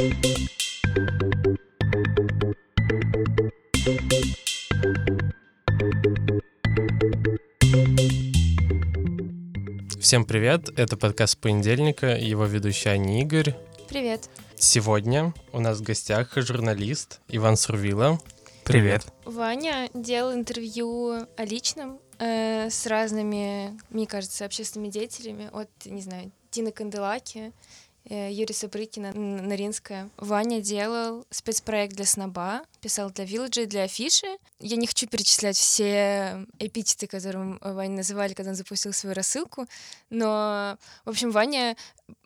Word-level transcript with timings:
Всем 0.00 0.14
привет, 10.24 10.70
это 10.78 10.96
подкаст 10.96 11.36
понедельника, 11.36 12.16
его 12.16 12.46
ведущий 12.46 12.88
Аня 12.88 13.20
Игорь. 13.20 13.54
Привет. 13.90 14.30
Сегодня 14.56 15.34
у 15.52 15.60
нас 15.60 15.80
в 15.80 15.82
гостях 15.82 16.32
журналист 16.34 17.20
Иван 17.28 17.58
Сурвила. 17.58 18.18
Привет. 18.64 19.04
Ваня 19.26 19.90
делал 19.92 20.32
интервью 20.32 21.26
о 21.36 21.44
личном 21.44 21.98
э, 22.18 22.70
с 22.70 22.86
разными, 22.86 23.78
мне 23.90 24.06
кажется, 24.06 24.46
общественными 24.46 24.90
деятелями, 24.90 25.50
от, 25.52 25.68
не 25.84 26.00
знаю, 26.00 26.32
Тины 26.50 26.72
Канделаки, 26.72 27.52
э, 28.10 28.30
Юрия 28.30 28.54
Сапрыкина, 28.54 29.12
Наринская. 29.14 30.10
Ваня 30.18 30.60
делал 30.60 31.26
спецпроект 31.30 31.94
для 31.94 32.04
Сноба, 32.04 32.62
писал 32.80 33.10
для 33.10 33.24
Вилладжа, 33.24 33.64
для 33.64 33.84
Афиши. 33.84 34.26
Я 34.58 34.76
не 34.76 34.86
хочу 34.86 35.06
перечислять 35.06 35.56
все 35.56 36.46
эпитеты, 36.58 37.06
которым 37.06 37.58
Ваня 37.62 37.96
называли, 37.96 38.34
когда 38.34 38.50
он 38.50 38.56
запустил 38.56 38.92
свою 38.92 39.14
рассылку, 39.14 39.66
но, 40.10 40.76
в 41.04 41.10
общем, 41.10 41.30
Ваня 41.30 41.76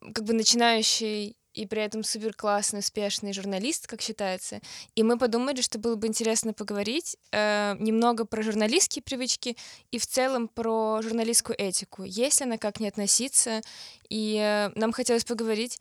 как 0.00 0.24
бы 0.24 0.32
начинающий 0.32 1.36
и 1.54 1.66
при 1.66 1.82
этом 1.82 2.02
супер 2.02 2.34
классный, 2.34 2.80
успешный 2.80 3.32
журналист, 3.32 3.86
как 3.86 4.00
считается. 4.02 4.60
И 4.94 5.02
мы 5.02 5.18
подумали, 5.18 5.60
что 5.60 5.78
было 5.78 5.94
бы 5.94 6.06
интересно 6.06 6.52
поговорить 6.52 7.16
э, 7.32 7.76
немного 7.78 8.24
про 8.24 8.42
журналистские 8.42 9.02
привычки 9.02 9.56
и 9.90 9.98
в 9.98 10.06
целом 10.06 10.48
про 10.48 11.00
журналистскую 11.02 11.58
этику. 11.58 12.02
Есть 12.02 12.40
ли 12.40 12.46
она, 12.46 12.58
как 12.58 12.80
не 12.80 12.88
относиться? 12.88 13.60
И 14.08 14.36
э, 14.36 14.70
нам 14.74 14.92
хотелось 14.92 15.24
поговорить 15.24 15.78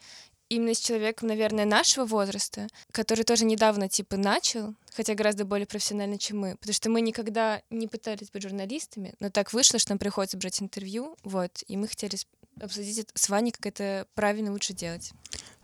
именно 0.50 0.74
с 0.74 0.80
человеком, 0.80 1.28
наверное, 1.28 1.66
нашего 1.66 2.06
возраста, 2.06 2.68
который 2.92 3.24
тоже 3.24 3.46
недавно, 3.46 3.90
типа, 3.90 4.18
начал, 4.18 4.76
хотя 4.94 5.16
гораздо 5.16 5.46
более 5.46 5.66
профессионально, 5.66 6.18
чем 6.18 6.40
мы, 6.40 6.56
потому 6.58 6.74
что 6.74 6.90
мы 6.90 7.02
никогда 7.02 7.62
не 7.70 7.88
пытались 7.88 8.30
быть 8.30 8.44
журналистами, 8.44 9.16
но 9.20 9.30
так 9.30 9.54
вышло, 9.54 9.80
что 9.80 9.92
нам 9.92 10.00
приходится 10.00 10.38
брать 10.38 10.62
интервью, 10.62 11.18
вот, 11.24 11.64
и 11.68 11.78
мы 11.78 11.88
хотели 11.88 12.18
обсудить 12.62 13.00
это 13.00 13.12
с 13.16 13.30
Ваней, 13.30 13.52
как 13.52 13.66
это 13.66 14.08
правильно 14.16 14.52
лучше 14.52 14.74
делать. 14.74 15.12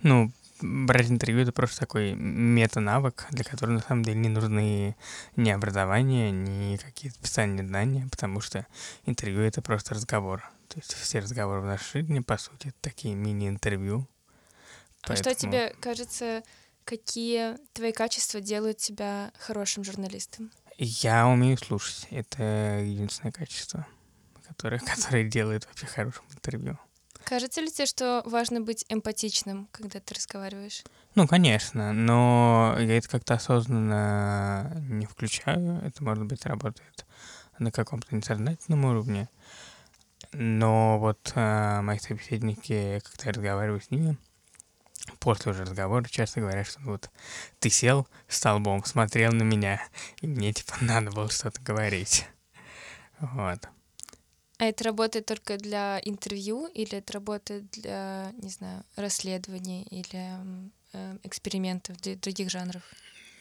Ну, 0.01 0.31
брать 0.61 1.09
интервью— 1.09 1.41
это 1.43 1.51
просто 1.51 1.79
такой 1.79 2.13
мета-навык, 2.13 3.27
для 3.31 3.43
которого 3.43 3.75
на 3.75 3.81
самом 3.81 4.03
деле 4.03 4.19
не 4.19 4.29
нужны 4.29 4.95
ни 5.35 5.49
образование, 5.49 6.31
ни 6.31 6.77
какие-то 6.77 7.17
специальные 7.17 7.67
знания, 7.67 8.07
потому 8.11 8.41
что 8.41 8.65
интервью— 9.05 9.41
это 9.43 9.61
просто 9.61 9.95
разговор. 9.95 10.43
То 10.67 10.79
есть 10.79 10.93
все 10.93 11.19
разговоры 11.19 11.61
в 11.61 11.65
нашей 11.65 12.01
жизни, 12.01 12.19
по 12.19 12.37
сути, 12.37 12.73
такие 12.81 13.15
мини-интервью. 13.15 14.07
А 15.03 15.15
что 15.15 15.33
тебе 15.33 15.75
кажется, 15.79 16.43
какие 16.83 17.57
твои 17.73 17.91
качества 17.91 18.41
делают 18.41 18.77
тебя 18.77 19.31
хорошим 19.39 19.83
журналистом? 19.83 20.51
Я 20.77 21.27
умею 21.27 21.57
слушать. 21.57 22.07
Это 22.11 22.81
единственное 22.83 23.31
качество, 23.31 23.87
которое, 24.59 24.79
которое 24.95 25.23
делает 25.23 25.65
вообще 25.65 25.85
хорошим 25.85 26.23
интервью. 26.31 26.77
Кажется 27.23 27.61
ли 27.61 27.71
тебе, 27.71 27.85
что 27.85 28.23
важно 28.25 28.59
быть 28.59 28.85
эмпатичным, 28.89 29.67
когда 29.71 29.99
ты 29.99 30.15
разговариваешь? 30.15 30.83
Ну, 31.15 31.27
конечно, 31.27 31.93
но 31.93 32.75
я 32.79 32.97
это 32.97 33.07
как-то 33.07 33.35
осознанно 33.35 34.83
не 34.89 35.05
включаю. 35.05 35.81
Это, 35.83 36.03
может 36.03 36.25
быть, 36.25 36.45
работает 36.45 37.05
на 37.59 37.71
каком-то 37.71 38.15
несознательном 38.15 38.85
уровне. 38.85 39.29
Но 40.33 40.97
вот 40.99 41.31
э, 41.35 41.81
мои 41.81 41.99
собеседники, 41.99 43.01
когда 43.03 43.25
я 43.25 43.31
разговариваю 43.31 43.81
с 43.81 43.91
ними, 43.91 44.17
после 45.19 45.51
уже 45.51 45.63
разговора 45.63 46.05
часто 46.05 46.41
говорят, 46.41 46.67
что 46.67 46.81
ну, 46.81 46.91
вот 46.91 47.09
ты 47.59 47.69
сел 47.69 48.07
столбом, 48.27 48.83
смотрел 48.85 49.31
на 49.31 49.43
меня, 49.43 49.81
и 50.21 50.27
мне 50.27 50.51
типа 50.53 50.77
надо 50.81 51.11
было 51.11 51.29
что-то 51.29 51.61
говорить. 51.61 52.27
Вот. 53.19 53.67
А 54.59 54.65
это 54.65 54.83
работает 54.83 55.25
только 55.25 55.57
для 55.57 56.01
интервью 56.03 56.67
или 56.67 56.97
это 56.97 57.13
работает 57.13 57.71
для, 57.71 58.33
не 58.41 58.49
знаю, 58.49 58.83
расследований 58.97 59.83
или 59.83 60.35
э, 60.91 61.17
экспериментов 61.23 61.95
других 62.01 62.49
жанров? 62.49 62.83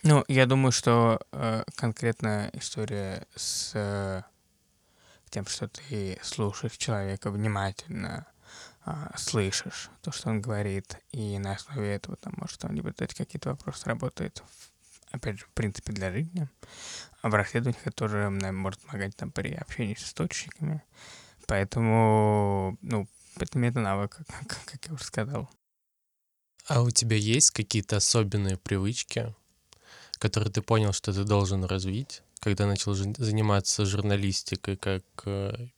Ну, 0.05 0.25
я 0.29 0.47
думаю, 0.47 0.71
что 0.71 1.21
э, 1.33 1.65
конкретно 1.75 2.51
история 2.53 3.27
с 3.35 3.73
э, 3.75 4.23
тем, 5.29 5.45
что 5.47 5.67
ты 5.67 6.21
слушаешь 6.23 6.77
человека 6.77 7.33
внимательно, 7.33 8.25
э, 8.87 8.93
слышишь 9.17 9.91
то, 10.03 10.13
что 10.13 10.29
он 10.29 10.41
говорит, 10.41 10.99
и 11.11 11.37
на 11.41 11.55
основе 11.55 11.95
этого 11.95 12.17
там 12.17 12.35
может 12.37 12.65
он 12.65 12.77
либо 12.77 12.91
задать 12.91 13.15
какие-то 13.15 13.51
вопросы, 13.51 13.87
работает, 13.87 14.45
опять 15.11 15.41
же, 15.41 15.47
в 15.47 15.51
принципе, 15.51 15.93
для 15.93 16.13
жизни. 16.13 16.49
А 17.21 17.29
в 17.29 17.35
расследованиях 17.35 17.81
это 17.85 17.97
тоже 17.97 18.31
может 18.31 18.81
помогать 18.81 19.17
там 19.17 19.31
при 19.33 19.55
общении 19.55 19.95
с 19.95 20.05
источниками. 20.05 20.83
Поэтому, 21.47 22.79
ну, 22.83 23.09
это 23.39 23.59
мета-навык, 23.59 24.19
как, 24.47 24.65
как 24.65 24.87
я 24.87 24.93
уже 24.93 25.05
сказал. 25.05 25.51
А 26.67 26.83
у 26.83 26.91
тебя 26.91 27.17
есть 27.17 27.51
какие-то 27.51 27.97
особенные 27.97 28.59
привычки, 28.59 29.35
которые 30.19 30.53
ты 30.53 30.61
понял, 30.61 30.93
что 30.93 31.13
ты 31.13 31.25
должен 31.25 31.65
развить, 31.65 32.23
когда 32.41 32.67
начал 32.67 32.95
заниматься 32.95 33.87
журналистикой, 33.87 34.77
как, 34.77 35.03
э, 35.25 35.69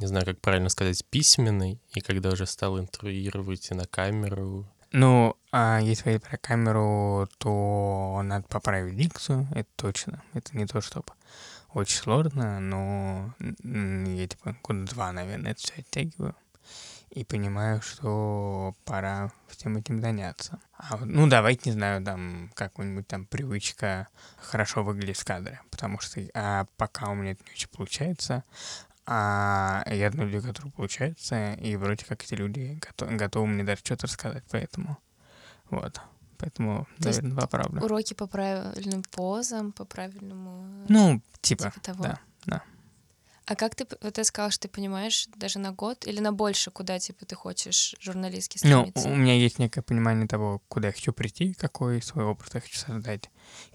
не 0.00 0.06
знаю, 0.06 0.26
как 0.26 0.40
правильно 0.40 0.68
сказать, 0.68 1.04
письменной, 1.06 1.80
и 1.94 2.00
когда 2.00 2.30
уже 2.30 2.46
стал 2.46 2.78
интервьюировать 2.78 3.70
и 3.70 3.74
на 3.74 3.86
камеру? 3.86 4.68
Ну, 4.96 5.36
а 5.50 5.80
если 5.80 6.04
говорить 6.04 6.22
про 6.22 6.36
камеру, 6.36 7.28
то 7.38 8.20
надо 8.22 8.46
поправить 8.46 8.96
дикцию, 8.96 9.48
это 9.50 9.68
точно. 9.74 10.22
Это 10.34 10.56
не 10.56 10.66
то, 10.66 10.80
чтобы 10.80 11.12
очень 11.72 11.96
сложно, 11.96 12.60
но 12.60 13.34
я 13.40 14.28
типа 14.28 14.56
года 14.62 14.84
два, 14.84 15.10
наверное, 15.10 15.50
это 15.50 15.60
все 15.60 15.74
оттягиваю. 15.78 16.36
И 17.10 17.24
понимаю, 17.24 17.82
что 17.82 18.76
пора 18.84 19.32
всем 19.48 19.76
этим 19.76 20.00
заняться. 20.00 20.60
А, 20.78 20.96
ну, 21.04 21.26
давайте, 21.26 21.70
не 21.70 21.74
знаю, 21.74 22.04
там, 22.04 22.52
какую-нибудь 22.54 23.08
там 23.08 23.26
привычка 23.26 24.06
хорошо 24.38 24.84
выглядеть 24.84 25.18
в 25.18 25.24
кадре. 25.24 25.60
Потому 25.72 25.98
что 25.98 26.20
а, 26.34 26.66
пока 26.76 27.10
у 27.10 27.16
меня 27.16 27.32
это 27.32 27.42
не 27.44 27.50
очень 27.50 27.68
получается, 27.68 28.44
а 29.06 29.84
я 29.86 30.10
знаю 30.10 30.30
людей, 30.30 30.48
которые 30.48 30.72
получается, 30.72 31.52
и 31.54 31.76
вроде 31.76 32.04
как 32.04 32.22
эти 32.22 32.34
люди 32.34 32.78
готовы, 32.80 33.16
готовы 33.16 33.46
мне 33.46 33.64
даже 33.64 33.80
что-то 33.80 34.06
рассказать, 34.06 34.44
поэтому 34.50 34.98
вот. 35.70 36.00
Поэтому, 36.38 36.86
То 36.98 37.08
наверное, 37.08 37.30
два 37.30 37.46
правда. 37.46 37.84
Уроки 37.84 38.14
по 38.14 38.26
правильным 38.26 39.02
позам, 39.02 39.72
по 39.72 39.84
правильному... 39.84 40.84
Ну, 40.88 41.22
типа, 41.40 41.64
типа 41.64 41.80
того. 41.80 42.02
да, 42.02 42.20
да. 42.44 42.62
А 43.46 43.56
как 43.56 43.74
ты, 43.74 43.86
вот 44.00 44.14
ты 44.14 44.24
сказал, 44.24 44.50
что 44.50 44.62
ты 44.62 44.68
понимаешь 44.68 45.28
даже 45.36 45.58
на 45.58 45.72
год 45.72 46.06
или 46.06 46.20
на 46.20 46.32
больше, 46.32 46.70
куда, 46.70 46.98
типа, 46.98 47.26
ты 47.26 47.34
хочешь 47.34 47.94
журналистски 48.00 48.58
стремиться? 48.58 49.06
Ну, 49.06 49.14
у 49.14 49.16
меня 49.16 49.34
есть 49.34 49.58
некое 49.58 49.82
понимание 49.82 50.26
того, 50.26 50.62
куда 50.68 50.88
я 50.88 50.92
хочу 50.92 51.12
прийти, 51.12 51.52
какой 51.52 52.00
свой 52.00 52.24
образ 52.24 52.54
я 52.54 52.60
хочу 52.60 52.78
создать. 52.78 53.30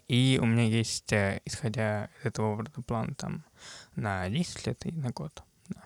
И 0.07 0.39
у 0.41 0.45
меня 0.45 0.63
есть, 0.63 1.13
э, 1.13 1.39
исходя 1.45 2.09
из 2.19 2.25
этого 2.25 2.53
образа, 2.53 2.81
план 2.81 3.13
там 3.13 3.45
на 3.99 4.29
10 4.29 4.67
лет 4.67 4.85
и 4.85 4.91
на 4.91 5.09
год. 5.09 5.43
Да. 5.67 5.83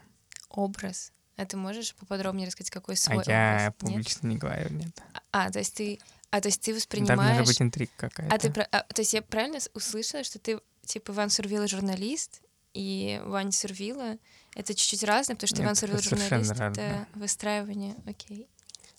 Образ? 0.49 1.11
А 1.35 1.45
ты 1.45 1.57
можешь 1.57 1.95
поподробнее 1.95 2.47
рассказать, 2.47 2.69
какой 2.69 2.95
свой 2.95 3.17
а 3.17 3.19
образ? 3.19 3.27
я 3.27 3.73
публично 3.77 4.27
нет? 4.27 4.33
не 4.33 4.37
говорю, 4.37 4.69
нет. 4.69 5.01
А, 5.31 5.51
то 5.51 5.59
есть 5.59 5.73
ты 5.75 5.99
а 6.33 6.41
то 6.41 6.47
есть 6.47 6.61
ты 6.61 6.73
воспринимаешь... 6.73 7.19
Там 7.19 7.27
должна 7.27 7.45
быть 7.45 7.61
интриг 7.61 7.91
какая-то. 7.95 8.35
А 8.35 8.39
ты, 8.39 8.61
а, 8.71 8.81
то 8.81 9.01
есть 9.01 9.13
я 9.13 9.21
правильно 9.21 9.59
услышала, 9.75 10.23
что 10.23 10.39
ты, 10.39 10.59
типа, 10.83 11.11
Иван 11.11 11.29
Сурвила 11.29 11.67
журналист, 11.67 12.41
и 12.73 13.21
Ваня 13.25 13.51
Сурвила— 13.51 14.17
это 14.55 14.73
чуть-чуть 14.73 15.03
разное, 15.03 15.35
потому 15.35 15.47
что 15.47 15.57
Нет, 15.57 15.65
Иван 15.65 15.75
Сурвила 15.75 16.01
журналист— 16.01 16.51
это 16.59 17.07
выстраивание, 17.13 17.95
окей. 18.07 18.47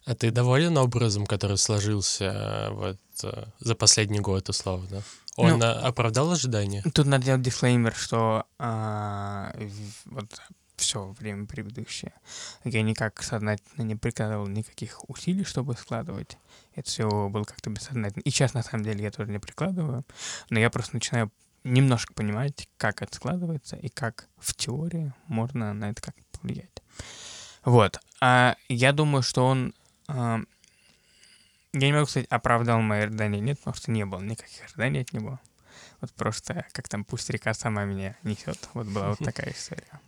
А 0.04 0.14
ты 0.14 0.30
доволен 0.30 0.76
образом, 0.78 1.26
который 1.26 1.58
сложился 1.58 2.24
э, 2.24 2.70
вот 2.70 3.00
э, 3.24 3.46
за 3.58 3.74
последний 3.74 4.20
год, 4.20 4.48
условно? 4.48 5.02
Он 5.36 5.58
ну, 5.58 5.66
оправдал 5.66 6.30
ожидания? 6.30 6.82
Тут 6.94 7.06
надо 7.06 7.24
делать 7.24 7.42
дисклеймер, 7.42 7.94
что 7.94 8.46
а, 8.58 9.52
вот 10.06 10.40
все 10.76 11.14
время 11.18 11.46
предыдущее. 11.46 12.12
Я 12.64 12.82
никак 12.82 13.22
сознательно 13.22 13.82
не 13.82 13.96
прикладывал 13.96 14.46
никаких 14.46 15.08
усилий, 15.08 15.44
чтобы 15.44 15.74
складывать. 15.76 16.38
Это 16.74 16.88
все 16.88 17.28
было 17.28 17.44
как-то 17.44 17.70
бессознательно. 17.70 18.22
И 18.22 18.30
сейчас, 18.30 18.54
на 18.54 18.62
самом 18.62 18.84
деле, 18.84 19.02
я 19.02 19.10
тоже 19.10 19.30
не 19.30 19.38
прикладываю. 19.38 20.04
Но 20.50 20.58
я 20.58 20.70
просто 20.70 20.96
начинаю 20.96 21.30
немножко 21.62 22.12
понимать, 22.12 22.68
как 22.76 23.02
это 23.02 23.14
складывается 23.14 23.76
и 23.76 23.88
как 23.88 24.28
в 24.38 24.54
теории 24.54 25.12
можно 25.26 25.72
на 25.72 25.90
это 25.90 26.02
как 26.02 26.14
повлиять. 26.32 26.82
Вот. 27.64 27.98
А 28.20 28.56
я 28.68 28.92
думаю, 28.92 29.22
что 29.22 29.46
он... 29.46 29.74
А, 30.06 30.40
я 31.74 31.86
не 31.88 31.92
могу 31.92 32.06
сказать, 32.06 32.28
оправдал 32.30 32.80
мои 32.80 33.00
ожидания. 33.00 33.40
Нет, 33.40 33.58
потому 33.58 33.74
что 33.74 33.90
не 33.90 34.06
было 34.06 34.20
никаких 34.20 34.64
ожиданий 34.64 35.00
от 35.00 35.12
него. 35.12 35.40
Вот 36.00 36.12
просто 36.12 36.66
как 36.72 36.88
там 36.88 37.04
пусть 37.04 37.28
река 37.30 37.52
сама 37.54 37.84
меня 37.84 38.16
несет. 38.22 38.68
Вот 38.74 38.86
была 38.86 39.10
вот 39.10 39.18
такая 39.18 39.52
история. 39.52 40.00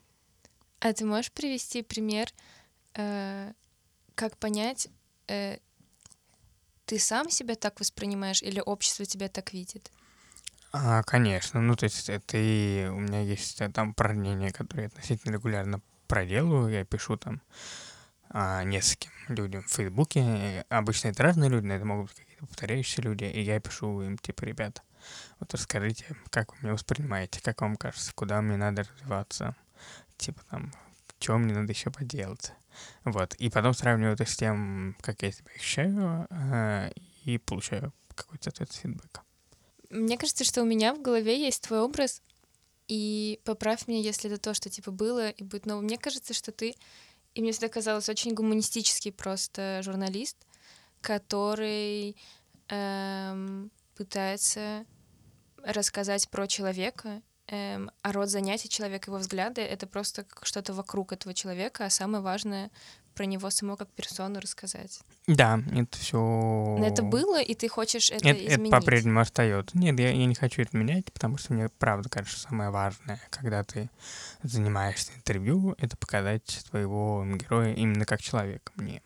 А 0.80 0.92
ты 0.92 1.04
можешь 1.04 1.32
привести 1.32 1.82
пример, 1.82 2.28
э, 2.94 3.52
как 4.14 4.36
понять, 4.36 4.88
э, 5.26 5.58
ты 6.84 6.98
сам 6.98 7.30
себя 7.30 7.56
так 7.56 7.80
воспринимаешь 7.80 8.42
или 8.42 8.62
общество 8.64 9.04
тебя 9.04 9.28
так 9.28 9.52
видит? 9.52 9.90
А, 10.72 11.02
конечно. 11.02 11.60
Ну, 11.60 11.74
то 11.74 11.84
есть 11.84 12.08
это 12.08 12.36
и 12.36 12.86
у 12.88 13.00
меня 13.00 13.22
есть 13.22 13.60
э, 13.60 13.70
там 13.70 13.90
упражнения, 13.90 14.52
которые 14.52 14.84
я 14.84 14.88
относительно 14.88 15.32
регулярно 15.32 15.80
проделываю. 16.06 16.72
Я 16.72 16.84
пишу 16.84 17.16
там 17.16 17.40
а, 18.38 18.64
нескольким 18.64 19.12
людям 19.28 19.62
в 19.62 19.72
Фейсбуке. 19.72 20.20
И 20.20 20.64
обычно 20.68 21.08
это 21.08 21.22
разные 21.22 21.48
люди, 21.48 21.64
но 21.64 21.74
это 21.74 21.86
могут 21.86 22.08
быть 22.08 22.18
какие-то 22.18 22.46
повторяющиеся 22.46 23.00
люди. 23.00 23.24
И 23.24 23.40
я 23.40 23.58
пишу 23.60 24.02
им, 24.02 24.18
типа, 24.18 24.44
ребята, 24.44 24.82
вот 25.40 25.54
расскажите, 25.54 26.04
как 26.28 26.52
вы 26.52 26.58
меня 26.64 26.74
воспринимаете, 26.74 27.40
как 27.40 27.62
вам 27.62 27.76
кажется, 27.76 28.12
куда 28.14 28.42
мне 28.42 28.58
надо 28.58 28.82
развиваться, 28.82 29.56
типа 30.18 30.42
там, 30.50 30.70
что 31.18 31.38
мне 31.38 31.54
надо 31.54 31.72
еще 31.72 31.90
поделать. 31.90 32.52
Вот. 33.04 33.34
И 33.36 33.48
потом 33.48 33.72
сравниваю 33.72 34.12
это 34.12 34.26
с 34.26 34.36
тем, 34.36 34.98
как 35.00 35.22
я 35.22 35.32
себя 35.32 35.50
ощущаю, 35.54 36.26
э, 36.28 36.90
и 37.24 37.38
получаю 37.38 37.94
какой-то, 38.14 38.44
соответственно, 38.44 38.96
фидбэк. 38.96 39.22
Мне 39.88 40.18
кажется, 40.18 40.44
что 40.44 40.60
у 40.60 40.66
меня 40.66 40.92
в 40.92 41.00
голове 41.00 41.40
есть 41.40 41.62
твой 41.62 41.80
образ, 41.80 42.20
и 42.88 43.40
поправь 43.44 43.88
меня, 43.88 44.00
если 44.00 44.30
это 44.30 44.40
то, 44.40 44.54
что 44.54 44.70
типа 44.70 44.90
было 44.90 45.30
и 45.30 45.42
будет 45.42 45.66
новым. 45.66 45.84
Мне 45.84 45.98
кажется, 45.98 46.34
что 46.34 46.52
ты, 46.52 46.74
и 47.36 47.42
мне 47.42 47.52
всегда 47.52 47.68
казалось, 47.68 48.08
очень 48.08 48.32
гуманистический 48.32 49.12
просто 49.12 49.82
журналист, 49.82 50.38
который 51.02 52.16
эм, 52.68 53.70
пытается 53.94 54.86
рассказать 55.62 56.30
про 56.30 56.46
человека, 56.46 57.20
эм, 57.48 57.90
а 58.00 58.12
род 58.12 58.30
занятий 58.30 58.70
человека, 58.70 59.10
его 59.10 59.18
взгляды— 59.18 59.60
это 59.62 59.86
просто 59.86 60.24
что-то 60.44 60.72
вокруг 60.72 61.12
этого 61.12 61.34
человека, 61.34 61.84
а 61.84 61.90
самое 61.90 62.22
важное— 62.22 62.70
про 63.16 63.24
него 63.24 63.48
само 63.50 63.76
как 63.76 63.88
персону 63.88 64.40
рассказать. 64.40 65.00
Да, 65.26 65.58
это 65.72 65.98
все. 65.98 66.78
Это 66.82 67.02
было, 67.02 67.40
и 67.40 67.54
ты 67.54 67.66
хочешь 67.68 68.10
это, 68.10 68.28
это, 68.28 68.38
изменить. 68.38 68.72
это 68.72 68.80
по-прежнему 68.80 69.20
остается. 69.20 69.76
Нет, 69.76 69.98
я, 69.98 70.10
я 70.10 70.26
не 70.26 70.34
хочу 70.34 70.62
это 70.62 70.76
менять, 70.76 71.10
потому 71.12 71.38
что 71.38 71.54
мне 71.54 71.68
правда 71.78 72.10
кажется 72.10 72.38
самое 72.38 72.70
важное, 72.70 73.20
когда 73.30 73.64
ты 73.64 73.90
занимаешься 74.42 75.12
интервью, 75.16 75.74
это 75.78 75.96
показать 75.96 76.48
своего 76.48 77.24
героя 77.26 77.72
именно 77.72 78.04
как 78.04 78.20
человека. 78.20 78.70
Мне 78.76 79.02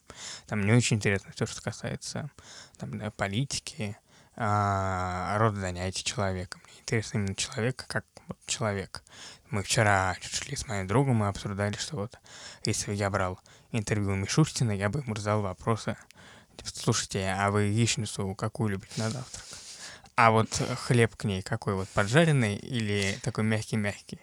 там 0.46 0.60
не 0.66 0.72
очень 0.72 0.96
интересно 0.96 1.30
все, 1.34 1.46
что 1.46 1.62
касается 1.62 2.30
там, 2.78 2.98
да, 2.98 3.12
политики, 3.12 3.96
а, 4.36 5.38
рода 5.38 5.60
занятий 5.60 6.02
человека. 6.02 6.58
Мне 6.64 6.80
интересно 6.80 7.18
именно 7.18 7.34
человека 7.36 7.84
как 7.86 8.04
вот, 8.26 8.38
человек. 8.46 9.04
Мы 9.50 9.62
вчера 9.62 10.16
шли 10.20 10.56
с 10.56 10.66
моим 10.66 10.86
другом, 10.86 11.16
мы 11.16 11.28
обсуждали, 11.28 11.76
что 11.76 11.96
вот 11.96 12.18
если 12.64 12.86
бы 12.90 12.94
я 12.94 13.10
брал 13.10 13.38
интервью 13.72 14.14
Мишустина, 14.14 14.72
я 14.72 14.88
бы 14.88 15.00
ему 15.00 15.16
задал 15.16 15.42
вопросы. 15.42 15.96
Типа, 16.56 16.70
слушайте, 16.74 17.34
а 17.38 17.50
вы 17.50 17.64
яичницу 17.64 18.34
какую 18.34 18.70
любите 18.70 18.92
на 18.96 19.10
завтрак? 19.10 19.44
А 20.16 20.30
вот 20.30 20.50
хлеб 20.50 21.16
к 21.16 21.24
ней 21.24 21.42
какой 21.42 21.74
вот, 21.74 21.88
поджаренный 21.88 22.56
или 22.56 23.18
такой 23.22 23.44
мягкий-мягкий? 23.44 24.20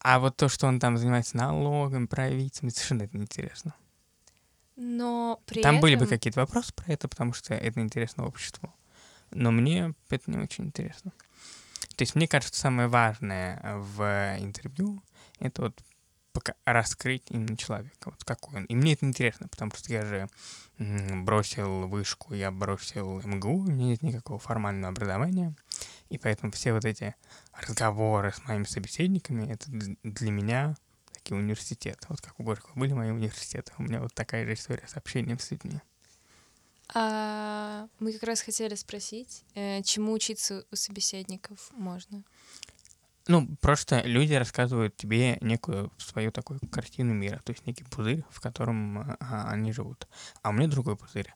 А 0.00 0.18
вот 0.18 0.36
то, 0.36 0.50
что 0.50 0.66
он 0.66 0.80
там 0.80 0.98
занимается 0.98 1.36
налогом, 1.38 2.08
правительством, 2.08 2.70
совершенно 2.70 3.04
это 3.04 3.16
неинтересно. 3.16 3.74
Но 4.76 5.40
при 5.46 5.62
Там 5.62 5.76
этом... 5.76 5.82
были 5.82 5.94
бы 5.94 6.06
какие-то 6.06 6.40
вопросы 6.40 6.74
про 6.74 6.92
это, 6.92 7.08
потому 7.08 7.32
что 7.32 7.54
это 7.54 7.80
интересно 7.80 8.26
обществу. 8.26 8.74
Но 9.30 9.50
мне 9.50 9.94
это 10.10 10.30
не 10.30 10.38
очень 10.38 10.64
интересно. 10.66 11.12
То 11.96 12.02
есть 12.02 12.14
мне 12.14 12.26
кажется, 12.26 12.60
самое 12.60 12.88
важное 12.88 13.60
в 13.78 14.36
интервью— 14.40 15.02
это 15.38 15.62
вот 15.62 15.80
пока 16.34 16.54
раскрыть 16.64 17.22
именно 17.30 17.56
человека, 17.56 18.10
вот 18.10 18.24
какой 18.24 18.56
он. 18.58 18.64
И 18.64 18.74
мне 18.74 18.92
это 18.92 19.06
интересно, 19.06 19.48
потому 19.48 19.72
что 19.74 19.90
я 19.92 20.04
же 20.04 20.28
бросил 20.78 21.86
вышку, 21.86 22.34
я 22.34 22.50
бросил 22.50 23.22
МГУ, 23.22 23.60
у 23.60 23.62
меня 23.62 23.86
нет 23.86 24.02
никакого 24.02 24.40
формального 24.40 24.88
образования, 24.88 25.54
и 26.10 26.18
поэтому 26.18 26.52
все 26.52 26.72
вот 26.72 26.84
эти 26.84 27.14
разговоры 27.52 28.32
с 28.32 28.44
моими 28.46 28.64
собеседниками, 28.64 29.50
это 29.50 29.66
для 29.70 30.30
меня 30.30 30.74
такие 31.12 31.38
университеты. 31.38 32.06
Вот 32.08 32.20
как 32.20 32.38
у 32.38 32.42
Горького 32.42 32.74
были 32.74 32.92
мои 32.92 33.10
университеты. 33.10 33.72
У 33.78 33.82
меня 33.82 34.00
вот 34.00 34.12
такая 34.12 34.44
же 34.44 34.54
история 34.54 34.86
с 34.86 34.96
общением 34.96 35.38
с 35.38 35.50
людьми. 35.52 35.80
А 36.92 37.88
мы 37.98 38.12
как 38.12 38.24
раз 38.24 38.42
хотели 38.42 38.74
спросить, 38.74 39.44
э, 39.54 39.82
чему 39.82 40.12
учиться 40.12 40.66
у 40.70 40.76
собеседников 40.76 41.70
можно? 41.72 42.22
Ну, 43.26 43.56
просто 43.60 44.02
люди 44.02 44.34
рассказывают 44.34 44.96
тебе 44.96 45.38
некую 45.40 45.90
свою 45.96 46.30
такую 46.30 46.60
картину 46.70 47.14
мира, 47.14 47.40
то 47.44 47.52
есть 47.52 47.66
некий 47.66 47.84
пузырь, 47.84 48.22
в 48.30 48.40
котором 48.40 49.16
а, 49.18 49.48
они 49.48 49.72
живут. 49.72 50.06
А 50.42 50.50
у 50.50 50.52
меня 50.52 50.68
другой 50.68 50.96
пузырь. 50.96 51.32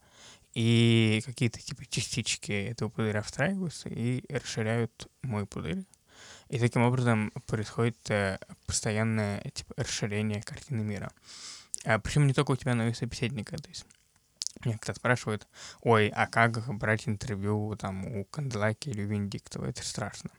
И 0.53 1.23
какие-то 1.25 1.61
типа 1.61 1.87
частички 1.87 2.53
этого 2.53 2.91
пузыря 2.91 3.23
встраиваются 3.23 3.89
и 3.89 4.23
расширяют 4.31 5.09
мой 5.23 5.47
пузырь. 5.47 5.85
И 6.49 6.59
таким 6.59 6.83
образом 6.83 7.31
происходит 7.47 7.99
э, 8.11 8.39
постоянное 8.67 9.41
типа, 9.55 9.75
расширение 9.77 10.43
картины 10.43 10.83
мира. 10.83 11.11
А, 11.85 11.99
причем 11.99 12.27
не 12.27 12.35
только 12.35 12.53
у 12.53 12.57
тебя, 12.57 12.75
но 12.75 12.87
и 12.87 12.91
у 12.91 12.95
собеседника. 12.95 13.57
То 13.57 13.69
есть 13.69 13.87
кто-то 14.61 14.95
спрашивает, 14.95 15.47
ой, 15.81 16.09
а 16.09 16.27
как 16.27 16.67
брать 16.75 17.09
интервью 17.09 17.77
там 17.77 18.07
у 18.07 18.25
Канделаки 18.25 18.89
или 18.89 19.03
Виндиктова? 19.03 19.67
Это 19.67 19.85
страшно. 19.85 20.31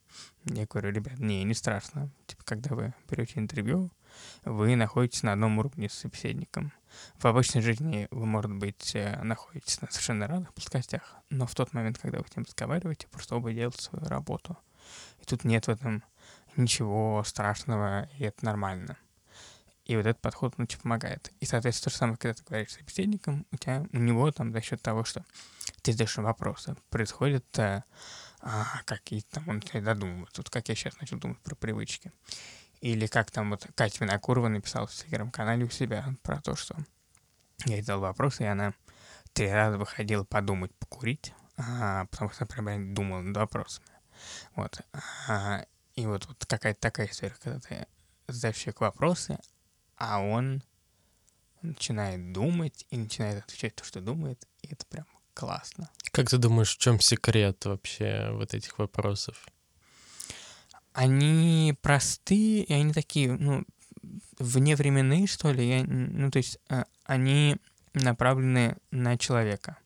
Я 0.45 0.66
говорю, 0.66 0.92
ребят, 0.92 1.19
не, 1.19 1.44
не 1.44 1.54
страшно. 1.54 2.10
Типа, 2.27 2.44
когда 2.44 2.75
вы 2.75 2.94
берете 3.10 3.39
интервью, 3.39 3.92
вы 4.44 4.75
находитесь 4.75 5.24
на 5.24 5.33
одном 5.33 5.60
уровне 5.60 5.89
с 5.89 5.94
собеседником. 5.94 6.71
В 7.18 7.25
обычной 7.25 7.62
жизни 7.62 8.07
вы, 8.12 8.25
может 8.25 8.51
быть, 8.51 8.95
э, 8.95 9.21
находитесь 9.24 9.81
на 9.81 9.88
совершенно 9.92 10.27
разных 10.27 10.54
плоскостях, 10.54 11.16
но 11.30 11.45
в 11.45 11.54
тот 11.54 11.74
момент, 11.74 12.00
когда 12.00 12.19
вы 12.19 12.25
с 12.27 12.36
ним 12.36 12.45
разговариваете, 12.45 13.07
просто 13.07 13.36
оба 13.36 13.54
делают 13.54 13.80
свою 13.80 14.06
работу. 14.06 14.57
И 15.21 15.25
тут 15.25 15.44
нет 15.44 15.68
в 15.68 15.69
этом 15.69 16.04
ничего 16.56 17.24
страшного, 17.24 18.10
и 18.18 18.24
это 18.24 18.44
нормально. 18.44 18.98
И 19.89 19.95
вот 19.95 20.06
этот 20.06 20.21
подход, 20.21 20.53
он 20.59 20.65
очень 20.65 20.80
помогает. 20.80 21.33
И, 21.39 21.47
соответственно, 21.47 21.86
то 21.86 21.89
же 21.89 21.97
самое, 21.97 22.18
когда 22.19 22.36
ты 22.36 22.44
говоришь 22.44 22.69
с 22.69 22.75
собеседником, 22.75 23.47
у 23.51 23.57
тебя, 23.57 23.88
у 23.91 23.97
него 23.97 24.31
там 24.31 24.51
за 24.51 24.62
счет 24.62 24.80
того, 24.83 25.03
что 25.03 25.25
ты 25.81 25.94
задаешь 25.94 26.15
вопросы, 26.18 26.75
происходит 26.91 27.57
а, 27.57 27.83
а, 28.39 28.83
какие-то 28.86 29.27
там, 29.31 29.50
он 29.50 29.56
начинает 29.56 29.86
додумывать. 29.86 30.38
Вот 30.38 30.51
как 30.51 30.69
я 30.69 30.75
сейчас 30.75 31.00
начал 31.00 31.18
думать 31.18 31.39
про 31.39 31.56
привычки. 31.56 32.12
Или 32.81 33.07
как 33.07 33.31
там 33.31 33.50
вот 33.50 33.65
Катя 33.74 34.06
Винокурова 34.06 34.47
написала 34.47 34.86
в 34.86 34.94
телеграм-канале 34.94 35.65
у 35.65 35.71
себя 35.71 36.13
про 36.21 36.39
то, 36.39 36.56
что 36.56 36.75
я 37.65 37.77
задал 37.77 38.01
вопрос, 38.01 38.42
и 38.42 38.45
она 38.45 38.75
три 39.33 39.51
раза 39.51 39.80
выходила 39.80 40.24
подумать, 40.24 40.71
покурить, 40.75 41.33
а, 41.57 42.06
потому 42.12 42.30
что, 42.30 42.44
например, 42.44 42.94
думала 42.94 43.21
над 43.21 43.35
вопросами. 43.35 43.90
Вот. 44.54 44.81
А, 45.28 45.66
и 45.95 46.06
вот, 46.06 46.28
вот 46.28 46.45
какая-то 46.45 46.80
такая 46.80 47.07
история, 47.07 47.35
когда 47.42 47.59
ты 47.59 47.87
задаешь 48.28 48.57
человеку 48.57 48.83
вопросы, 48.83 49.40
а 49.99 50.21
он 50.21 50.63
начинает 51.61 52.31
думать 52.31 52.85
и 52.89 52.97
начинает 52.97 53.44
отвечать 53.44 53.75
то, 53.75 53.83
что 53.83 53.99
думает, 53.99 54.47
и 54.61 54.68
это 54.71 54.85
прям 54.85 55.06
классно. 55.33 55.89
Как 56.11 56.29
ты 56.29 56.37
думаешь, 56.37 56.75
в 56.75 56.79
чем 56.79 56.99
секрет 56.99 57.65
вообще 57.65 58.29
вот 58.31 58.53
этих 58.53 58.79
вопросов? 58.79 59.45
Они 60.94 61.75
простые, 61.81 62.63
и 62.63 62.73
они 62.73 62.94
такие, 62.94 63.33
ну, 63.33 63.65
вневременные, 64.39 65.27
что 65.27 65.51
ли. 65.51 65.68
Я, 65.68 65.83
ну, 65.85 66.31
то 66.31 66.37
есть 66.37 66.57
э, 66.69 66.83
они 67.03 67.57
направлены 67.94 68.77
на 68.91 69.18
человека. 69.18 69.77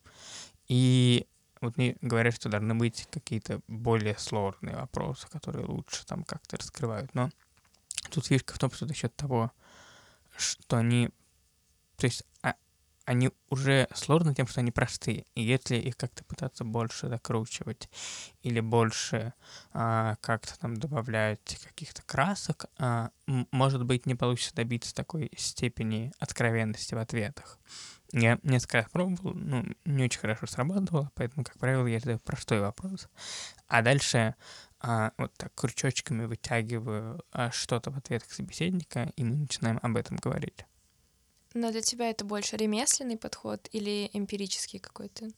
И 0.67 1.27
вот 1.60 1.77
мне 1.77 1.98
говорят, 2.01 2.36
что 2.36 2.50
должны 2.50 2.75
быть 2.75 3.08
какие-то 3.12 3.62
более 3.67 4.17
сложные 4.17 4.75
вопросы, 4.75 5.27
которые 5.27 5.65
лучше 5.65 6.05
там 6.05 6.24
как-то 6.24 6.58
раскрывают. 6.58 7.13
Но 7.15 7.32
тут 8.12 8.27
фишка 8.27 8.53
в 8.53 8.60
том, 8.60 8.72
что 8.72 8.88
за 8.88 8.93
счет 8.93 9.15
того, 9.15 9.51
что 10.38 10.78
они, 10.78 11.10
то 11.98 12.06
есть 12.06 12.24
а, 12.42 12.56
они 13.06 13.32
уже 13.50 13.88
сложны 13.94 14.34
тем, 14.34 14.48
что 14.48 14.62
они 14.62 14.72
простые. 14.72 15.25
И 15.36 15.42
если 15.42 15.75
их 15.75 15.98
как-то 15.98 16.24
пытаться 16.24 16.63
больше 16.63 17.10
закручивать 17.10 17.90
или 18.42 18.60
больше 18.60 19.34
а, 19.74 20.16
как-то 20.22 20.58
там 20.60 20.78
добавлять 20.78 21.60
каких-то 21.63 22.02
красок, 22.04 22.66
а, 22.78 23.12
может 23.28 23.86
быть, 23.86 24.06
не 24.06 24.16
получится 24.16 24.56
добиться 24.56 24.96
такой 24.96 25.32
степени 25.38 26.12
откровенности 26.20 26.96
в 26.96 27.00
ответах. 27.00 27.60
Я 28.12 28.38
несколько 28.44 28.78
раз 28.78 28.90
пробовал, 28.92 29.34
ну, 29.34 29.66
не 29.86 30.04
очень 30.04 30.20
хорошо 30.20 30.46
срабатывало, 30.46 31.12
поэтому, 31.16 31.44
как 31.44 31.58
правило, 31.58 31.88
я 31.88 32.00
задаю 32.00 32.20
простой 32.20 32.62
вопрос. 32.62 33.08
А 33.68 33.82
дальше 33.82 34.36
а, 34.84 35.13
вот 35.18 35.34
так 35.38 35.54
крючочками 35.56 36.25
вытягиваю 36.25 37.24
а, 37.32 37.52
что-то 37.52 37.90
в 37.90 37.98
ответах 37.98 38.32
собеседника, 38.32 39.12
и 39.16 39.24
мы 39.24 39.38
начинаем 39.38 39.80
об 39.82 39.96
этом 39.96 40.18
говорить. 40.18 40.66
Но 41.54 41.72
для 41.72 41.82
тебя 41.82 42.10
это 42.10 42.25
больше 42.25 42.58
ремесленный 42.58 43.18
подход 43.18 43.70
или 43.72 44.10
эмпирический 44.12 44.80
какой-то? 44.80 45.30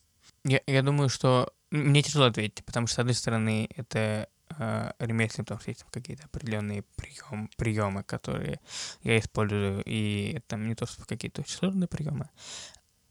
Я, 0.43 0.61
я 0.65 0.81
думаю, 0.81 1.09
что 1.09 1.53
мне 1.69 2.01
тяжело 2.01 2.25
ответить, 2.25 2.65
потому 2.65 2.87
что, 2.87 2.95
с 2.95 2.99
одной 2.99 3.13
стороны, 3.13 3.69
это 3.75 4.29
э, 4.57 4.91
ремесленный, 4.97 5.45
потому 5.45 5.59
что 5.59 5.69
есть 5.69 5.85
какие-то 5.91 6.25
определенные 6.25 6.81
прием, 6.95 7.49
приемы, 7.55 8.03
которые 8.03 8.59
я 9.03 9.19
использую, 9.19 9.83
и 9.85 10.33
это 10.37 10.55
не 10.55 10.73
то, 10.73 10.87
что 10.87 11.05
какие-то 11.05 11.41
очень 11.41 11.57
сложные 11.57 11.87
приемы. 11.87 12.29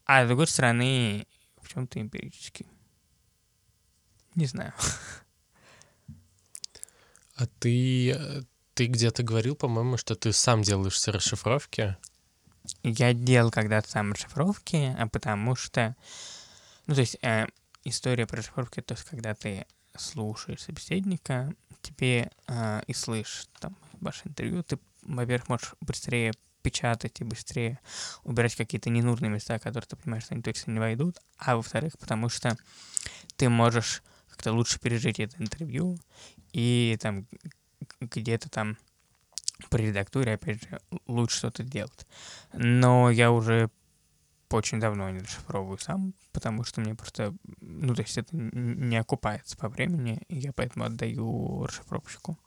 А 0.05 0.25
с 0.25 0.27
другой 0.27 0.47
стороны, 0.47 1.27
в 1.61 1.69
чем-то 1.69 2.01
эмпирический. 2.01 2.67
Не 4.35 4.47
знаю. 4.47 4.73
А 7.35 7.47
ты, 7.59 8.45
ты 8.73 8.85
где-то 8.87 9.23
говорил, 9.23 9.55
по-моему, 9.55 9.97
что 9.97 10.15
ты 10.15 10.31
сам 10.31 10.61
делаешь 10.61 10.93
все 10.93 11.11
расшифровки? 11.11 11.97
Я 12.83 13.13
делал 13.13 13.51
когда-то 13.51 13.89
сам 13.89 14.13
расшифровки, 14.13 14.95
а 14.97 15.07
потому 15.07 15.55
что... 15.55 15.95
Ну, 16.87 16.95
то 16.95 17.01
есть, 17.01 17.17
э, 17.21 17.45
история 17.83 18.25
про 18.25 18.37
расшифровки, 18.37 18.81
то 18.81 18.93
есть, 18.93 19.05
когда 19.05 19.33
ты 19.33 19.65
слушаешь 19.97 20.61
собеседника, 20.61 21.53
тебе 21.81 22.31
э, 22.47 22.81
и 22.87 22.93
слышишь 22.93 23.47
там 23.59 23.77
ваше 24.01 24.21
интервью, 24.25 24.63
ты, 24.63 24.79
во-первых, 25.03 25.49
можешь 25.49 25.75
быстрее 25.81 26.33
печатать 26.61 27.21
и 27.21 27.23
быстрее 27.23 27.79
убирать 28.23 28.55
какие-то 28.55 28.89
ненужные 28.89 29.29
места, 29.29 29.59
которые 29.59 29.87
ты 29.87 29.95
понимаешь, 29.95 30.23
что 30.23 30.33
они 30.33 30.41
точно 30.41 30.71
не 30.71 30.79
войдут, 30.79 31.19
а 31.37 31.55
во-вторых, 31.57 31.97
потому 31.99 32.27
что 32.29 32.57
ты 33.35 33.49
можешь 33.49 34.01
как-то 34.29 34.51
лучше 34.51 34.79
пережить 34.79 35.19
это 35.19 35.37
интервью 35.37 35.99
и 36.55 36.97
там 37.01 37.27
где-то 37.99 38.49
там 38.49 38.77
при 39.69 39.87
редактуре, 39.87 40.35
опять 40.35 40.61
же, 40.61 40.79
лучше 41.05 41.37
что-то 41.37 41.63
делать. 41.63 42.07
Но 42.53 43.09
я 43.09 43.31
уже 43.31 43.69
очень 44.49 44.79
давно 44.79 45.09
не 45.09 45.19
расшифровываю 45.19 45.77
сам, 45.77 46.13
потому 46.31 46.63
что 46.63 46.79
мне 46.79 46.95
просто, 46.95 47.35
ну, 47.59 47.93
то 47.93 48.03
есть 48.03 48.17
это 48.17 48.29
не 48.33 48.95
окупается 48.95 49.57
по 49.57 49.67
времени, 49.67 50.21
и 50.29 50.37
я 50.37 50.53
поэтому 50.53 50.85
отдаю 50.85 51.65
расшифровщику. 51.65 52.37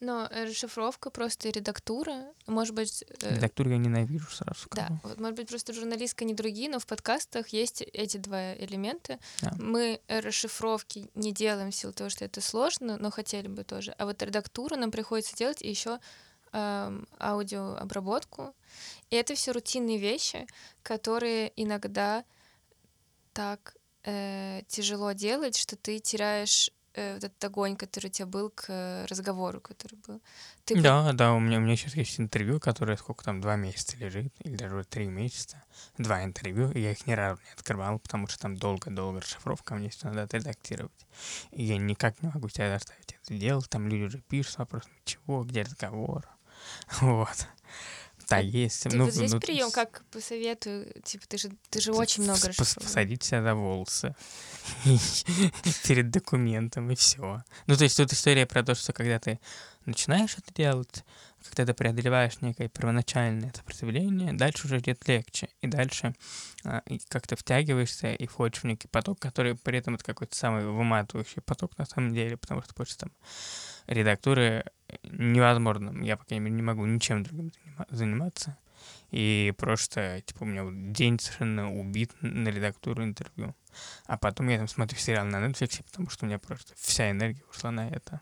Но 0.00 0.28
э, 0.30 0.44
расшифровка 0.44 1.10
просто 1.10 1.48
и 1.48 1.52
редактура, 1.52 2.32
может 2.46 2.74
быть... 2.74 3.04
Э... 3.20 3.34
Редактуру 3.34 3.70
я 3.70 3.78
ненавижу 3.78 4.30
сразу 4.30 4.60
скажу. 4.60 4.86
Да, 4.88 5.00
вот, 5.02 5.18
может 5.18 5.36
быть, 5.36 5.48
просто 5.48 5.72
журналистка 5.72 6.24
не 6.24 6.34
другие, 6.34 6.70
но 6.70 6.78
в 6.78 6.86
подкастах 6.86 7.48
есть 7.48 7.82
эти 7.82 8.16
два 8.16 8.54
элемента. 8.54 9.18
Да. 9.42 9.52
Мы 9.58 10.00
расшифровки 10.06 11.10
не 11.14 11.32
делаем 11.32 11.72
в 11.72 11.74
силу 11.74 11.92
того, 11.92 12.10
что 12.10 12.24
это 12.24 12.40
сложно, 12.40 12.96
но 12.96 13.10
хотели 13.10 13.48
бы 13.48 13.64
тоже. 13.64 13.92
А 13.98 14.06
вот 14.06 14.22
редактуру 14.22 14.76
нам 14.76 14.92
приходится 14.92 15.34
делать 15.36 15.62
и 15.62 15.68
еще 15.68 15.98
э, 16.52 17.02
аудиообработку. 17.18 18.54
И 19.10 19.16
это 19.16 19.34
все 19.34 19.50
рутинные 19.50 19.98
вещи, 19.98 20.46
которые 20.82 21.52
иногда 21.56 22.24
так 23.32 23.74
э, 24.04 24.62
тяжело 24.68 25.10
делать, 25.10 25.56
что 25.56 25.76
ты 25.76 25.98
теряешь 25.98 26.70
э, 26.98 27.14
вот 27.14 27.24
этот 27.24 27.44
огонь, 27.44 27.76
который 27.76 28.06
у 28.06 28.10
тебя 28.10 28.26
был 28.26 28.50
к 28.50 28.64
э, 28.68 29.06
разговору, 29.06 29.60
который 29.60 29.98
был. 30.06 30.20
Ты 30.64 30.80
да, 30.80 31.12
да, 31.12 31.32
у 31.32 31.40
меня, 31.40 31.58
у 31.58 31.60
меня 31.60 31.76
сейчас 31.76 31.94
есть 31.94 32.20
интервью, 32.20 32.60
которое 32.60 32.96
сколько 32.96 33.24
там, 33.24 33.40
два 33.40 33.56
месяца 33.56 33.96
лежит, 33.96 34.32
или 34.40 34.56
даже 34.56 34.84
три 34.84 35.06
месяца. 35.06 35.62
Два 35.96 36.24
интервью, 36.24 36.70
и 36.72 36.80
я 36.80 36.92
их 36.92 37.06
ни 37.06 37.12
разу 37.12 37.40
не 37.42 37.52
открывал, 37.52 37.98
потому 37.98 38.26
что 38.26 38.38
там 38.38 38.56
долго-долго 38.56 39.20
расшифровка, 39.20 39.74
мне 39.74 39.90
все 39.90 40.08
надо 40.08 40.22
отредактировать. 40.22 41.06
И 41.52 41.64
я 41.64 41.78
никак 41.78 42.20
не 42.22 42.28
могу 42.28 42.48
тебя 42.48 42.72
заставить 42.72 43.16
это 43.22 43.34
делать, 43.34 43.68
там 43.70 43.88
люди 43.88 44.04
уже 44.04 44.18
пишут 44.18 44.52
с 44.54 44.58
вопросом, 44.58 44.92
чего, 45.04 45.44
где 45.44 45.62
разговор. 45.62 46.28
Вот. 47.00 47.46
Да, 48.28 48.38
есть. 48.38 48.82
Типа, 48.82 48.96
ну, 48.96 49.10
здесь 49.10 49.32
ну, 49.32 49.40
прием, 49.40 49.70
как 49.70 50.02
посоветую, 50.10 50.92
типа, 51.02 51.26
ты 51.26 51.38
же, 51.38 51.50
ты 51.70 51.80
же 51.80 51.92
очень 51.92 52.24
много 52.24 52.48
расшифровал. 52.48 52.86
Посадить 52.86 53.22
себя 53.22 53.42
за 53.42 53.54
волосы 53.54 54.14
перед 55.84 56.10
документом, 56.10 56.90
и 56.90 56.94
все. 56.94 57.42
Ну, 57.66 57.76
то 57.76 57.84
есть 57.84 57.96
тут 57.96 58.12
история 58.12 58.46
про 58.46 58.62
то, 58.62 58.74
что 58.74 58.92
когда 58.92 59.18
ты 59.18 59.40
начинаешь 59.86 60.36
это 60.36 60.52
делать, 60.52 61.04
когда 61.42 61.72
ты 61.72 61.74
преодолеваешь 61.74 62.40
некое 62.42 62.68
первоначальное 62.68 63.52
сопротивление, 63.56 64.34
дальше 64.34 64.66
уже 64.66 64.78
идет 64.78 65.08
легче. 65.08 65.48
И 65.62 65.66
дальше 65.66 66.14
а, 66.64 66.82
как-то 67.08 67.36
втягиваешься 67.36 68.12
и 68.12 68.26
входишь 68.26 68.60
в 68.60 68.64
некий 68.64 68.88
поток, 68.88 69.18
который 69.18 69.54
при 69.56 69.78
этом 69.78 69.94
это 69.94 70.04
какой-то 70.04 70.36
самый 70.36 70.66
выматывающий 70.66 71.40
поток 71.40 71.78
на 71.78 71.86
самом 71.86 72.12
деле, 72.12 72.36
потому 72.36 72.62
что 72.62 72.74
после 72.74 72.96
там 72.98 73.12
редактуры 73.88 74.64
невозможно. 75.02 76.02
Я, 76.04 76.16
по 76.16 76.24
крайней 76.24 76.44
мере, 76.44 76.56
не 76.56 76.62
могу 76.62 76.86
ничем 76.86 77.24
другим 77.24 77.52
заниматься. 77.90 78.56
И 79.10 79.52
просто, 79.56 80.22
типа, 80.24 80.42
у 80.42 80.46
меня 80.46 80.64
день 80.92 81.18
совершенно 81.18 81.74
убит 81.74 82.12
на 82.20 82.48
редактуру 82.48 83.02
интервью. 83.02 83.54
А 84.06 84.18
потом 84.18 84.48
я 84.48 84.58
там 84.58 84.68
смотрю 84.68 84.98
сериал 84.98 85.26
на 85.26 85.44
Netflix, 85.44 85.82
потому 85.82 86.10
что 86.10 86.24
у 86.24 86.28
меня 86.28 86.38
просто 86.38 86.74
вся 86.76 87.10
энергия 87.10 87.42
ушла 87.50 87.70
на 87.70 87.88
это. 87.88 88.20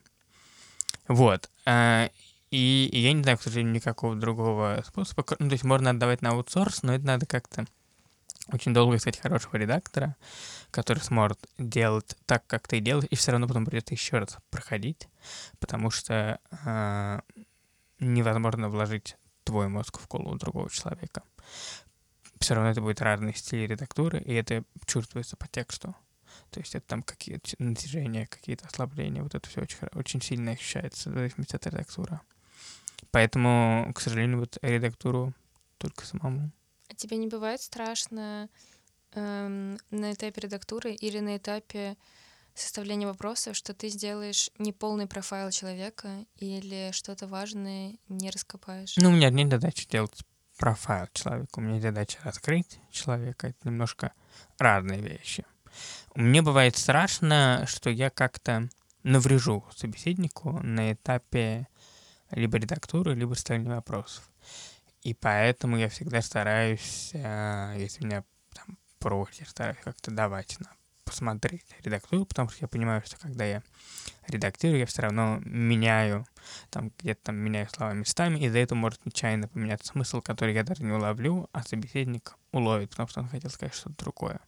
Вот. 1.08 1.50
А, 1.66 2.08
и, 2.50 2.88
и 2.92 2.98
я 2.98 3.12
не 3.12 3.22
знаю, 3.22 3.38
к 3.38 3.42
сожалению, 3.42 3.74
никакого 3.74 4.14
другого 4.14 4.82
способа. 4.86 5.24
Ну, 5.38 5.48
то 5.48 5.52
есть 5.52 5.64
можно 5.64 5.90
отдавать 5.90 6.22
на 6.22 6.30
аутсорс, 6.30 6.82
но 6.82 6.94
это 6.94 7.04
надо 7.04 7.26
как-то 7.26 7.66
очень 8.52 8.72
долго 8.72 8.96
искать 8.96 9.18
хорошего 9.18 9.56
редактора, 9.56 10.16
который 10.70 11.00
сможет 11.00 11.38
делать 11.58 12.16
так, 12.26 12.46
как 12.46 12.68
ты 12.68 12.80
делаешь, 12.80 13.08
и 13.10 13.16
все 13.16 13.32
равно 13.32 13.48
потом 13.48 13.66
придется 13.66 13.94
еще 13.94 14.18
раз 14.18 14.36
проходить, 14.50 15.08
потому 15.58 15.90
что 15.90 16.38
э, 16.64 17.20
невозможно 17.98 18.68
вложить 18.68 19.16
твой 19.44 19.68
мозг 19.68 19.98
в 19.98 20.08
голову 20.08 20.36
другого 20.36 20.70
человека. 20.70 21.22
Все 22.40 22.54
равно 22.54 22.70
это 22.70 22.80
будет 22.80 23.00
разный 23.00 23.34
стиль 23.34 23.66
редактуры, 23.66 24.20
и 24.20 24.32
это 24.34 24.64
чувствуется 24.86 25.36
по 25.36 25.48
тексту. 25.48 25.94
То 26.50 26.60
есть 26.60 26.74
это 26.74 26.86
там 26.86 27.02
какие-то 27.02 27.50
натяжения, 27.58 28.26
какие-то 28.26 28.66
ослабления. 28.66 29.22
Вот 29.22 29.34
это 29.34 29.48
все 29.48 29.62
очень, 29.62 29.78
очень 29.94 30.20
сильно 30.20 30.52
ощущается 30.52 31.10
в 31.10 31.14
зависимости 31.14 31.56
от 31.56 31.66
редактуры. 31.66 32.20
Поэтому, 33.10 33.90
к 33.94 34.00
сожалению, 34.00 34.40
вот 34.40 34.58
редактуру 34.62 35.32
только 35.78 36.04
самому. 36.04 36.50
Тебе 36.96 37.16
не 37.16 37.26
бывает 37.26 37.60
страшно 37.60 38.48
эм, 39.12 39.78
на 39.90 40.12
этапе 40.12 40.40
редактуры 40.40 40.94
или 40.94 41.20
на 41.20 41.36
этапе 41.36 41.96
составления 42.54 43.06
вопросов, 43.06 43.56
что 43.56 43.74
ты 43.74 43.88
сделаешь 43.88 44.50
неполный 44.58 45.06
профайл 45.06 45.50
человека 45.50 46.24
или 46.36 46.90
что-то 46.92 47.26
важное 47.26 47.96
не 48.08 48.30
раскопаешь? 48.30 48.96
Ну, 48.96 49.10
у 49.10 49.12
меня 49.12 49.30
нет 49.30 49.50
задачи 49.50 49.88
делать 49.88 50.24
профайл 50.56 51.06
человека. 51.12 51.58
У 51.58 51.60
меня 51.60 51.80
задача 51.80 52.18
открыть 52.24 52.80
человека. 52.90 53.48
Это 53.48 53.68
немножко 53.68 54.12
разные 54.58 55.00
вещи. 55.00 55.44
Мне 56.14 56.40
бывает 56.40 56.76
страшно, 56.76 57.64
что 57.66 57.90
я 57.90 58.08
как-то 58.08 58.68
наврежу 59.02 59.64
собеседнику 59.74 60.52
на 60.62 60.92
этапе 60.92 61.68
либо 62.30 62.58
редактуры, 62.58 63.14
либо 63.14 63.34
ставления 63.34 63.74
вопросов. 63.76 64.28
И 65.06 65.14
поэтому 65.14 65.76
я 65.76 65.88
всегда 65.88 66.20
стараюсь, 66.20 67.10
э, 67.12 67.76
если 67.78 68.04
меня 68.04 68.24
там 68.52 68.76
просят, 68.98 69.48
стараюсь 69.48 69.78
как-то 69.84 70.10
давать 70.10 70.58
на 70.58 70.68
посмотреть 71.04 71.64
редактуру, 71.84 72.26
потому 72.26 72.48
что 72.48 72.58
я 72.62 72.66
понимаю, 72.66 73.04
что 73.06 73.16
когда 73.16 73.44
я 73.44 73.62
редактирую, 74.26 74.80
я 74.80 74.86
все 74.86 75.02
равно 75.02 75.38
меняю, 75.44 76.26
там 76.70 76.90
где-то 76.98 77.26
там 77.26 77.36
меняю 77.36 77.68
слова 77.68 77.92
местами, 77.92 78.40
и 78.40 78.48
за 78.48 78.58
это 78.58 78.74
может 78.74 79.06
нечаянно 79.06 79.46
поменяться 79.46 79.92
смысл, 79.92 80.20
который 80.20 80.54
я 80.54 80.64
даже 80.64 80.82
не 80.82 80.90
уловлю, 80.90 81.48
а 81.52 81.62
собеседник 81.62 82.34
уловит, 82.50 82.90
потому 82.90 83.08
что 83.08 83.20
он 83.20 83.28
хотел 83.28 83.50
сказать 83.50 83.76
что-то 83.76 83.96
другое. 83.98 84.40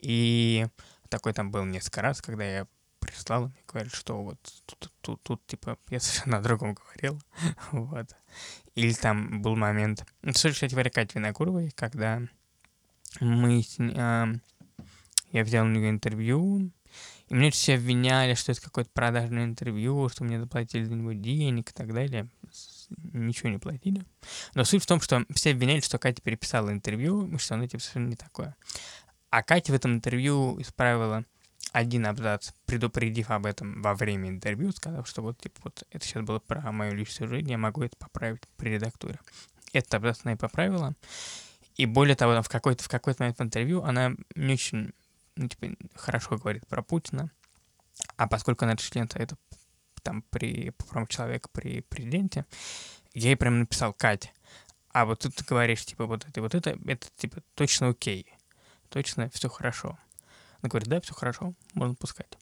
И 0.00 0.66
такой 1.08 1.32
там 1.32 1.50
был 1.50 1.64
несколько 1.64 2.02
раз, 2.02 2.20
когда 2.20 2.44
я 2.44 2.66
прислал, 3.02 3.48
мне 3.48 3.62
говорят, 3.66 3.92
что 3.92 4.22
вот 4.22 4.38
тут, 4.66 4.92
тут, 5.00 5.22
тут, 5.22 5.46
типа, 5.46 5.78
я 5.88 6.00
совершенно 6.00 6.36
о 6.38 6.42
другом 6.42 6.74
говорил, 6.74 7.20
вот. 7.72 8.08
Или 8.74 8.92
там 8.92 9.42
был 9.42 9.56
момент, 9.56 10.06
ну, 10.22 10.32
кстати 10.32 10.72
говоря, 10.72 10.90
Катя 10.90 11.18
Винокуровой, 11.18 11.70
когда 11.70 12.22
мы, 13.20 13.60
э, 13.60 14.26
я 15.32 15.44
взял 15.44 15.66
у 15.66 15.68
нее 15.68 15.90
интервью, 15.90 16.72
и 17.28 17.34
мне 17.34 17.50
все 17.50 17.74
обвиняли, 17.74 18.34
что 18.34 18.52
это 18.52 18.60
какое-то 18.60 18.90
продажное 18.92 19.44
интервью, 19.44 20.08
что 20.10 20.24
мне 20.24 20.38
заплатили 20.38 20.84
за 20.84 20.94
него 20.94 21.12
денег 21.12 21.70
и 21.70 21.72
так 21.72 21.92
далее. 21.94 22.28
Ничего 23.12 23.48
не 23.48 23.58
платили. 23.58 24.04
Но 24.54 24.64
суть 24.64 24.82
в 24.82 24.86
том, 24.86 25.00
что 25.00 25.24
все 25.34 25.52
обвиняли, 25.52 25.80
что 25.80 25.98
Катя 25.98 26.20
переписала 26.20 26.70
интервью, 26.70 27.26
и 27.26 27.38
что 27.38 27.54
оно 27.54 27.66
типа 27.66 27.82
совершенно 27.82 28.08
не 28.08 28.16
такое. 28.16 28.54
А 29.30 29.42
Катя 29.42 29.72
в 29.72 29.74
этом 29.74 29.94
интервью 29.94 30.60
исправила 30.60 31.24
один 31.72 32.06
абзац, 32.06 32.52
предупредив 32.66 33.30
об 33.30 33.46
этом 33.46 33.82
во 33.82 33.94
время 33.94 34.28
интервью, 34.28 34.72
сказав, 34.72 35.08
что 35.08 35.22
вот, 35.22 35.38
типа, 35.38 35.60
вот 35.64 35.84
это 35.90 36.04
сейчас 36.04 36.22
было 36.22 36.38
про 36.38 36.70
мою 36.70 36.94
личную 36.94 37.28
жизнь, 37.28 37.50
я 37.50 37.58
могу 37.58 37.82
это 37.82 37.96
поправить 37.96 38.42
при 38.56 38.70
редактуре. 38.70 39.18
Этот 39.72 39.94
абзац 39.94 40.20
она 40.24 40.34
и 40.34 40.36
поправила. 40.36 40.94
И 41.76 41.86
более 41.86 42.14
того, 42.14 42.40
в 42.42 42.48
какой-то 42.48 42.84
в 42.84 42.88
какой-то 42.88 43.22
момент 43.22 43.40
интервью 43.40 43.82
она 43.82 44.12
не 44.36 44.54
очень, 44.54 44.92
ну, 45.36 45.48
типа, 45.48 45.74
хорошо 45.94 46.36
говорит 46.36 46.66
про 46.66 46.82
Путина. 46.82 47.30
А 48.16 48.28
поскольку 48.28 48.64
она 48.64 48.76
член 48.76 49.08
совета 49.08 49.36
там 50.02 50.22
при 50.30 50.70
по 50.70 50.84
правам 50.86 51.06
человека 51.06 51.48
при 51.52 51.80
президенте, 51.80 52.44
я 53.14 53.30
ей 53.30 53.36
прям 53.36 53.60
написал, 53.60 53.94
Катя, 53.94 54.30
а 54.90 55.06
вот 55.06 55.20
тут 55.20 55.34
ты 55.34 55.44
говоришь, 55.44 55.84
типа, 55.86 56.06
вот 56.06 56.26
это, 56.26 56.42
вот 56.42 56.54
это, 56.54 56.78
это, 56.86 57.06
типа, 57.16 57.42
точно 57.54 57.88
окей, 57.88 58.26
точно 58.90 59.30
все 59.30 59.48
хорошо. 59.48 59.98
Она 60.62 60.70
говорит, 60.70 60.88
да, 60.88 61.00
все 61.00 61.12
хорошо, 61.12 61.54
можно 61.74 61.94
пускать. 61.94 62.38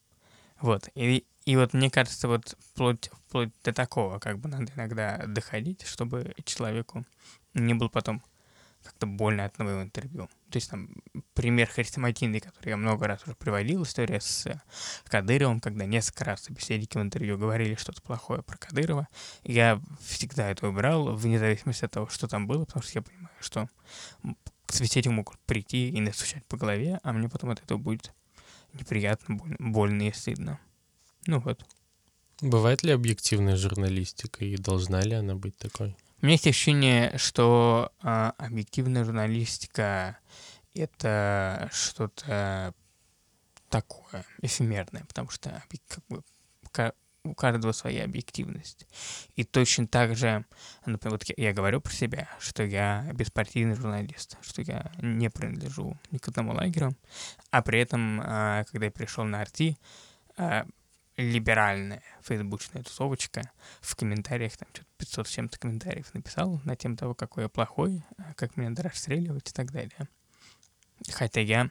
Вот. 0.60 0.88
И, 0.94 1.24
и 1.46 1.56
вот 1.56 1.72
мне 1.72 1.90
кажется, 1.90 2.28
вот 2.28 2.54
вплоть, 2.58 3.10
вплоть 3.26 3.50
до 3.64 3.72
такого 3.72 4.18
как 4.18 4.38
бы 4.38 4.48
надо 4.48 4.70
иногда 4.76 5.24
доходить, 5.26 5.86
чтобы 5.86 6.34
человеку 6.44 7.04
не 7.54 7.74
был 7.74 7.88
потом 7.88 8.22
как-то 8.82 9.06
больно 9.06 9.44
от 9.44 9.58
нового 9.58 9.82
интервью. 9.82 10.28
То 10.50 10.56
есть 10.56 10.70
там 10.70 10.88
пример 11.34 11.68
хрестоматийный, 11.68 12.40
который 12.40 12.70
я 12.70 12.76
много 12.76 13.06
раз 13.06 13.22
уже 13.24 13.34
приводил, 13.34 13.82
история 13.82 14.20
с 14.20 14.46
Кадыровым, 15.04 15.60
когда 15.60 15.84
несколько 15.84 16.24
раз 16.24 16.44
собеседники 16.44 16.96
в 16.96 17.02
интервью 17.02 17.38
говорили 17.38 17.74
что-то 17.74 18.00
плохое 18.02 18.42
про 18.42 18.56
Кадырова. 18.56 19.08
Я 19.44 19.80
всегда 20.00 20.50
это 20.50 20.68
убирал, 20.68 21.14
вне 21.14 21.38
зависимости 21.38 21.84
от 21.84 21.90
того, 21.90 22.08
что 22.08 22.26
там 22.26 22.46
было, 22.46 22.64
потому 22.64 22.82
что 22.82 22.98
я 22.98 23.02
понимаю, 23.02 23.34
что 23.40 23.68
собеседник 24.74 25.12
могут 25.12 25.38
прийти 25.40 25.90
и 25.90 26.00
настучать 26.00 26.44
по 26.46 26.56
голове, 26.56 27.00
а 27.02 27.12
мне 27.12 27.28
потом 27.28 27.50
от 27.50 27.62
этого 27.62 27.78
будет 27.78 28.12
неприятно, 28.72 29.36
больно, 29.36 29.56
больно 29.58 30.02
и 30.08 30.12
стыдно. 30.12 30.58
Ну 31.26 31.40
вот. 31.40 31.64
Бывает 32.40 32.82
ли 32.82 32.92
объективная 32.92 33.56
журналистика 33.56 34.44
и 34.44 34.56
должна 34.56 35.00
ли 35.02 35.14
она 35.14 35.34
быть 35.34 35.56
такой? 35.58 35.96
У 36.22 36.26
меня 36.26 36.34
есть 36.34 36.46
ощущение, 36.46 37.16
что 37.18 37.92
э, 38.02 38.32
объективная 38.38 39.04
журналистика 39.04 40.18
это 40.74 41.68
что-то 41.72 42.74
такое 43.68 44.24
эфемерное, 44.42 45.04
потому 45.04 45.30
что 45.30 45.62
как 45.88 46.04
бы, 46.08 46.22
у 47.24 47.34
каждого 47.34 47.72
своя 47.72 48.04
объективность. 48.04 48.86
И 49.36 49.44
точно 49.44 49.86
так 49.86 50.16
же, 50.16 50.44
например, 50.86 51.18
вот 51.18 51.24
я, 51.36 51.52
говорю 51.52 51.80
про 51.80 51.92
себя, 51.92 52.28
что 52.38 52.62
я 52.62 53.08
беспартийный 53.12 53.74
журналист, 53.74 54.38
что 54.42 54.62
я 54.62 54.90
не 55.00 55.30
принадлежу 55.30 55.98
ни 56.10 56.18
к 56.18 56.28
одному 56.28 56.52
лагерю, 56.52 56.96
а 57.50 57.62
при 57.62 57.80
этом, 57.80 58.20
э, 58.20 58.64
когда 58.70 58.86
я 58.86 58.90
пришел 58.90 59.24
на 59.24 59.40
Арти, 59.40 59.76
э, 60.38 60.64
либеральная 61.16 62.02
фейсбучная 62.22 62.82
тусовочка 62.82 63.42
в 63.80 63.94
комментариях, 63.94 64.56
там 64.56 64.68
что-то 64.72 64.88
500 64.96 65.28
с 65.28 65.30
чем-то 65.30 65.58
комментариев 65.58 66.14
написал 66.14 66.60
на 66.64 66.76
тему 66.76 66.96
того, 66.96 67.14
какой 67.14 67.44
я 67.44 67.48
плохой, 67.48 68.02
а 68.16 68.32
как 68.34 68.56
меня 68.56 68.74
расстреливать 68.82 69.50
и 69.50 69.52
так 69.52 69.70
далее. 69.70 70.08
Хотя 71.10 71.40
я 71.40 71.70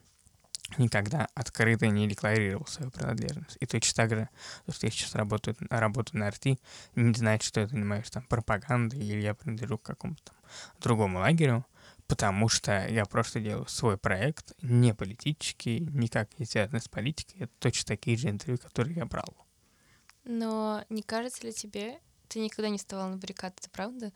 никогда 0.77 1.27
открыто 1.33 1.87
не 1.87 2.07
декларировал 2.07 2.65
свою 2.67 2.91
принадлежность. 2.91 3.57
И 3.59 3.65
точно 3.65 3.95
так 3.95 4.09
же, 4.09 4.29
то, 4.65 4.71
что 4.71 4.85
я 4.87 4.91
сейчас 4.91 5.15
работаю, 5.15 5.55
работаю 5.69 6.19
на 6.19 6.29
RT, 6.29 6.59
не 6.95 7.13
значит, 7.13 7.47
что 7.47 7.61
я 7.61 7.67
занимаюсь 7.67 8.09
там 8.09 8.23
пропагандой 8.23 8.99
или 8.99 9.21
я 9.21 9.33
принадлежу 9.33 9.77
к 9.77 9.83
какому-то 9.83 10.23
там 10.23 10.35
другому 10.79 11.19
лагерю, 11.19 11.65
потому 12.07 12.49
что 12.49 12.87
я 12.87 13.05
просто 13.05 13.39
делаю 13.39 13.67
свой 13.67 13.97
проект, 13.97 14.53
не 14.61 14.93
политический, 14.93 15.79
никак 15.79 16.37
не 16.39 16.45
связанный 16.45 16.81
с 16.81 16.87
политикой. 16.87 17.43
Это 17.43 17.53
точно 17.59 17.87
такие 17.87 18.17
же 18.17 18.29
интервью, 18.29 18.57
которые 18.57 18.95
я 18.95 19.05
брал. 19.05 19.35
Но 20.23 20.83
не 20.89 21.01
кажется 21.01 21.45
ли 21.45 21.53
тебе, 21.53 21.99
ты 22.27 22.39
никогда 22.39 22.69
не 22.69 22.77
вставал 22.77 23.09
на 23.09 23.17
баррикады, 23.17 23.55
это 23.59 23.69
правда, 23.69 24.11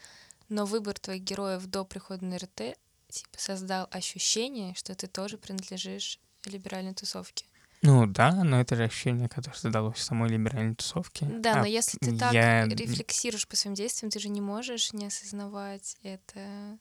но 0.50 0.66
выбор 0.66 1.00
твоих 1.00 1.24
героев 1.24 1.66
до 1.66 1.86
прихода 1.86 2.26
на 2.26 2.38
РТ 2.38 2.78
типа 3.10 3.38
создал 3.38 3.88
ощущение, 3.92 4.74
что 4.76 4.96
ты 4.96 5.08
тоже 5.08 5.38
принадлежишь 5.38 6.20
либеральной 6.50 6.94
тусовке? 6.94 7.46
Ну 7.82 8.08
да, 8.08 8.32
но 8.46 8.62
это 8.62 8.78
же 8.78 8.86
ощущение, 8.86 9.28
которое 9.28 9.58
создалось 9.58 9.98
в 9.98 10.02
самой 10.02 10.30
либеральной 10.30 10.76
тусовке. 10.76 11.26
Да, 11.26 11.56
а 11.56 11.60
но 11.60 11.66
если 11.66 11.98
ты 11.98 12.18
так 12.18 12.34
я... 12.34 12.66
рефлексируешь 12.66 13.46
по 13.46 13.58
своим 13.58 13.76
действиям, 13.76 14.10
ты 14.10 14.20
же 14.20 14.30
не 14.30 14.40
можешь 14.40 14.94
не 14.94 15.08
осознавать 15.08 15.98
это. 16.02 16.78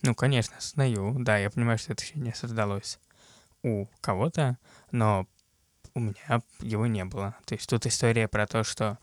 Ну, 0.00 0.14
конечно, 0.14 0.56
осознаю. 0.56 1.14
Да, 1.18 1.36
я 1.36 1.50
понимаю, 1.50 1.78
что 1.78 1.92
это 1.92 2.02
ощущение 2.02 2.34
создалось 2.34 2.98
у 3.62 3.86
кого-то, 4.00 4.58
но 4.92 5.26
у 5.92 6.00
меня 6.00 6.40
его 6.60 6.86
не 6.86 7.04
было. 7.04 7.36
То 7.44 7.54
есть 7.54 7.68
тут 7.68 7.84
история 7.84 8.26
про 8.26 8.46
то, 8.46 8.64
что 8.64 8.98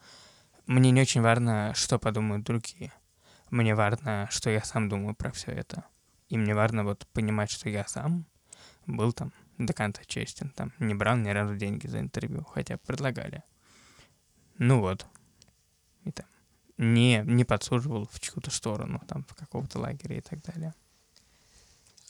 мне 0.65 0.89
не 0.89 1.01
очень 1.01 1.22
важно, 1.22 1.74
что 1.75 2.00
подумают 2.00 2.43
другие. 2.43 2.91
Мне 3.51 3.75
важно, 3.75 4.27
что 4.32 4.50
я 4.50 4.63
сам 4.63 4.89
думаю 4.89 5.13
про 5.13 5.32
все 5.32 5.51
это. 5.51 5.86
И 6.29 6.38
мне 6.38 6.55
важно 6.55 6.84
вот 6.84 7.05
понимать, 7.13 7.51
что 7.51 7.70
я 7.70 7.86
сам 7.86 8.25
был 8.88 9.13
там 9.13 9.34
до 9.65 9.74
конца 9.74 10.03
честен. 10.05 10.50
Там 10.50 10.72
не 10.79 10.93
брал 10.93 11.17
ни 11.17 11.29
разу 11.29 11.55
деньги 11.55 11.88
за 11.88 12.00
интервью, 12.00 12.43
хотя 12.43 12.77
предлагали. 12.77 13.43
Ну 14.58 14.79
вот. 14.79 15.06
И 16.06 16.12
там 16.12 16.26
не, 16.78 17.23
не 17.26 17.43
подсуживал 17.43 18.08
в 18.12 18.19
чью-то 18.19 18.52
сторону, 18.52 19.02
там, 19.08 19.23
в 19.26 19.36
какого-то 19.36 19.80
лагеря 19.80 20.17
и 20.17 20.21
так 20.21 20.41
далее. 20.43 20.73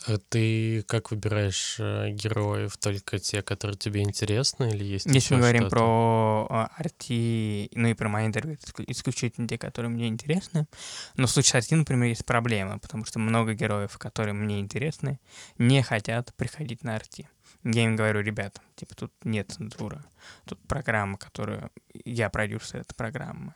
А 0.05 0.17
ты 0.17 0.83
как 0.83 1.11
выбираешь 1.11 1.77
э, 1.79 2.09
героев? 2.09 2.75
Только 2.77 3.19
те, 3.19 3.41
которые 3.41 3.77
тебе 3.77 4.01
интересны, 4.01 4.69
или 4.71 4.83
есть 4.83 5.05
Если 5.05 5.33
мы 5.33 5.39
говорим 5.39 5.69
про 5.69 6.45
э, 6.49 6.81
арти, 6.81 7.69
ну 7.73 7.87
и 7.87 7.93
про 7.93 8.09
мои 8.09 8.25
интервью, 8.25 8.57
исключительно 8.87 9.47
те, 9.47 9.57
которые 9.57 9.91
мне 9.91 10.07
интересны. 10.09 10.67
Но 11.15 11.27
в 11.27 11.31
случае 11.31 11.51
с 11.51 11.55
арти, 11.55 11.75
например, 11.75 12.09
есть 12.09 12.25
проблема, 12.25 12.79
потому 12.79 13.05
что 13.05 13.19
много 13.19 13.53
героев, 13.53 13.97
которые 13.97 14.33
мне 14.33 14.59
интересны, 14.59 15.19
не 15.57 15.81
хотят 15.83 16.33
приходить 16.35 16.83
на 16.83 16.95
арти. 16.95 17.29
Я 17.63 17.85
им 17.85 17.95
говорю, 17.95 18.21
ребят, 18.21 18.61
типа 18.75 18.95
тут 18.95 19.13
нет 19.23 19.51
цензуры, 19.51 20.03
тут 20.45 20.59
программа, 20.67 21.17
которую 21.17 21.71
я 22.05 22.29
продюсер 22.29 22.81
этой 22.81 22.93
программы, 22.93 23.53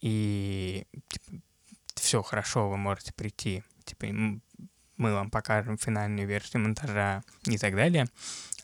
и 0.00 0.86
типа, 1.08 1.40
все 1.94 2.22
хорошо, 2.22 2.68
вы 2.68 2.76
можете 2.76 3.12
прийти, 3.12 3.62
типа 3.84 4.06
мы 4.06 5.12
вам 5.12 5.30
покажем 5.30 5.78
финальную 5.78 6.26
версию 6.26 6.62
монтажа 6.62 7.22
и 7.46 7.58
так 7.58 7.74
далее. 7.74 8.06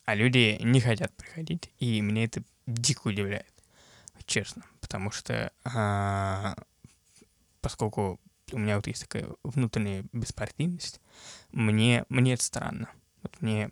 А 0.04 0.14
люди 0.14 0.58
не 0.60 0.80
хотят 0.80 1.14
приходить, 1.16 1.70
и 1.78 2.00
меня 2.00 2.24
это 2.24 2.42
дико 2.66 3.08
удивляет, 3.08 3.52
честно, 4.26 4.64
потому 4.80 5.12
что 5.12 5.52
а, 5.64 6.56
поскольку 7.60 8.18
у 8.52 8.58
меня 8.58 8.76
вот 8.76 8.86
есть 8.86 9.02
такая 9.02 9.28
внутренняя 9.44 10.04
беспартийность, 10.12 11.00
мне, 11.52 12.04
мне 12.08 12.34
это 12.34 12.42
странно. 12.42 12.90
Вот 13.22 13.40
мне 13.40 13.70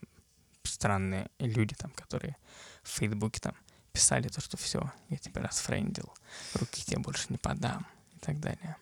странные 0.70 1.30
люди 1.38 1.74
там, 1.74 1.90
которые 1.90 2.36
в 2.82 2.90
Фейсбуке 2.90 3.40
там 3.40 3.54
писали 3.92 4.28
то, 4.28 4.40
что 4.40 4.56
все, 4.56 4.92
я 5.08 5.16
тебя 5.16 5.42
расфрендил, 5.42 6.12
руки 6.54 6.84
тебе 6.84 6.98
больше 6.98 7.26
не 7.30 7.38
подам 7.38 7.86
и 8.14 8.18
так 8.18 8.38
далее. 8.40 8.76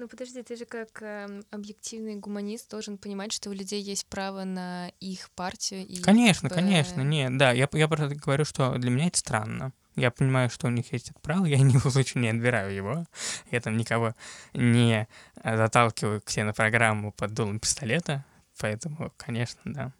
Ну 0.00 0.08
подожди, 0.08 0.42
ты 0.42 0.56
же 0.56 0.64
как 0.64 1.02
э, 1.02 1.42
объективный 1.50 2.16
гуманист 2.16 2.70
должен 2.70 2.96
понимать, 2.96 3.32
что 3.32 3.50
у 3.50 3.52
людей 3.52 3.82
есть 3.82 4.06
право 4.06 4.44
на 4.44 4.88
их 4.98 5.30
партию. 5.32 5.86
И 5.86 6.00
конечно, 6.00 6.48
типа... 6.48 6.58
конечно, 6.58 7.02
нет, 7.02 7.36
да, 7.36 7.52
я, 7.52 7.68
я 7.70 7.86
просто 7.86 8.14
говорю, 8.14 8.46
что 8.46 8.78
для 8.78 8.90
меня 8.90 9.08
это 9.08 9.18
странно. 9.18 9.72
Я 9.96 10.10
понимаю, 10.10 10.48
что 10.48 10.68
у 10.68 10.70
них 10.70 10.90
есть 10.94 11.10
это 11.10 11.20
право, 11.20 11.44
я 11.46 11.58
ни 11.58 11.76
в 11.76 11.82
коем 11.82 11.92
случае 11.92 12.22
не 12.22 12.30
отбираю 12.30 12.74
его. 12.74 13.04
Я 13.50 13.60
там 13.60 13.76
никого 13.76 14.14
не 14.54 15.06
заталкиваю 15.44 16.22
к 16.22 16.30
себе 16.30 16.44
на 16.44 16.54
программу 16.54 17.12
под 17.12 17.34
дулом 17.34 17.60
пистолета, 17.60 18.24
поэтому, 18.58 19.12
конечно, 19.18 19.60
да. 19.66 19.92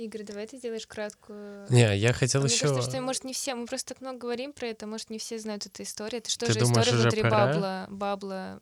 Игорь, 0.00 0.22
давай 0.22 0.46
ты 0.46 0.56
сделаешь 0.56 0.86
краткую... 0.86 1.66
Не, 1.68 1.96
я 1.96 2.12
хотел 2.12 2.42
а 2.42 2.46
еще... 2.46 2.64
Мне 2.64 2.74
кажется, 2.74 2.90
что, 2.90 3.02
может, 3.02 3.24
не 3.24 3.34
все... 3.34 3.54
Мы 3.54 3.66
просто 3.66 3.94
так 3.94 4.00
много 4.00 4.18
говорим 4.18 4.52
про 4.52 4.66
это, 4.66 4.86
может, 4.86 5.10
не 5.10 5.18
все 5.18 5.38
знают 5.38 5.66
эту 5.66 5.82
историю. 5.82 6.20
Это 6.20 6.30
что 6.30 6.46
ты 6.46 6.52
же 6.52 6.60
думаешь, 6.60 6.86
история 6.86 7.02
внутри 7.02 7.22
пора? 7.22 7.46
бабла? 7.46 7.86
Бабла... 7.90 8.60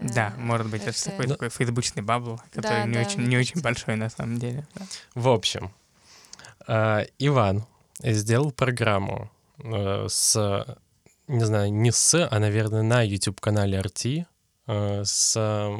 Да, 0.00 0.34
э, 0.36 0.40
может 0.40 0.70
быть, 0.70 0.82
это, 0.82 0.90
это 0.90 1.04
такой, 1.04 1.26
ну... 1.26 1.32
такой 1.34 1.48
фейсбучный 1.48 2.02
бабл, 2.02 2.40
который 2.52 2.62
да, 2.62 2.84
не, 2.84 2.94
да, 2.94 3.00
очень, 3.00 3.22
не 3.22 3.38
очень 3.38 3.60
большой 3.62 3.96
на 3.96 4.10
самом 4.10 4.38
деле. 4.38 4.66
Да. 4.74 4.86
В 5.14 5.28
общем, 5.28 5.72
э, 6.66 7.06
Иван 7.18 7.64
сделал 8.02 8.50
программу 8.50 9.30
э, 9.58 10.06
с, 10.08 10.66
не 11.28 11.44
знаю, 11.44 11.72
не 11.72 11.90
с, 11.90 12.28
а, 12.28 12.38
наверное, 12.38 12.82
на 12.82 13.02
YouTube-канале 13.02 13.78
RT, 13.78 14.26
э, 14.66 15.02
с 15.04 15.70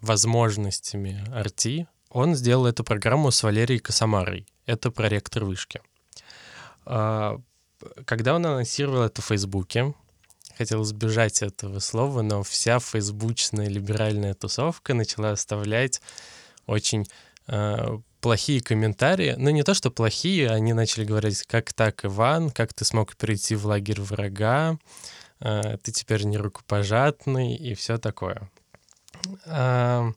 возможностями 0.00 1.24
RT, 1.30 1.86
он 2.14 2.36
сделал 2.36 2.66
эту 2.66 2.84
программу 2.84 3.30
с 3.30 3.42
Валерией 3.42 3.80
Косомарой. 3.80 4.46
Это 4.66 4.92
проректор 4.92 5.44
вышки. 5.44 5.82
А, 6.86 7.40
когда 8.06 8.34
он 8.34 8.46
анонсировал 8.46 9.02
это 9.02 9.20
в 9.20 9.26
Фейсбуке, 9.26 9.94
хотел 10.56 10.84
избежать 10.84 11.42
этого 11.42 11.80
слова, 11.80 12.22
но 12.22 12.44
вся 12.44 12.78
фейсбучная 12.78 13.68
либеральная 13.68 14.34
тусовка 14.34 14.94
начала 14.94 15.32
оставлять 15.32 16.00
очень 16.66 17.04
э, 17.48 17.98
плохие 18.20 18.60
комментарии. 18.60 19.34
Ну, 19.36 19.50
не 19.50 19.64
то, 19.64 19.74
что 19.74 19.90
плохие, 19.90 20.50
они 20.50 20.72
начали 20.72 21.04
говорить, 21.04 21.42
как 21.42 21.72
так, 21.72 22.04
Иван, 22.04 22.50
как 22.50 22.72
ты 22.72 22.84
смог 22.84 23.16
перейти 23.16 23.56
в 23.56 23.66
лагерь 23.66 24.00
врага, 24.00 24.78
э, 25.40 25.78
ты 25.82 25.90
теперь 25.90 26.22
не 26.22 26.38
рукопожатный 26.38 27.56
и 27.56 27.74
все 27.74 27.98
такое. 27.98 28.48
Э, 29.46 30.12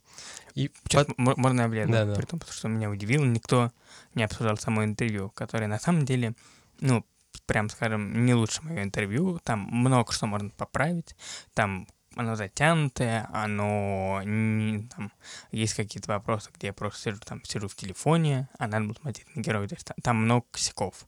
и 0.58 0.72
Сейчас 0.86 1.06
под... 1.06 1.38
можно 1.38 1.62
я 1.62 1.68
влезу? 1.68 1.92
Да, 1.92 2.06
да. 2.06 2.16
При 2.16 2.26
том, 2.26 2.42
что 2.50 2.68
меня 2.68 2.90
удивило, 2.90 3.24
никто 3.24 3.72
не 4.16 4.24
обсуждал 4.24 4.58
само 4.58 4.84
интервью, 4.84 5.30
которое 5.30 5.68
на 5.68 5.78
самом 5.78 6.04
деле, 6.04 6.34
ну, 6.80 7.06
прям 7.46 7.70
скажем, 7.70 8.26
не 8.26 8.34
лучше 8.34 8.64
мое 8.64 8.82
интервью. 8.82 9.40
Там 9.44 9.60
много 9.60 10.12
что 10.12 10.26
можно 10.26 10.50
поправить. 10.50 11.16
Там 11.54 11.88
оно 12.16 12.36
затянутое, 12.36 13.30
оно 13.32 14.24
не, 14.26 14.88
там 14.88 15.12
есть 15.52 15.76
какие-то 15.76 16.12
вопросы, 16.12 16.50
где 16.56 16.68
я 16.68 16.74
просто 16.74 17.02
сижу 17.02 17.20
там 17.20 17.44
сижу 17.44 17.68
в 17.68 17.76
телефоне, 17.76 18.50
а 18.58 18.68
надо 18.68 18.86
было 18.86 18.96
смотреть 18.96 19.36
на 19.36 19.42
героя. 19.42 19.68
То 19.68 19.76
есть 19.76 19.86
там, 19.86 19.96
там 20.02 20.24
много 20.24 20.48
косяков. 20.50 21.08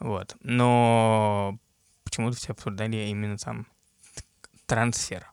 Вот. 0.00 0.36
Но 0.40 1.58
почему-то 2.04 2.36
все 2.36 2.52
обсуждали 2.52 3.08
именно 3.08 3.38
там 3.38 3.66
трансфер. 4.66 5.32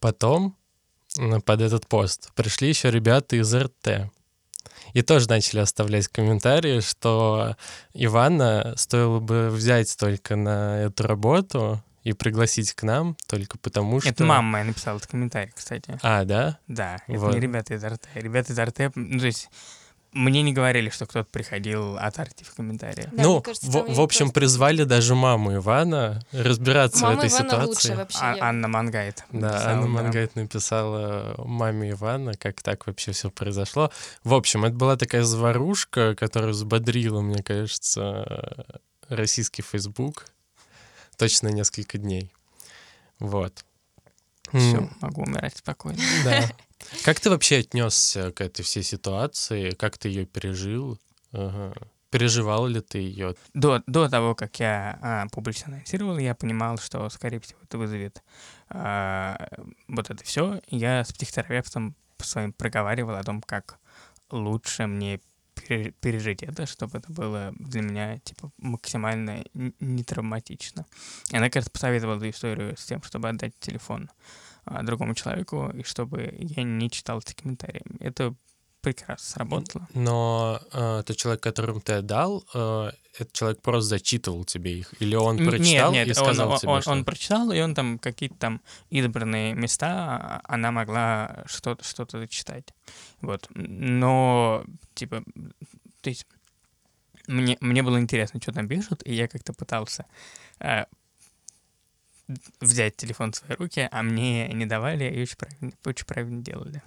Потом 0.00 0.56
под 1.44 1.60
этот 1.60 1.86
пост. 1.86 2.30
Пришли 2.34 2.68
еще 2.68 2.90
ребята 2.90 3.36
из 3.36 3.54
РТ. 3.54 4.10
И 4.92 5.02
тоже 5.02 5.28
начали 5.28 5.60
оставлять 5.60 6.08
комментарии, 6.08 6.80
что 6.80 7.56
Ивана 7.94 8.74
стоило 8.76 9.20
бы 9.20 9.48
взять 9.48 9.96
только 9.96 10.36
на 10.36 10.82
эту 10.82 11.06
работу 11.06 11.82
и 12.02 12.12
пригласить 12.12 12.72
к 12.74 12.82
нам 12.82 13.16
только 13.26 13.58
потому, 13.58 14.00
что... 14.00 14.10
Это 14.10 14.24
мама 14.24 14.48
моя 14.48 14.64
написала 14.64 14.96
этот 14.96 15.10
комментарий, 15.10 15.52
кстати. 15.54 15.98
А, 16.02 16.24
да? 16.24 16.58
Да, 16.66 16.98
это 17.06 17.18
Вот. 17.18 17.34
не 17.34 17.40
ребята 17.40 17.74
из 17.74 17.84
РТ. 17.84 18.08
Ребята 18.14 18.52
из 18.52 18.58
РТ, 18.58 18.94
ну, 18.94 19.18
то 19.18 19.26
есть 19.26 19.48
мне 20.12 20.42
не 20.42 20.52
говорили, 20.52 20.90
что 20.90 21.06
кто-то 21.06 21.28
приходил 21.30 21.96
от 21.96 22.18
Арти 22.18 22.44
в 22.44 22.54
комментариях. 22.54 23.08
Да, 23.12 23.22
ну, 23.22 23.40
кажется, 23.40 23.66
в, 23.66 23.94
в 23.94 24.00
общем, 24.00 24.26
просто- 24.26 24.40
призвали 24.40 24.84
даже 24.84 25.14
маму 25.14 25.54
Ивана 25.56 26.22
разбираться 26.32 26.98
в 26.98 27.02
Мама 27.02 27.14
этой 27.24 27.30
Ивана 27.30 27.48
ситуации. 27.50 27.66
лучше 27.68 27.94
вообще. 27.94 28.18
А- 28.20 28.36
Анна 28.48 28.68
Мангайт. 28.68 29.24
Да, 29.32 29.48
написала, 29.52 29.70
Анна 29.70 29.82
да. 29.82 29.88
Мангайт 29.88 30.36
написала 30.36 31.34
маме 31.38 31.90
Ивана, 31.92 32.34
как 32.34 32.62
так 32.62 32.86
вообще 32.86 33.12
все 33.12 33.30
произошло. 33.30 33.90
В 34.24 34.34
общем, 34.34 34.64
это 34.64 34.74
была 34.74 34.96
такая 34.96 35.22
заварушка, 35.22 36.14
которая 36.14 36.50
взбодрила, 36.50 37.20
мне 37.22 37.42
кажется, 37.42 38.78
российский 39.08 39.62
Facebook 39.62 40.26
точно 41.16 41.48
несколько 41.48 41.98
дней. 41.98 42.30
Вот. 43.18 43.64
Все, 44.52 44.88
могу 45.00 45.22
умирать 45.22 45.56
спокойно. 45.56 46.00
Да. 46.24 46.50
Как 47.04 47.20
ты 47.20 47.30
вообще 47.30 47.58
отнесся 47.58 48.32
к 48.32 48.40
этой 48.40 48.62
всей 48.62 48.82
ситуации? 48.82 49.70
Как 49.70 49.98
ты 49.98 50.08
ее 50.08 50.26
пережил? 50.26 50.98
Ага. 51.32 51.74
Переживал 52.10 52.66
ли 52.66 52.80
ты 52.80 52.98
ее? 52.98 53.34
До, 53.54 53.82
до 53.86 54.06
того, 54.06 54.34
как 54.34 54.60
я 54.60 54.98
а, 55.00 55.26
публично 55.32 55.68
анонсировал, 55.68 56.18
я 56.18 56.34
понимал, 56.34 56.76
что, 56.76 57.08
скорее 57.08 57.40
всего, 57.40 57.58
это 57.62 57.78
вызовет 57.78 58.22
а, 58.68 59.48
вот 59.88 60.10
это 60.10 60.22
все. 60.22 60.60
Я 60.68 61.04
с 61.04 61.12
психотерапевтом 61.14 61.96
своим 62.18 62.52
проговаривал 62.52 63.14
о 63.14 63.22
том, 63.22 63.40
как 63.40 63.78
лучше 64.30 64.86
мне 64.86 65.20
пережить 65.66 66.42
это, 66.42 66.66
чтобы 66.66 66.98
это 66.98 67.12
было 67.12 67.52
для 67.58 67.82
меня 67.82 68.18
типа 68.18 68.50
максимально 68.58 69.44
не 69.54 70.04
травматично. 70.04 70.86
И 71.30 71.36
она, 71.36 71.50
кажется, 71.50 71.70
посоветовала 71.70 72.16
эту 72.16 72.30
историю 72.30 72.76
с 72.76 72.84
тем, 72.84 73.02
чтобы 73.02 73.28
отдать 73.28 73.58
телефон 73.58 74.10
а, 74.64 74.82
другому 74.82 75.14
человеку, 75.14 75.70
и 75.74 75.82
чтобы 75.82 76.34
я 76.38 76.62
не 76.62 76.90
читал 76.90 77.18
эти 77.18 77.34
комментарии. 77.34 77.82
Это 78.00 78.34
прекрасно 78.82 79.26
сработало. 79.26 79.88
Но 79.94 80.60
э, 80.72 81.02
тот 81.06 81.16
человек, 81.16 81.42
которому 81.42 81.80
ты 81.80 81.94
отдал, 81.94 82.44
э, 82.52 82.90
этот 83.18 83.32
человек 83.32 83.62
просто 83.62 83.88
зачитывал 83.90 84.44
тебе 84.44 84.78
их? 84.80 84.92
Или 85.00 85.14
он 85.14 85.38
прочитал 85.38 85.92
нет, 85.92 86.06
и 86.06 86.08
нет, 86.08 86.16
сказал 86.16 86.50
он, 86.50 86.58
тебе, 86.58 86.70
он, 86.70 86.82
что... 86.82 86.90
он 86.90 87.04
прочитал, 87.04 87.52
и 87.52 87.60
он 87.60 87.74
там 87.74 87.98
какие-то 87.98 88.36
там 88.36 88.60
избранные 88.90 89.54
места, 89.54 89.88
а, 89.88 90.40
она 90.44 90.72
могла 90.72 91.44
что-то 91.46 91.84
что-то 91.84 92.18
зачитать. 92.18 92.74
Вот. 93.20 93.48
Но, 93.54 94.64
типа, 94.94 95.22
то 96.00 96.10
есть 96.10 96.26
мне, 97.28 97.56
мне 97.60 97.82
было 97.82 98.00
интересно, 98.00 98.40
что 98.42 98.52
там 98.52 98.68
пишут, 98.68 99.02
и 99.06 99.14
я 99.14 99.28
как-то 99.28 99.52
пытался 99.52 100.06
э, 100.58 100.84
взять 102.60 102.96
телефон 102.96 103.32
в 103.32 103.36
свои 103.36 103.56
руки, 103.56 103.88
а 103.90 104.02
мне 104.02 104.48
не 104.48 104.66
давали, 104.66 105.04
и 105.04 105.22
очень 105.22 105.36
правильно, 105.36 105.72
очень 105.84 106.06
правильно 106.06 106.42
делали. 106.42 106.82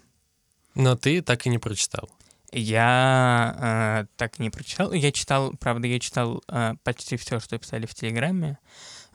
Но 0.75 0.95
ты 0.95 1.21
так 1.21 1.45
и 1.45 1.49
не 1.49 1.57
прочитал. 1.57 2.09
Я 2.51 4.05
э, 4.05 4.07
так 4.17 4.39
не 4.39 4.49
прочитал. 4.49 4.93
Я 4.93 5.11
читал, 5.11 5.51
правда, 5.59 5.87
я 5.87 5.99
читал 5.99 6.43
э, 6.47 6.75
почти 6.83 7.17
все, 7.17 7.39
что 7.39 7.57
писали 7.57 7.85
в 7.85 7.93
Телеграме, 7.93 8.59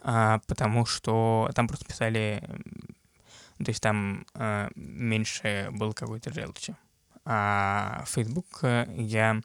а, 0.03 0.41
потому 0.47 0.85
что 0.87 1.51
там 1.55 1.69
просто 1.69 1.85
писали, 1.87 2.43
то 3.59 3.69
есть 3.69 3.83
там 3.83 4.27
э, 4.35 4.69
меньше 4.75 5.69
было 5.73 5.93
какой-то 5.93 6.33
желчи. 6.33 6.75
А 7.25 8.05
Facebook 8.07 8.61
э, 8.63 8.87
я 8.97 9.41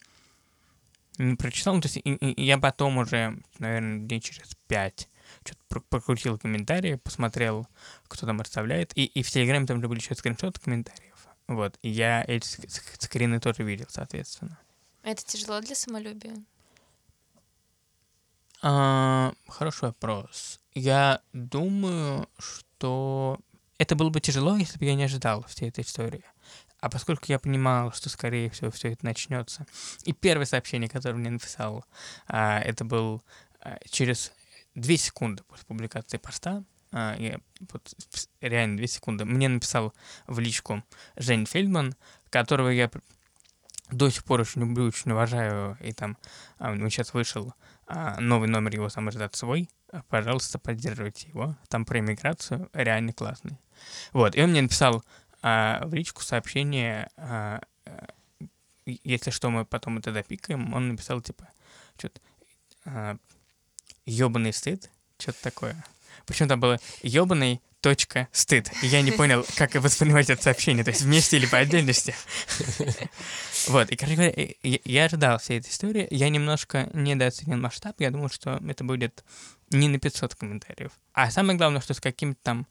не 1.17 1.35
прочитал, 1.35 1.75
ну, 1.75 1.81
то 1.81 1.87
есть 1.87 1.97
и- 1.97 2.01
и- 2.13 2.43
я 2.45 2.57
потом 2.57 2.97
уже, 2.97 3.37
наверное, 3.59 3.99
дней 3.99 4.19
через 4.19 4.55
пять 4.67 5.09
что-то 5.43 5.81
прокрутил 5.89 6.37
комментарии, 6.37 6.95
посмотрел, 6.95 7.67
кто 8.07 8.25
там 8.25 8.41
расставляет, 8.41 8.91
и, 8.97 9.05
и 9.05 9.23
в 9.23 9.29
Телеграме 9.29 9.65
там 9.67 9.81
же 9.81 9.87
были 9.87 9.99
еще 9.99 10.15
скриншоты 10.15 10.59
комментариев. 10.59 11.04
Вот, 11.47 11.77
и 11.81 11.89
я 11.89 12.23
эти 12.27 12.45
ск- 12.45 12.65
ск- 12.67 12.95
скрины 13.03 13.39
тоже 13.39 13.63
видел, 13.63 13.85
соответственно. 13.89 14.57
Это 15.03 15.23
тяжело 15.23 15.61
для 15.61 15.75
самолюбия. 15.75 16.35
А, 18.61 19.33
хороший 19.47 19.83
вопрос. 19.83 20.59
Я 20.73 21.21
думаю, 21.33 22.27
что 22.39 23.39
это 23.77 23.95
было 23.95 24.09
бы 24.09 24.19
тяжело, 24.19 24.57
если 24.57 24.79
бы 24.79 24.85
я 24.85 24.95
не 24.95 25.03
ожидал 25.03 25.43
всей 25.43 25.69
этой 25.69 25.83
истории. 25.83 26.23
А 26.79 26.89
поскольку 26.89 27.25
я 27.27 27.39
понимал, 27.39 27.91
что, 27.91 28.09
скорее 28.09 28.49
всего, 28.49 28.71
все 28.71 28.91
это 28.93 29.05
начнется. 29.05 29.65
И 30.03 30.13
первое 30.13 30.45
сообщение, 30.45 30.89
которое 30.89 31.15
мне 31.15 31.29
написал, 31.29 31.85
а, 32.27 32.59
это 32.59 32.85
был 32.85 33.21
а, 33.59 33.77
через 33.89 34.31
2 34.75 34.97
секунды 34.97 35.43
после 35.43 35.65
публикации 35.65 36.17
поста. 36.17 36.63
А, 36.95 37.13
я 37.19 37.39
вот 37.73 37.93
реально 38.39 38.77
2 38.77 38.87
секунды. 38.87 39.25
Мне 39.25 39.49
написал 39.49 39.93
в 40.27 40.39
личку 40.39 40.81
Жень 41.17 41.45
Фельдман, 41.45 41.93
которого 42.29 42.69
я 42.69 42.89
до 43.91 44.09
сих 44.09 44.23
пор 44.23 44.41
очень 44.41 44.61
люблю, 44.61 44.85
очень 44.85 45.11
уважаю. 45.11 45.77
И 45.81 45.91
там 45.91 46.17
а, 46.57 46.71
у 46.71 46.75
него 46.75 46.87
сейчас 46.89 47.13
вышел 47.13 47.53
а, 47.85 48.17
новый 48.21 48.47
номер 48.47 48.73
его 48.75 48.87
самоиздат 48.87 49.35
свой. 49.35 49.69
А, 49.91 50.03
Пожалуйста, 50.07 50.57
поддерживайте 50.57 51.27
его. 51.27 51.57
Там 51.67 51.83
про 51.83 51.99
иммиграцию 51.99 52.69
реально 52.71 53.11
классный. 53.11 53.59
Вот, 54.13 54.35
и 54.37 54.41
он 54.41 54.51
мне 54.51 54.61
написал 54.61 55.03
а, 55.41 55.85
в 55.85 55.93
личку 55.93 56.21
сообщение, 56.23 57.09
и- 58.85 59.01
если 59.03 59.31
что, 59.31 59.49
мы 59.49 59.65
потом 59.65 59.97
это 59.97 60.13
допикаем. 60.13 60.73
Он 60.73 60.87
написал, 60.89 61.19
типа, 61.21 61.49
что-то 61.97 62.21
а, 62.85 63.17
ёбаный 64.05 64.53
стыд, 64.53 64.89
что-то 65.19 65.43
такое. 65.43 65.83
Причем 66.25 66.47
там 66.47 66.59
было 66.59 66.79
ёбаный 67.01 67.61
точка 67.81 68.27
стыд. 68.31 68.71
И 68.81 68.87
я 68.87 69.03
не 69.03 69.11
понял, 69.11 69.45
как 69.57 69.75
воспринимать 69.75 70.29
это 70.29 70.41
сообщение, 70.41 70.83
то 70.83 70.89
есть 70.89 71.03
вместе 71.03 71.37
или 71.37 71.45
по 71.45 71.59
отдельности. 71.59 72.15
Вот, 73.67 73.89
и, 73.91 73.95
короче 73.95 74.15
говоря, 74.15 74.33
я 74.63 75.05
ожидал 75.05 75.37
всей 75.37 75.59
этой 75.59 75.69
истории. 75.69 76.07
Я 76.09 76.29
немножко 76.29 76.89
недооценил 76.93 77.57
масштаб. 77.57 77.99
Я 77.99 78.09
думал, 78.11 78.29
что 78.29 78.59
это 78.67 78.83
будет 78.83 79.23
не 79.69 79.87
на 79.87 79.99
500 79.99 80.35
комментариев. 80.35 80.91
А 81.13 81.29
самое 81.29 81.57
главное, 81.57 81.81
что 81.81 81.93
с 81.93 81.99
какими-то 81.99 82.39
там 82.41 82.67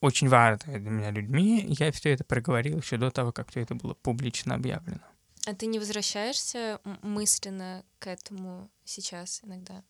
очень 0.00 0.28
важными 0.28 0.78
для 0.78 0.90
меня 0.90 1.10
людьми 1.10 1.66
я 1.78 1.92
все 1.92 2.12
это 2.12 2.24
проговорил 2.24 2.78
еще 2.78 2.96
до 2.96 3.10
того, 3.10 3.32
как 3.32 3.50
все 3.50 3.60
это 3.60 3.74
было 3.74 3.94
публично 3.94 4.54
объявлено. 4.54 5.02
А 5.46 5.54
ты 5.54 5.66
не 5.66 5.78
возвращаешься 5.78 6.80
мысленно 7.02 7.84
к 7.98 8.06
этому 8.06 8.70
сейчас 8.84 9.40
иногда? 9.42 9.82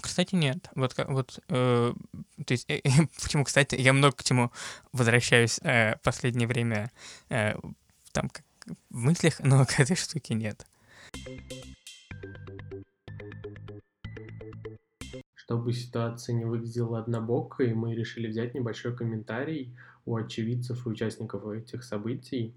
Кстати, 0.00 0.34
нет. 0.34 0.70
Вот, 0.74 0.94
вот 1.08 1.40
э, 1.48 1.92
то 2.46 2.52
есть, 2.52 2.66
э, 2.68 2.80
почему, 3.22 3.44
кстати, 3.44 3.74
я 3.74 3.92
много 3.92 4.16
к 4.16 4.24
чему 4.24 4.52
возвращаюсь 4.92 5.58
э, 5.62 5.96
в 5.96 6.00
последнее 6.02 6.46
время 6.46 6.90
э, 7.28 7.54
там 8.12 8.28
как 8.28 8.44
в 8.90 8.98
мыслях, 8.98 9.40
но 9.42 9.64
к 9.64 9.80
этой 9.80 9.96
штуке 9.96 10.34
нет. 10.34 10.66
Чтобы 15.34 15.72
ситуация 15.72 16.34
не 16.34 16.44
выглядела 16.44 17.00
однобокой, 17.00 17.72
мы 17.74 17.94
решили 17.94 18.28
взять 18.28 18.54
небольшой 18.54 18.94
комментарий 18.94 19.74
у 20.04 20.16
очевидцев 20.16 20.86
и 20.86 20.88
участников 20.90 21.46
этих 21.48 21.82
событий. 21.82 22.54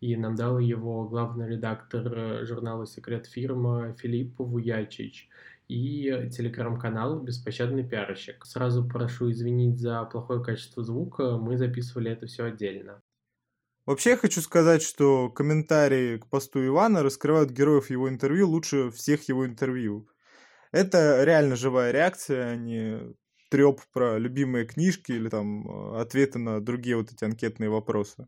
И 0.00 0.14
нам 0.16 0.36
дал 0.36 0.58
его 0.58 1.08
главный 1.08 1.48
редактор 1.48 2.06
э, 2.06 2.44
журнала 2.44 2.86
«Секрет 2.86 3.26
фирма» 3.26 3.94
Филипп 3.98 4.38
Вуячич 4.38 5.28
и 5.68 6.28
телеграм-канал 6.30 7.20
«Беспощадный 7.20 7.88
пиарщик». 7.88 8.44
Сразу 8.44 8.86
прошу 8.86 9.30
извинить 9.30 9.78
за 9.78 10.04
плохое 10.04 10.42
качество 10.42 10.82
звука, 10.82 11.38
мы 11.38 11.56
записывали 11.56 12.10
это 12.10 12.26
все 12.26 12.44
отдельно. 12.44 13.02
Вообще 13.86 14.10
я 14.10 14.16
хочу 14.16 14.40
сказать, 14.40 14.82
что 14.82 15.28
комментарии 15.28 16.16
к 16.16 16.26
посту 16.28 16.64
Ивана 16.64 17.02
раскрывают 17.02 17.50
героев 17.50 17.90
его 17.90 18.08
интервью 18.08 18.48
лучше 18.48 18.90
всех 18.90 19.28
его 19.28 19.46
интервью. 19.46 20.08
Это 20.72 21.22
реально 21.22 21.54
живая 21.56 21.92
реакция, 21.92 22.52
а 22.52 22.56
не 22.56 23.14
треп 23.50 23.80
про 23.92 24.18
любимые 24.18 24.64
книжки 24.64 25.12
или 25.12 25.28
там 25.28 25.68
э, 25.68 26.00
ответы 26.00 26.38
на 26.38 26.60
другие 26.60 26.96
вот 26.96 27.12
эти 27.12 27.24
анкетные 27.24 27.70
вопросы. 27.70 28.26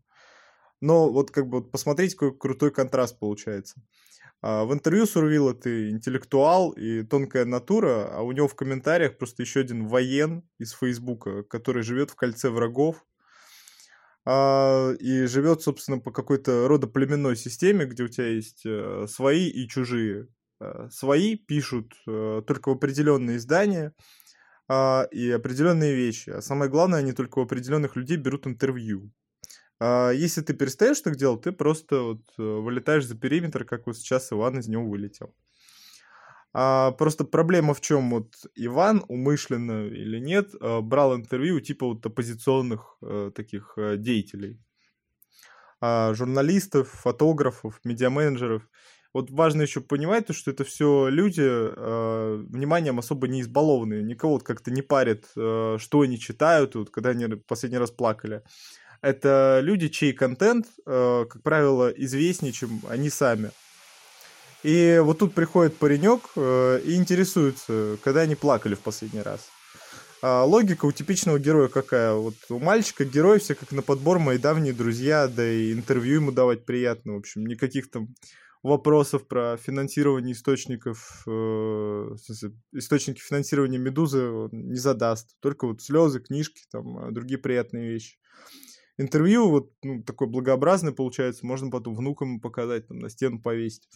Но 0.80 1.10
вот 1.10 1.30
как 1.30 1.48
бы 1.48 1.60
вот 1.60 1.70
посмотрите, 1.72 2.16
какой 2.16 2.36
крутой 2.38 2.70
контраст 2.70 3.18
получается. 3.18 3.82
А, 4.42 4.64
В 4.64 4.74
интервью 4.74 5.06
Сурвила 5.06 5.54
ты 5.54 5.90
интеллектуал 5.90 6.72
и 6.72 7.02
тонкая 7.04 7.44
натура, 7.46 8.08
а 8.12 8.22
у 8.22 8.32
него 8.32 8.48
в 8.48 8.56
комментариях 8.56 9.18
просто 9.18 9.42
еще 9.42 9.60
один 9.60 9.88
воен 9.88 10.44
из 10.58 10.72
Фейсбука, 10.72 11.42
который 11.44 11.82
живет 11.82 12.10
в 12.10 12.16
кольце 12.16 12.50
врагов, 12.50 13.04
а, 14.24 14.92
и 14.98 15.26
живет, 15.26 15.62
собственно, 15.62 15.98
по 15.98 16.10
какой-то 16.10 16.66
родоплеменной 16.68 17.36
системе, 17.36 17.86
где 17.86 18.02
у 18.04 18.08
тебя 18.08 18.26
есть 18.28 18.62
э, 18.66 19.06
свои 19.08 19.48
и 19.48 19.68
чужие. 19.68 20.28
Э, 20.60 20.88
Свои 20.90 21.36
пишут 21.36 21.94
э, 22.08 22.42
только 22.46 22.70
в 22.70 22.72
определенные 22.72 23.36
издания 23.36 23.94
а, 24.68 25.06
и 25.12 25.30
определенные 25.30 25.94
вещи. 25.96 26.30
А 26.30 26.42
самое 26.42 26.70
главное, 26.70 27.00
они 27.00 27.12
только 27.12 27.40
у 27.40 27.42
определенных 27.44 27.96
людей 27.96 28.16
берут 28.18 28.46
интервью. 28.46 29.12
А 29.78 30.10
если 30.10 30.40
ты 30.40 30.54
перестаешь 30.54 31.00
так 31.00 31.16
делать, 31.16 31.42
ты 31.42 31.52
просто 31.52 32.00
вот 32.00 32.22
э, 32.38 32.42
вылетаешь 32.42 33.06
за 33.06 33.16
периметр, 33.16 33.64
как 33.64 33.86
вот 33.86 33.96
сейчас 33.96 34.32
Иван 34.32 34.58
из 34.58 34.68
него 34.68 34.88
вылетел. 34.88 35.34
А 36.54 36.92
просто 36.92 37.24
проблема 37.24 37.74
в 37.74 37.82
чем? 37.82 38.10
Вот 38.10 38.34
Иван 38.54 39.04
умышленно 39.08 39.86
или 39.86 40.18
нет 40.18 40.54
э, 40.58 40.80
брал 40.80 41.14
интервью 41.14 41.60
типа 41.60 41.86
вот 41.86 42.06
оппозиционных 42.06 42.96
э, 43.02 43.30
таких 43.34 43.76
деятелей. 43.98 44.58
А 45.82 46.14
журналистов, 46.14 46.88
фотографов, 46.88 47.80
медиаменеджеров. 47.84 48.62
Вот 49.12 49.30
важно 49.30 49.62
еще 49.62 49.80
понимать, 49.80 50.26
то, 50.26 50.32
что 50.32 50.50
это 50.50 50.64
все 50.64 51.08
люди 51.08 51.40
вниманием 52.50 52.98
особо 52.98 53.28
не 53.28 53.40
избалованные. 53.42 54.02
Никого 54.02 54.34
вот 54.34 54.42
как-то 54.42 54.70
не 54.70 54.82
парит, 54.82 55.26
э, 55.36 55.76
что 55.78 56.00
они 56.00 56.18
читают, 56.18 56.74
вот, 56.74 56.90
когда 56.90 57.10
они 57.10 57.26
последний 57.36 57.78
раз 57.78 57.90
плакали. 57.90 58.42
Это 59.02 59.60
люди, 59.62 59.88
чей 59.88 60.12
контент, 60.12 60.66
э, 60.86 61.26
как 61.28 61.42
правило, 61.42 61.88
известнее, 61.88 62.52
чем 62.52 62.80
они 62.88 63.10
сами. 63.10 63.50
И 64.62 65.00
вот 65.02 65.18
тут 65.18 65.34
приходит 65.34 65.76
паренек 65.76 66.22
э, 66.34 66.80
и 66.84 66.96
интересуется, 66.96 67.98
когда 68.02 68.22
они 68.22 68.34
плакали 68.34 68.74
в 68.74 68.80
последний 68.80 69.22
раз. 69.22 69.48
А 70.22 70.44
логика 70.44 70.86
у 70.86 70.92
типичного 70.92 71.38
героя 71.38 71.68
какая? 71.68 72.14
Вот 72.14 72.34
у 72.48 72.58
мальчика 72.58 73.04
герой 73.04 73.38
все 73.38 73.54
как 73.54 73.70
на 73.70 73.82
подбор 73.82 74.18
мои 74.18 74.38
давние 74.38 74.72
друзья, 74.72 75.28
да 75.28 75.46
и 75.48 75.72
интервью 75.72 76.16
ему 76.16 76.32
давать 76.32 76.64
приятно. 76.64 77.14
В 77.14 77.18
общем, 77.18 77.46
никаких 77.46 77.90
там 77.90 78.08
вопросов 78.62 79.28
про 79.28 79.56
финансирование 79.56 80.32
источников, 80.32 81.22
э, 81.26 82.16
источники 82.72 83.20
финансирования 83.20 83.78
Медузы 83.78 84.28
он 84.28 84.50
не 84.52 84.78
задаст. 84.78 85.36
Только 85.40 85.66
вот 85.66 85.82
слезы, 85.82 86.20
книжки, 86.20 86.62
там, 86.72 86.98
а 86.98 87.10
другие 87.12 87.38
приятные 87.38 87.88
вещи. 87.88 88.16
Интервью 88.98 89.50
вот 89.50 89.72
ну, 89.82 90.02
такое 90.02 90.28
благообразное 90.28 90.92
получается, 90.92 91.46
можно 91.46 91.70
потом 91.70 91.94
внукам 91.94 92.40
показать, 92.40 92.88
там, 92.88 92.98
на 92.98 93.10
стену 93.10 93.40
повесить. 93.40 93.88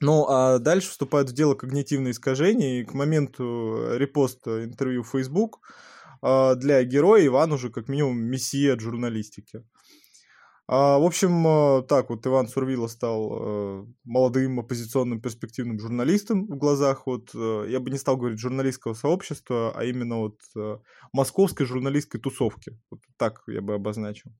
Ну, 0.00 0.26
а 0.28 0.58
дальше 0.58 0.90
вступают 0.90 1.30
в 1.30 1.32
дело 1.32 1.54
когнитивные 1.54 2.10
искажения, 2.12 2.80
и 2.80 2.84
к 2.84 2.92
моменту 2.92 3.96
репоста 3.96 4.64
интервью 4.64 5.02
в 5.02 5.08
Facebook 5.08 5.60
а, 6.20 6.54
для 6.54 6.82
героя 6.84 7.26
Иван 7.26 7.52
уже 7.52 7.70
как 7.70 7.88
минимум 7.88 8.18
мессия 8.18 8.74
от 8.74 8.80
журналистики. 8.80 9.64
А, 10.68 10.98
в 10.98 11.04
общем, 11.04 11.46
а, 11.46 11.82
так 11.82 12.10
вот 12.10 12.26
Иван 12.26 12.48
Сурвила 12.48 12.88
стал 12.88 13.86
молодым 14.04 14.60
оппозиционным 14.60 15.20
перспективным 15.20 15.78
журналистом 15.78 16.46
в 16.46 16.56
глазах 16.56 17.06
вот, 17.06 17.34
я 17.34 17.80
бы 17.80 17.90
не 17.90 17.98
стал 17.98 18.16
говорить 18.16 18.40
журналистского 18.40 18.94
сообщества, 18.94 19.72
а 19.76 19.84
именно 19.84 20.18
вот 20.18 20.40
московской 21.12 21.66
журналистской 21.66 22.20
тусовки. 22.20 22.78
Вот 22.90 23.00
так 23.16 23.42
я 23.46 23.60
бы 23.60 23.74
обозначил. 23.74 24.32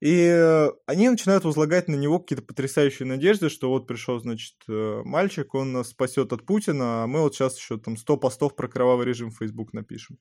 И 0.00 0.68
они 0.86 1.08
начинают 1.08 1.44
возлагать 1.44 1.88
на 1.88 1.94
него 1.94 2.18
какие-то 2.18 2.44
потрясающие 2.44 3.08
надежды, 3.08 3.48
что 3.48 3.70
вот 3.70 3.86
пришел, 3.86 4.20
значит, 4.20 4.56
э, 4.68 5.02
мальчик, 5.04 5.54
он 5.54 5.72
нас 5.72 5.88
спасет 5.88 6.34
от 6.34 6.44
Путина, 6.44 7.04
а 7.04 7.06
мы 7.06 7.22
вот 7.22 7.34
сейчас 7.34 7.56
еще 7.56 7.78
там 7.78 7.96
100 7.96 8.16
постов 8.18 8.54
про 8.54 8.68
кровавый 8.68 9.06
режим 9.06 9.30
в 9.30 9.38
Facebook 9.38 9.72
напишем. 9.72 10.18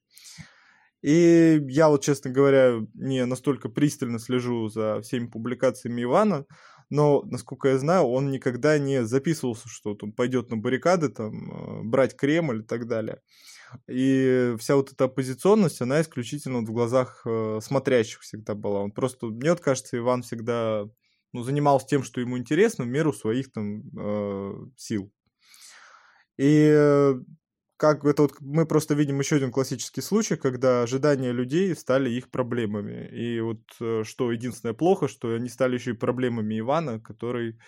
И 1.02 1.62
я 1.70 1.90
вот, 1.90 2.04
честно 2.04 2.32
говоря, 2.32 2.80
не 2.94 3.26
настолько 3.26 3.70
пристально 3.70 4.20
слежу 4.20 4.70
за 4.70 5.02
всеми 5.02 5.28
публикациями 5.28 6.04
Ивана, 6.04 6.46
но, 6.90 7.24
насколько 7.24 7.70
я 7.70 7.78
знаю, 7.78 8.04
он 8.06 8.32
никогда 8.32 8.78
не 8.78 9.06
записывался, 9.06 9.68
что 9.68 9.98
он 10.02 10.14
пойдет 10.14 10.50
на 10.50 10.58
баррикады, 10.58 11.10
там, 11.10 11.52
э, 11.52 11.84
брать 11.84 12.16
Кремль 12.16 12.60
и 12.62 12.64
так 12.64 12.88
далее. 12.88 13.22
И 13.90 14.56
вся 14.60 14.76
вот 14.76 14.92
эта 14.92 15.06
оппозиционность, 15.06 15.82
она 15.82 16.02
исключительно 16.02 16.60
в 16.60 16.72
глазах 16.72 17.22
э, 17.26 17.60
смотрящих 17.62 18.22
всегда 18.22 18.56
была. 18.56 18.82
Он 18.82 18.92
просто, 18.92 19.28
мне 19.28 19.50
вот 19.50 19.62
кажется, 19.62 19.98
Иван 19.98 20.22
всегда 20.22 20.86
ну, 21.34 21.44
занимался 21.44 21.88
тем, 21.88 22.04
что 22.04 22.22
ему 22.22 22.38
интересно, 22.38 22.86
в 22.86 22.88
меру 22.88 23.12
своих 23.14 23.52
там 23.52 23.82
э, 23.98 24.54
сил. 24.78 25.12
И 26.38 27.14
как 27.78 28.06
это 28.06 28.24
вот 28.24 28.40
мы 28.40 28.66
просто 28.66 28.94
видим 28.94 29.20
еще 29.20 29.36
один 29.36 29.52
классический 29.52 30.02
случай, 30.02 30.38
когда 30.38 30.84
ожидания 30.84 31.32
людей 31.32 31.76
стали 31.76 32.10
их 32.10 32.30
проблемами. 32.30 33.08
И 33.10 33.40
вот 33.42 33.62
э, 33.82 34.04
что 34.06 34.32
единственное 34.32 34.74
плохо, 34.74 35.08
что 35.08 35.34
они 35.34 35.50
стали 35.50 35.76
еще 35.76 35.92
и 35.92 35.96
проблемами 35.96 36.60
Ивана, 36.60 37.00
который, 37.00 37.60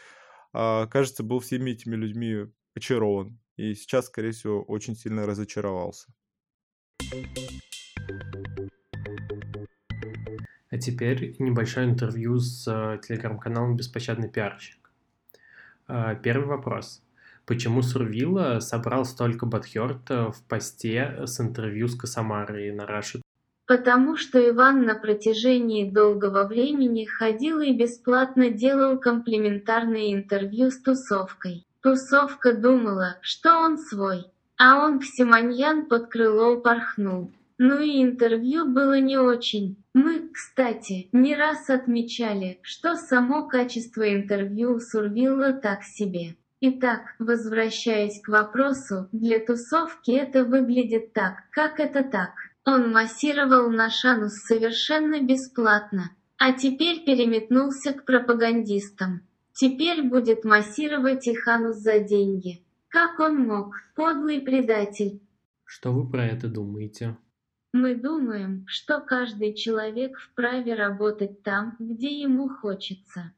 э, 0.54 0.88
кажется, 0.88 1.24
был 1.24 1.40
всеми 1.40 1.72
этими 1.72 1.96
людьми 1.96 2.48
очарован. 2.76 3.40
И 3.58 3.74
сейчас, 3.74 4.06
скорее 4.06 4.32
всего, 4.32 4.64
очень 4.64 4.96
сильно 4.96 5.26
разочаровался. 5.26 6.08
А 10.70 10.78
теперь 10.78 11.36
небольшое 11.40 11.90
интервью 11.90 12.38
с 12.40 12.68
э, 12.68 13.00
телеграм-каналом 13.06 13.76
«Беспощадный 13.76 14.30
пиарщик». 14.30 14.92
Э, 15.88 16.16
первый 16.22 16.48
вопрос. 16.48 17.02
Почему 17.48 17.82
Сурвила 17.82 18.60
собрал 18.60 19.06
столько 19.06 19.46
батхерта 19.46 20.32
в 20.34 20.44
посте 20.50 21.24
с 21.26 21.40
интервью 21.40 21.88
с 21.88 21.96
Косомарой 21.96 22.74
на 22.74 22.86
Раши? 22.86 23.22
Потому 23.66 24.18
что 24.18 24.38
Иван 24.50 24.86
на 24.86 24.96
протяжении 24.96 25.90
долгого 25.90 26.46
времени 26.46 27.06
ходил 27.06 27.62
и 27.62 27.72
бесплатно 27.72 28.50
делал 28.50 29.00
комплиментарные 29.00 30.14
интервью 30.14 30.72
с 30.72 30.82
тусовкой. 30.82 31.66
Тусовка 31.82 32.52
думала, 32.52 33.18
что 33.22 33.58
он 33.60 33.78
свой, 33.78 34.26
а 34.58 34.86
он 34.86 35.00
Ксиманьян 35.00 35.86
под 35.86 36.08
крыло 36.08 36.58
упорхнул. 36.58 37.32
Ну 37.58 37.80
и 37.80 38.04
интервью 38.04 38.66
было 38.66 39.00
не 39.00 39.18
очень. 39.18 39.78
Мы, 39.94 40.30
кстати, 40.34 41.08
не 41.14 41.34
раз 41.34 41.70
отмечали, 41.70 42.60
что 42.62 42.96
само 42.96 43.48
качество 43.48 44.14
интервью 44.14 44.76
у 44.76 44.80
Сурвилла 44.82 45.54
так 45.54 45.84
себе. 45.84 46.36
Итак, 46.60 47.02
возвращаясь 47.20 48.20
к 48.22 48.30
вопросу, 48.30 49.08
для 49.12 49.40
тусовки 49.40 50.10
это 50.10 50.44
выглядит 50.44 51.14
так, 51.14 51.44
как 51.52 51.80
это 51.80 52.04
так. 52.04 52.32
Он 52.66 52.92
массировал 52.92 53.70
наш 53.70 54.04
анус 54.04 54.34
совершенно 54.34 55.22
бесплатно, 55.22 56.12
а 56.38 56.54
теперь 56.54 57.06
переметнулся 57.06 57.94
к 57.94 58.06
пропагандистам. 58.06 59.22
Теперь 59.54 60.02
будет 60.02 60.46
массировать 60.46 61.28
их 61.28 61.48
анус 61.48 61.78
за 61.78 62.00
деньги. 62.00 62.64
Как 62.90 63.20
он 63.20 63.38
мог, 63.38 63.76
подлый 63.96 64.42
предатель? 64.42 65.22
Что 65.64 65.92
вы 65.92 66.10
про 66.10 66.26
это 66.26 66.48
думаете? 66.48 67.18
Мы 67.72 67.94
думаем, 67.94 68.66
что 68.68 69.00
каждый 69.00 69.54
человек 69.54 70.18
вправе 70.18 70.74
работать 70.74 71.44
там, 71.44 71.76
где 71.78 72.20
ему 72.20 72.50
хочется. 72.50 73.34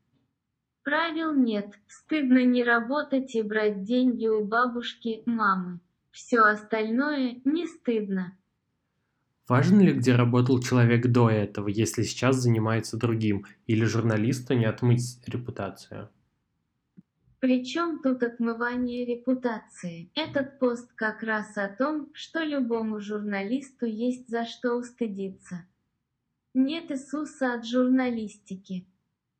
Правил 0.89 1.35
нет, 1.35 1.75
стыдно 1.87 2.43
не 2.43 2.63
работать 2.63 3.35
и 3.35 3.43
брать 3.43 3.83
деньги 3.83 4.25
у 4.25 4.43
бабушки, 4.43 5.21
мамы. 5.27 5.81
Все 6.09 6.39
остальное 6.39 7.39
не 7.45 7.67
стыдно. 7.67 8.35
Важно 9.47 9.81
ли, 9.81 9.93
где 9.93 10.15
работал 10.15 10.59
человек 10.59 11.05
до 11.05 11.29
этого, 11.29 11.67
если 11.67 12.01
сейчас 12.01 12.37
занимается 12.37 12.97
другим, 12.97 13.45
или 13.67 13.85
журналисту 13.85 14.55
не 14.55 14.65
отмыть 14.65 15.21
репутацию? 15.27 16.09
Причем 17.39 17.99
тут 18.01 18.23
отмывание 18.23 19.05
репутации? 19.05 20.09
Этот 20.15 20.57
пост 20.57 20.91
как 20.95 21.21
раз 21.21 21.55
о 21.55 21.67
том, 21.67 22.09
что 22.13 22.41
любому 22.43 22.99
журналисту 22.99 23.85
есть 23.85 24.27
за 24.27 24.43
что 24.43 24.73
устыдиться. 24.73 25.67
Нет 26.55 26.89
Иисуса 26.89 27.53
от 27.53 27.67
журналистики, 27.67 28.87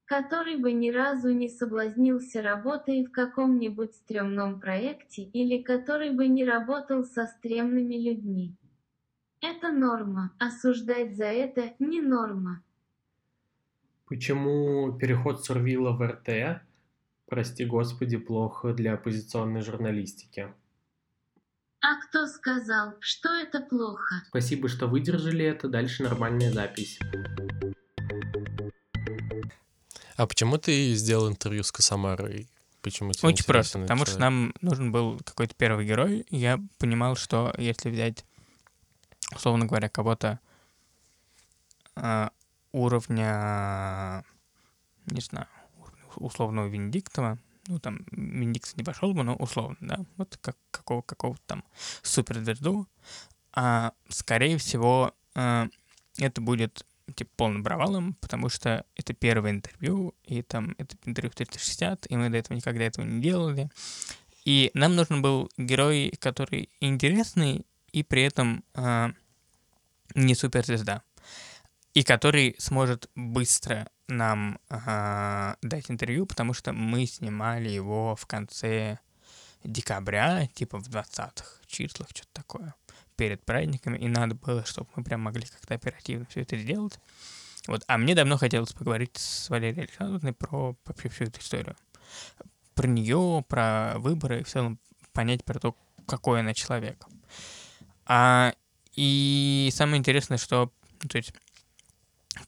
который 0.10 0.58
бы 0.58 0.72
ни 0.74 0.90
разу 0.90 1.30
не 1.30 1.48
соблазнился 1.48 2.42
работой 2.42 3.06
в 3.06 3.12
каком-нибудь 3.12 3.94
стрёмном 3.94 4.60
проекте 4.60 5.22
или 5.22 5.62
который 5.62 6.10
бы 6.10 6.28
не 6.28 6.44
работал 6.44 7.04
со 7.04 7.28
стремными 7.28 7.94
людьми. 7.94 8.56
Это 9.40 9.72
норма, 9.72 10.32
осуждать 10.40 11.16
за 11.16 11.26
это 11.26 11.76
не 11.78 12.02
норма. 12.02 12.64
Почему 14.08 14.98
переход 14.98 15.46
Сурвила 15.46 15.92
в 15.92 16.02
РТ 16.02 16.64
прости 17.30 17.64
господи, 17.64 18.18
плохо 18.18 18.74
для 18.74 18.94
оппозиционной 18.96 19.62
журналистики. 19.62 20.52
А 21.82 22.02
кто 22.02 22.26
сказал, 22.26 22.96
что 23.00 23.30
это 23.30 23.62
плохо? 23.62 24.24
Спасибо, 24.30 24.68
что 24.68 24.88
выдержали 24.88 25.46
это. 25.46 25.70
Дальше 25.70 26.02
нормальная 26.02 26.52
запись. 26.52 27.00
А 30.20 30.28
почему 30.28 30.58
ты 30.58 30.96
сделал 30.96 31.30
интервью 31.30 31.64
с 31.64 31.72
Косомарой? 31.72 32.50
Почему 32.82 33.14
тебе 33.14 33.30
Очень 33.30 33.46
просто, 33.46 33.80
потому 33.80 34.00
человек? 34.00 34.10
что 34.10 34.20
нам 34.20 34.54
нужен 34.60 34.92
был 34.92 35.18
какой-то 35.24 35.56
первый 35.56 35.86
герой. 35.86 36.26
Я 36.30 36.60
понимал, 36.78 37.16
что 37.16 37.56
если 37.58 37.90
взять, 37.90 38.26
условно 39.34 39.66
говоря, 39.66 39.88
кого-то 39.88 40.42
э, 41.96 42.30
уровня, 42.74 44.26
не 45.06 45.22
знаю, 45.22 45.48
условного 46.18 46.68
Венедиктова, 46.68 47.38
ну, 47.68 47.80
там, 47.80 48.06
Венедикт 48.12 48.76
не 48.76 48.84
пошел 48.84 49.14
бы, 49.14 49.24
но 49.24 49.36
условно, 49.38 49.78
да, 49.80 50.00
вот 50.18 50.38
как, 50.42 50.58
какого, 50.72 51.02
какого-то 51.02 51.42
там 51.46 51.64
суперзвезду, 52.02 52.90
а, 53.54 53.94
скорее 54.10 54.58
всего, 54.58 55.14
а, 55.34 55.70
это 56.18 56.42
будет 56.42 56.86
типа 57.16 57.30
полным 57.36 57.64
провалом, 57.64 58.14
потому 58.22 58.50
что 58.50 58.86
это 58.96 59.14
первое 59.14 59.52
интервью, 59.52 60.16
и 60.24 60.42
там 60.42 60.76
это 60.78 60.96
интервью 61.06 61.32
в 61.32 61.36
360, 61.36 62.08
и 62.10 62.16
мы 62.16 62.30
до 62.30 62.38
этого 62.38 62.56
никогда 62.56 62.84
этого 62.84 63.06
не 63.06 63.22
делали. 63.22 63.70
И 64.46 64.72
нам 64.74 64.96
нужен 64.96 65.22
был 65.22 65.50
герой, 65.58 66.14
который 66.20 66.70
интересный 66.80 67.66
и 67.92 68.04
при 68.04 68.24
этом 68.24 68.64
э, 68.76 69.10
не 70.16 70.36
суперзвезда. 70.36 71.04
И 71.94 72.04
который 72.04 72.56
сможет 72.60 73.10
быстро 73.16 73.88
нам 74.08 74.60
э, 74.70 75.56
дать 75.62 75.92
интервью, 75.92 76.26
потому 76.26 76.54
что 76.54 76.74
мы 76.74 77.06
снимали 77.06 77.70
его 77.70 78.16
в 78.16 78.26
конце 78.26 79.00
декабря, 79.64 80.48
типа 80.48 80.80
в 80.80 80.88
20-х 80.88 81.46
числах, 81.68 82.10
что-то 82.10 82.30
такое, 82.34 82.76
перед 83.20 83.44
праздниками, 83.44 83.98
и 83.98 84.08
надо 84.08 84.36
было, 84.36 84.64
чтобы 84.64 84.88
мы 84.96 85.04
прям 85.04 85.20
могли 85.20 85.46
как-то 85.46 85.74
оперативно 85.74 86.26
все 86.30 86.40
это 86.40 86.56
сделать. 86.56 86.98
Вот. 87.68 87.84
А 87.88 87.98
мне 87.98 88.16
давно 88.16 88.38
хотелось 88.38 88.72
поговорить 88.72 89.18
с 89.18 89.50
Валерией 89.50 89.82
Александровной 89.82 90.32
про 90.32 90.78
вообще 90.86 91.10
всю 91.10 91.26
эту 91.26 91.42
историю. 91.42 91.76
Про 92.76 92.88
нее, 92.88 93.44
про 93.50 93.96
выборы, 93.98 94.40
и 94.40 94.44
в 94.44 94.48
целом 94.48 94.80
понять 95.12 95.44
про 95.44 95.60
то, 95.60 95.76
какой 96.08 96.40
она 96.40 96.54
человек. 96.54 97.06
А, 98.06 98.54
и 98.96 99.70
самое 99.74 99.98
интересное, 99.98 100.38
что, 100.38 100.72
ну, 101.04 101.10
то 101.10 101.18
есть, 101.18 101.34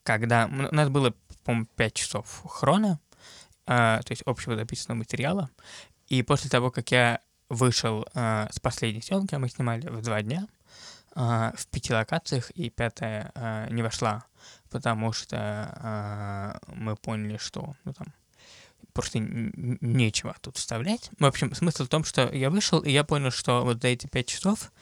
когда 0.04 0.46
у 0.46 0.74
нас 0.74 0.88
было, 0.88 1.14
по-моему, 1.44 1.66
5 1.76 1.94
часов 1.94 2.44
хрона, 2.48 2.98
а, 3.66 4.00
то 4.00 4.12
есть 4.12 4.22
общего 4.22 4.56
записанного 4.56 5.00
материала, 5.00 5.50
и 6.08 6.22
после 6.22 6.48
того, 6.48 6.70
как 6.70 6.90
я 6.92 7.20
вышел 7.52 8.06
а, 8.14 8.48
с 8.50 8.58
последней 8.58 9.02
съемки, 9.02 9.34
мы 9.34 9.48
снимали 9.48 9.86
в 9.86 10.00
два 10.00 10.22
дня, 10.22 10.48
а, 11.14 11.52
в 11.54 11.66
пяти 11.66 11.92
локациях, 11.92 12.50
и 12.52 12.70
пятая 12.70 13.30
а, 13.34 13.68
не 13.68 13.82
вошла, 13.82 14.24
потому 14.70 15.12
что 15.12 15.36
а, 15.38 16.58
мы 16.68 16.96
поняли, 16.96 17.36
что 17.36 17.74
ну, 17.84 17.92
там, 17.92 18.06
просто 18.94 19.18
нечего 19.20 20.34
тут 20.40 20.56
вставлять. 20.56 21.10
В 21.18 21.26
общем, 21.26 21.54
смысл 21.54 21.84
в 21.84 21.88
том, 21.88 22.04
что 22.04 22.32
я 22.32 22.48
вышел, 22.48 22.80
и 22.80 22.90
я 22.90 23.04
понял, 23.04 23.30
что 23.30 23.62
вот 23.62 23.82
за 23.82 23.88
эти 23.88 24.06
пять 24.06 24.28
часов 24.28 24.72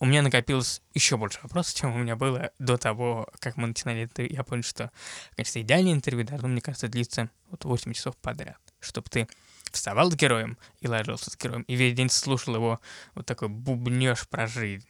у 0.00 0.06
меня 0.06 0.22
накопилось 0.22 0.82
еще 0.94 1.16
больше 1.16 1.38
вопросов, 1.44 1.74
чем 1.76 1.94
у 1.94 1.98
меня 1.98 2.16
было 2.16 2.50
до 2.58 2.76
того, 2.76 3.28
как 3.38 3.56
мы 3.56 3.68
начинали 3.68 4.02
это. 4.02 4.22
Я 4.22 4.42
понял, 4.42 4.64
что, 4.64 4.90
конечно, 5.36 5.60
идеальное 5.60 5.92
интервью 5.92 6.26
должно, 6.26 6.48
мне 6.48 6.60
кажется, 6.60 6.88
длиться 6.88 7.30
вот 7.50 7.64
8 7.64 7.92
часов 7.92 8.16
подряд, 8.16 8.58
чтобы 8.80 9.08
ты 9.08 9.28
вставал 9.74 10.10
с 10.10 10.14
героем 10.14 10.56
и 10.80 10.88
ложился 10.88 11.30
с 11.30 11.36
героем, 11.36 11.62
и 11.62 11.74
весь 11.74 11.94
день 11.94 12.08
слушал 12.10 12.54
его 12.54 12.80
вот 13.14 13.26
такой 13.26 13.48
бубнеж 13.48 14.28
про 14.28 14.46
жизнь. 14.46 14.88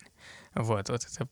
Вот, 0.54 0.88
вот 0.88 1.04
это 1.04 1.28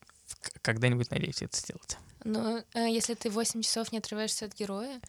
когда-нибудь 0.63 1.11
надеюсь 1.11 1.43
это 1.43 1.57
сделать. 1.57 1.97
Но 2.25 2.63
э, 2.75 2.89
если 2.91 3.15
ты 3.15 3.31
8 3.31 3.63
часов 3.63 3.93
не 3.93 3.99
отрываешься 3.99 4.47
от 4.47 4.55
героя, 4.55 5.01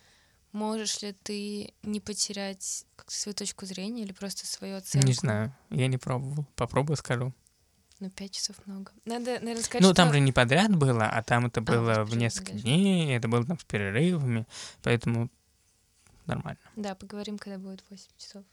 можешь 0.51 1.01
ли 1.01 1.13
ты 1.23 1.73
не 1.83 1.99
потерять 1.99 2.85
свою 3.07 3.33
точку 3.35 3.65
зрения 3.65 4.03
или 4.03 4.13
просто 4.13 4.45
свою 4.45 4.77
оценку? 4.77 5.07
Не 5.07 5.13
знаю, 5.13 5.55
я 5.69 5.87
не 5.87 5.97
пробовал. 5.97 6.45
Попробую, 6.55 6.97
скажу. 6.97 7.33
Ну, 7.99 8.09
пять 8.09 8.31
часов 8.31 8.55
много. 8.65 8.91
Надо, 9.05 9.39
наверное, 9.39 9.63
сказать, 9.63 9.81
Ну, 9.81 9.89
что... 9.89 9.95
там 9.95 10.11
же 10.11 10.19
не 10.19 10.31
подряд 10.31 10.75
было, 10.75 11.05
а 11.07 11.23
там 11.23 11.45
это 11.45 11.61
было 11.61 12.01
а, 12.01 12.03
в 12.03 12.17
несколько 12.17 12.51
даже. 12.51 12.63
дней, 12.63 13.15
это 13.15 13.27
было 13.27 13.45
там 13.45 13.57
с 13.57 13.63
перерывами, 13.63 14.45
поэтому 14.81 15.29
нормально. 16.27 16.59
Да, 16.75 16.95
поговорим, 16.95 17.37
когда 17.37 17.57
будет 17.57 17.83
8 17.89 18.09
часов. 18.17 18.43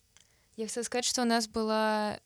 Я 0.56 0.66
хотела 0.66 0.84
сказать, 0.84 1.04
что 1.04 1.22
у 1.22 1.24
нас 1.24 1.48
была 1.48 2.20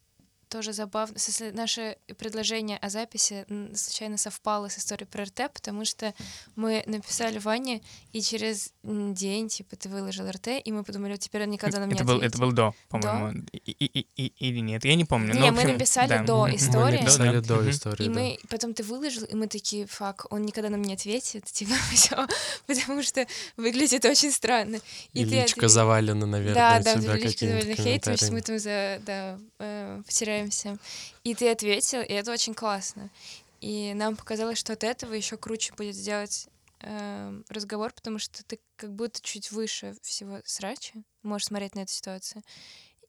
тоже 0.54 0.72
забавно. 0.72 1.16
Наше 1.52 1.96
предложение 2.16 2.78
о 2.78 2.88
записи 2.88 3.44
случайно 3.74 4.16
совпало 4.16 4.68
с 4.68 4.78
историей 4.78 5.08
про 5.10 5.24
РТ, 5.24 5.52
потому 5.52 5.84
что 5.84 6.14
мы 6.54 6.84
написали 6.86 7.38
Ване, 7.38 7.80
и 8.12 8.20
через 8.20 8.72
день, 8.84 9.48
типа, 9.48 9.74
ты 9.74 9.88
выложил 9.88 10.30
РТ, 10.30 10.48
и 10.64 10.70
мы 10.70 10.84
подумали, 10.84 11.16
теперь 11.16 11.42
он 11.42 11.50
никогда 11.50 11.80
нам 11.80 11.88
не 11.88 11.96
это 11.96 12.04
был, 12.04 12.20
Это 12.20 12.38
был 12.38 12.52
до, 12.52 12.72
по-моему. 12.88 13.32
До? 13.32 13.58
И, 13.58 13.72
и, 13.72 14.06
и, 14.14 14.32
или 14.48 14.60
нет, 14.60 14.84
я 14.84 14.94
не 14.94 15.04
помню. 15.04 15.34
Не, 15.34 15.40
но, 15.40 15.46
мы 15.50 15.62
общем, 15.62 15.72
написали 15.72 16.08
да. 16.08 16.22
до 16.22 16.54
истории. 16.54 16.98
Мы 16.98 17.00
написали 17.00 17.40
до 17.40 17.70
истории, 17.70 18.04
И 18.04 18.08
мы, 18.08 18.38
потом 18.48 18.74
ты 18.74 18.84
выложил, 18.84 19.24
и 19.24 19.34
мы 19.34 19.48
такие, 19.48 19.86
фак, 19.86 20.26
он 20.30 20.42
никогда 20.42 20.70
нам 20.70 20.82
не 20.82 20.94
ответит, 20.94 21.44
типа, 21.52 21.74
все, 21.92 22.28
потому 22.68 23.02
что 23.02 23.26
выглядит 23.56 24.04
очень 24.04 24.30
странно. 24.30 24.76
И, 25.14 25.22
и 25.22 25.24
личка 25.24 25.66
завалена, 25.66 26.26
наверное, 26.26 26.54
Да, 26.54 26.94
да, 26.94 27.16
личка 27.16 27.46
завалена 27.46 27.74
хейтом, 27.74 28.14
мы 28.30 28.40
там 28.40 28.58
за, 28.60 29.00
да, 29.04 29.38
э, 29.58 30.02
потеряем 30.06 30.43
потеряемся. 30.50 30.78
И 31.24 31.34
ты 31.34 31.50
ответил, 31.50 32.00
и 32.00 32.12
это 32.12 32.32
очень 32.32 32.54
классно. 32.54 33.10
И 33.60 33.92
нам 33.94 34.16
показалось, 34.16 34.58
что 34.58 34.74
от 34.74 34.84
этого 34.84 35.14
еще 35.14 35.36
круче 35.36 35.72
будет 35.74 35.94
сделать 35.94 36.48
э, 36.80 37.42
разговор, 37.48 37.92
потому 37.92 38.18
что 38.18 38.44
ты 38.44 38.60
как 38.76 38.92
будто 38.94 39.20
чуть 39.22 39.50
выше 39.50 39.96
всего 40.02 40.40
срача 40.44 41.02
можешь 41.22 41.46
смотреть 41.46 41.74
на 41.74 41.80
эту 41.80 41.92
ситуацию. 41.92 42.42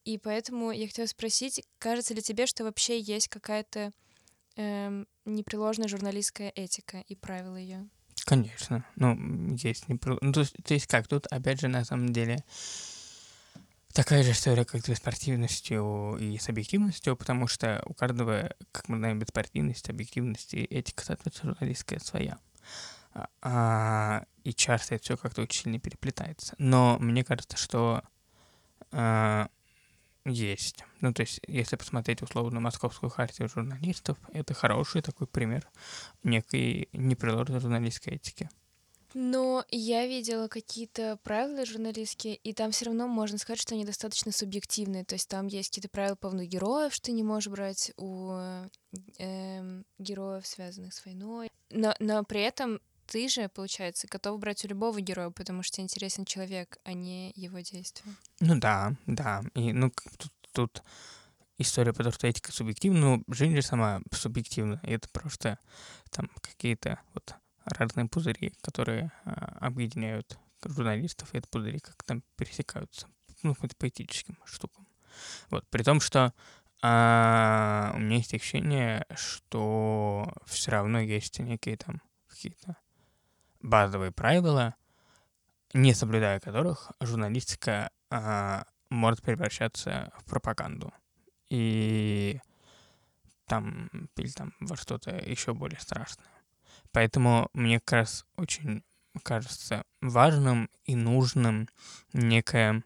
И 0.05 0.17
поэтому 0.17 0.71
я 0.71 0.87
хотела 0.87 1.07
спросить, 1.07 1.63
кажется 1.79 2.13
ли 2.13 2.21
тебе, 2.21 2.45
что 2.45 2.63
вообще 2.63 2.99
есть 2.99 3.27
какая-то 3.27 3.91
э, 4.55 5.03
непреложная 5.25 5.87
журналистская 5.87 6.51
этика 6.55 7.03
и 7.07 7.15
правила 7.15 7.57
ее? 7.57 7.87
Конечно. 8.23 8.85
Ну, 8.95 9.55
есть 9.55 9.89
непреложная. 9.89 10.27
Ну, 10.27 10.33
то, 10.33 10.45
то 10.63 10.73
есть 10.73 10.87
как, 10.87 11.07
тут 11.07 11.27
опять 11.27 11.59
же 11.59 11.67
на 11.67 11.83
самом 11.83 12.13
деле 12.13 12.43
такая 13.95 14.23
же 14.23 14.31
история, 14.31 14.65
как 14.65 14.85
с 14.85 14.89
беспартийностью 14.89 16.17
и 16.19 16.37
с 16.37 16.49
объективностью, 16.49 17.15
потому 17.15 17.47
что 17.47 17.81
у 17.85 17.93
каждого, 17.93 18.53
как 18.73 18.89
мы 18.89 18.97
знаем, 18.97 19.19
беспартийность, 19.19 19.89
объективность 19.89 20.53
и 20.53 20.65
этика, 20.65 21.05
соответственно, 21.05 21.53
журналистская 21.53 21.99
своя. 21.99 22.37
А, 23.13 23.27
а, 23.41 24.25
и 24.43 24.53
часто 24.53 24.95
это 24.95 25.03
все 25.05 25.17
как-то 25.17 25.41
очень 25.41 25.63
сильно 25.63 25.79
переплетается. 25.79 26.55
Но 26.57 26.97
мне 26.99 27.23
кажется, 27.23 27.57
что 27.57 28.03
а, 28.91 29.47
есть. 30.25 30.83
Ну, 30.99 31.13
то 31.13 31.21
есть, 31.21 31.39
если 31.47 31.77
посмотреть 31.77 32.21
условно 32.21 32.59
Московскую 32.59 33.09
хартию 33.09 33.47
журналистов, 33.47 34.17
это 34.33 34.53
хороший 34.53 35.03
такой 35.03 35.27
пример 35.27 35.65
некой 36.21 36.89
непреложной 36.91 37.61
журналистской 37.61 38.15
этики. 38.15 38.49
Но 39.17 39.63
я 39.71 40.05
видела 40.05 40.49
какие-то 40.49 41.17
правила 41.23 41.65
журналистские, 41.65 42.35
и 42.35 42.51
там 42.51 42.71
все 42.71 42.87
равно 42.87 43.07
можно 43.07 43.37
сказать, 43.37 43.61
что 43.61 43.73
они 43.73 43.85
достаточно 43.85 44.33
субъективные. 44.33 45.05
То 45.05 45.15
есть 45.15 45.29
там 45.29 45.47
есть 45.47 45.69
какие-то 45.69 45.87
правила 45.87 46.15
по 46.15 46.27
поводу 46.27 46.43
героев, 46.43 46.93
что 46.93 47.13
не 47.13 47.23
можешь 47.23 47.47
брать 47.47 47.93
у 47.95 48.33
э, 49.17 49.83
героев, 49.99 50.45
связанных 50.45 50.93
с 50.93 51.05
войной. 51.05 51.49
Но, 51.69 51.95
но 51.99 52.25
при 52.25 52.41
этом 52.41 52.81
ты 53.07 53.29
же, 53.29 53.47
получается, 53.47 54.07
готов 54.09 54.37
брать 54.37 54.65
у 54.65 54.67
любого 54.67 54.99
героя, 54.99 55.29
потому 55.29 55.63
что 55.63 55.81
интересен 55.81 56.25
человек, 56.25 56.77
а 56.83 56.91
не 56.91 57.31
его 57.35 57.59
действия. 57.59 58.11
Ну 58.41 58.59
да, 58.59 58.95
да. 59.05 59.43
И 59.53 59.71
ну 59.71 59.93
тут, 60.17 60.33
тут 60.51 60.83
история 61.57 61.93
про 61.93 62.03
то, 62.03 62.11
что 62.11 62.27
этика 62.27 62.51
субъективна, 62.51 62.99
ну, 62.99 63.23
жизнь 63.33 63.55
же 63.55 63.61
сама 63.61 64.01
субъективна. 64.11 64.81
И 64.83 64.91
это 64.91 65.07
просто 65.07 65.57
там 66.11 66.29
какие-то 66.41 66.99
вот 67.13 67.33
разные 67.65 68.07
пузыри, 68.07 68.53
которые 68.61 69.11
а, 69.25 69.57
объединяют 69.59 70.37
журналистов, 70.63 71.33
и 71.33 71.37
это 71.37 71.47
пузыри 71.49 71.79
как 71.79 72.03
там 72.03 72.23
пересекаются, 72.37 73.07
ну, 73.43 73.55
это 73.61 73.75
поэтическим 73.75 74.37
штукам. 74.45 74.87
Вот, 75.49 75.67
при 75.69 75.83
том, 75.83 75.99
что 75.99 76.33
а, 76.81 77.93
у 77.95 77.99
меня 77.99 78.17
есть 78.17 78.33
ощущение, 78.33 79.05
что 79.15 80.31
все 80.45 80.71
равно 80.71 80.99
есть 80.99 81.39
некие 81.39 81.77
там 81.77 82.01
какие-то 82.27 82.77
базовые 83.61 84.11
правила, 84.11 84.75
не 85.73 85.93
соблюдая 85.93 86.39
которых 86.39 86.91
журналистика 86.99 87.89
а, 88.09 88.65
может 88.89 89.21
превращаться 89.21 90.11
в 90.17 90.25
пропаганду. 90.25 90.93
И 91.49 92.39
там, 93.47 93.89
или 94.17 94.29
там 94.29 94.53
во 94.59 94.75
что-то 94.75 95.11
еще 95.11 95.53
более 95.53 95.79
страшное. 95.79 96.34
Поэтому 96.95 97.49
мне 97.51 97.81
как 97.81 97.91
раз 97.91 98.25
очень 98.37 98.81
кажется 99.21 99.83
важным 99.99 100.69
и 100.85 100.95
нужным 100.95 101.67
некое, 102.13 102.83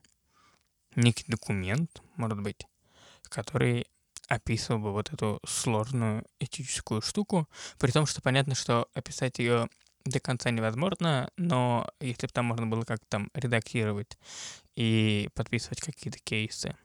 некий 0.96 1.26
документ, 1.28 2.02
может 2.16 2.42
быть, 2.42 2.66
который 3.26 3.86
описывал 4.28 4.80
бы 4.80 4.94
вот 4.94 5.14
эту 5.14 5.40
сложную 5.46 6.26
этическую 6.40 7.04
штуку, 7.04 7.48
при 7.78 7.92
том, 7.92 8.08
что 8.08 8.20
понятно, 8.24 8.56
что 8.56 8.88
описать 8.96 9.38
ее 9.38 9.70
до 10.06 10.20
конца 10.20 10.50
невозможно, 10.50 11.30
но 11.38 11.88
если 12.00 12.26
бы 12.26 12.34
там 12.34 12.46
можно 12.46 12.66
было 12.66 12.86
как-то 12.86 13.06
там 13.10 13.30
редактировать 13.36 14.18
и 14.76 15.30
подписывать 15.36 15.82
какие-то 15.82 16.18
кейсы, 16.18 16.76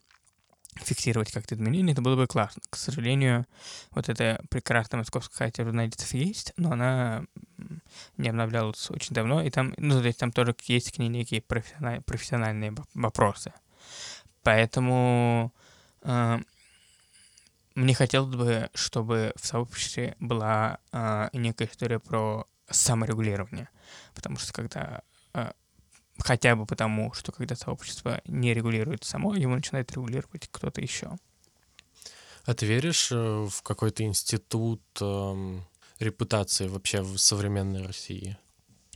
фиксировать 0.77 1.31
как-то 1.31 1.55
изменения, 1.55 1.93
это 1.93 2.03
было 2.03 2.16
бы 2.16 2.27
классно. 2.27 2.62
К 2.68 2.77
сожалению, 2.77 3.47
вот 3.93 4.09
эта 4.09 4.41
прекрасная 4.51 4.99
московская 4.99 5.37
хартия 5.37 5.64
журналистов 5.64 6.12
есть, 6.14 6.53
но 6.57 6.72
она 6.72 7.25
не 8.16 8.29
обновлялась 8.29 8.91
очень 8.91 9.14
давно, 9.14 9.43
и 9.43 9.51
там, 9.51 9.75
ну, 9.77 10.01
то 10.01 10.07
есть 10.07 10.18
там 10.18 10.33
тоже 10.33 10.55
есть 10.64 10.93
к 10.93 10.99
ней 10.99 11.09
некие 11.09 11.43
профессиональ, 11.43 12.03
профессиональные 12.03 12.75
вопросы. 12.95 13.53
Поэтому 14.43 15.53
э, 16.03 16.39
мне 17.75 17.95
хотелось 17.95 18.35
бы, 18.35 18.70
чтобы 18.75 19.33
в 19.37 19.47
сообществе 19.47 20.16
была 20.20 20.79
э, 20.93 21.29
некая 21.33 21.66
история 21.66 21.99
про 21.99 22.47
саморегулирования. 22.68 23.68
Потому 24.14 24.37
что 24.37 24.53
когда 24.53 25.03
хотя 26.19 26.57
бы 26.57 26.67
потому, 26.67 27.12
что 27.12 27.33
когда 27.33 27.57
сообщество 27.57 28.21
не 28.27 28.55
регулирует 28.55 29.05
само, 29.05 29.35
его 29.35 29.55
начинает 29.55 29.91
регулировать 29.93 30.49
кто-то 30.51 30.81
еще. 30.81 31.17
А 32.45 32.55
ты 32.55 32.67
веришь 32.67 33.11
э, 33.11 33.17
в 33.17 33.62
какой-то 33.62 34.03
институт 34.05 34.83
эм, 35.01 35.65
репутации 35.99 36.69
вообще 36.69 37.01
в 37.01 37.17
современной 37.17 37.87
России? 37.87 38.37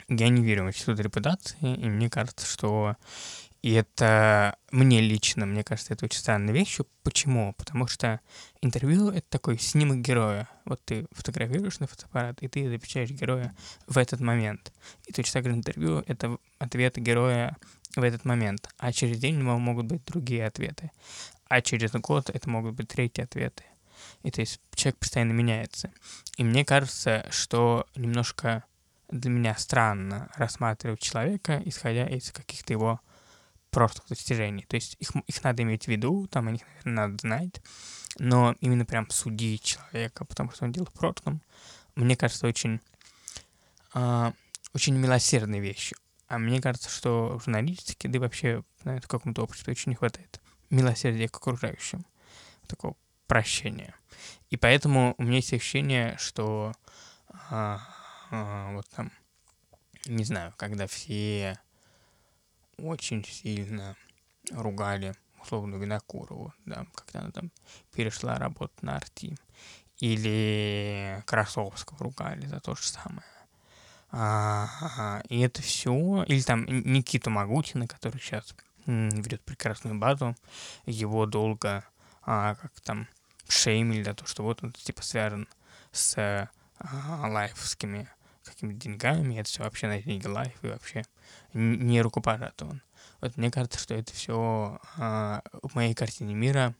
Я 0.08 0.28
не 0.28 0.42
верю 0.42 0.64
в 0.64 0.68
институт 0.68 1.00
репутации, 1.00 1.58
и 1.60 1.88
мне 1.88 2.10
кажется, 2.10 2.46
что 2.46 2.96
и 3.62 3.72
это 3.72 4.56
мне 4.70 5.00
лично, 5.00 5.44
мне 5.44 5.64
кажется, 5.64 5.92
это 5.92 6.04
очень 6.04 6.20
странная 6.20 6.54
вещь. 6.54 6.78
Почему? 7.02 7.54
Потому 7.54 7.88
что 7.88 8.20
интервью— 8.62 9.08
это 9.10 9.26
такой 9.28 9.58
снимок 9.58 9.98
героя. 9.98 10.48
Вот 10.64 10.80
ты 10.84 11.06
фотографируешь 11.10 11.80
на 11.80 11.88
фотоаппарат, 11.88 12.40
и 12.40 12.48
ты 12.48 12.68
запечаешь 12.68 13.10
героя 13.10 13.54
в 13.88 13.98
этот 13.98 14.20
момент. 14.20 14.72
И 15.06 15.12
точно 15.12 15.40
так 15.40 15.50
же 15.50 15.56
интервью— 15.56 16.04
это 16.06 16.38
ответы 16.58 17.00
героя 17.00 17.56
в 17.96 18.02
этот 18.02 18.24
момент. 18.24 18.68
А 18.78 18.92
через 18.92 19.18
день 19.18 19.42
могут 19.42 19.86
быть 19.86 20.04
другие 20.04 20.46
ответы. 20.46 20.92
А 21.48 21.60
через 21.60 21.90
год 21.92 22.30
это 22.30 22.48
могут 22.48 22.74
быть 22.74 22.88
третьи 22.88 23.22
ответы. 23.22 23.64
И 24.22 24.30
то 24.30 24.40
есть 24.40 24.60
человек 24.74 24.98
постоянно 24.98 25.32
меняется. 25.32 25.90
И 26.36 26.44
мне 26.44 26.64
кажется, 26.64 27.26
что 27.30 27.86
немножко 27.96 28.64
для 29.10 29.30
меня 29.30 29.56
странно 29.56 30.30
рассматривать 30.36 31.00
человека, 31.00 31.60
исходя 31.64 32.06
из 32.06 32.30
каких-то 32.30 32.72
его 32.72 33.00
прошлых 33.70 34.08
достижений. 34.08 34.64
То 34.68 34.76
есть 34.76 34.96
их, 34.98 35.10
их 35.26 35.44
надо 35.44 35.62
иметь 35.62 35.84
в 35.84 35.88
виду, 35.88 36.26
там 36.28 36.48
о 36.48 36.50
них, 36.50 36.62
наверное, 36.84 37.08
надо 37.08 37.20
знать, 37.20 37.62
но 38.18 38.54
именно 38.60 38.84
прям 38.84 39.08
судить 39.10 39.62
человека, 39.62 40.24
потому 40.24 40.50
что 40.50 40.64
он 40.64 40.72
делал 40.72 40.86
в 40.86 40.98
прошлом, 40.98 41.42
мне 41.94 42.16
кажется, 42.16 42.46
очень, 42.46 42.80
э, 43.94 44.32
очень 44.74 44.94
милосердной 44.94 45.60
вещью. 45.60 45.98
А 46.28 46.38
мне 46.38 46.60
кажется, 46.60 46.90
что 46.90 47.38
в 47.38 47.44
журналистике, 47.44 48.08
да 48.08 48.16
и 48.16 48.20
вообще 48.20 48.62
наверное, 48.84 49.04
в 49.04 49.08
каком-то 49.08 49.42
обществе 49.42 49.72
очень 49.72 49.90
не 49.90 49.96
хватает 49.96 50.40
милосердия 50.70 51.28
к 51.28 51.36
окружающим, 51.36 52.04
такого 52.66 52.96
прощения. 53.26 53.94
И 54.50 54.56
поэтому 54.56 55.14
у 55.18 55.22
меня 55.22 55.36
есть 55.36 55.52
ощущение, 55.52 56.16
что 56.18 56.72
а, 57.50 57.80
а, 58.30 58.72
вот 58.72 58.88
там, 58.90 59.12
не 60.06 60.24
знаю, 60.24 60.54
когда 60.56 60.86
все 60.86 61.58
очень 62.78 63.24
сильно 63.24 63.96
ругали 64.50 65.14
условно 65.40 65.76
Винокурову, 65.76 66.52
да, 66.66 66.86
когда 66.94 67.20
она 67.20 67.30
там 67.30 67.50
перешла 67.92 68.38
работать 68.38 68.82
на 68.82 68.96
арти. 68.96 69.36
Или 69.98 71.22
Красовского 71.26 71.98
ругали 71.98 72.46
за 72.46 72.60
то 72.60 72.74
же 72.76 72.82
самое. 72.82 73.26
А, 74.10 75.22
и 75.28 75.40
это 75.40 75.60
все. 75.60 76.22
Или 76.24 76.40
там 76.42 76.64
Никиту 76.66 77.30
Магутина, 77.30 77.86
который 77.86 78.20
сейчас 78.20 78.54
ведет 78.86 79.42
прекрасную 79.42 79.98
базу. 79.98 80.36
Его 80.86 81.26
долго 81.26 81.84
а, 82.22 82.54
как 82.54 82.80
там 82.80 83.08
шеймили 83.48 84.02
за 84.02 84.14
то, 84.14 84.26
что 84.26 84.44
вот 84.44 84.62
он 84.62 84.72
типа 84.72 85.02
связан 85.02 85.48
с 85.90 86.16
а, 86.78 87.28
лайфскими 87.28 88.08
какими-то 88.48 88.80
деньгами, 88.80 89.36
это 89.36 89.48
все 89.48 89.62
вообще 89.62 89.86
на 89.86 90.00
деньги 90.00 90.26
лайф 90.26 90.52
и 90.62 90.68
вообще 90.68 91.04
не 91.52 92.02
рукопожатован. 92.02 92.82
Вот 93.20 93.36
мне 93.36 93.50
кажется, 93.50 93.78
что 93.78 93.94
это 93.94 94.12
все 94.12 94.80
а, 94.96 95.42
в 95.62 95.74
моей 95.74 95.94
картине 95.94 96.34
мира 96.34 96.74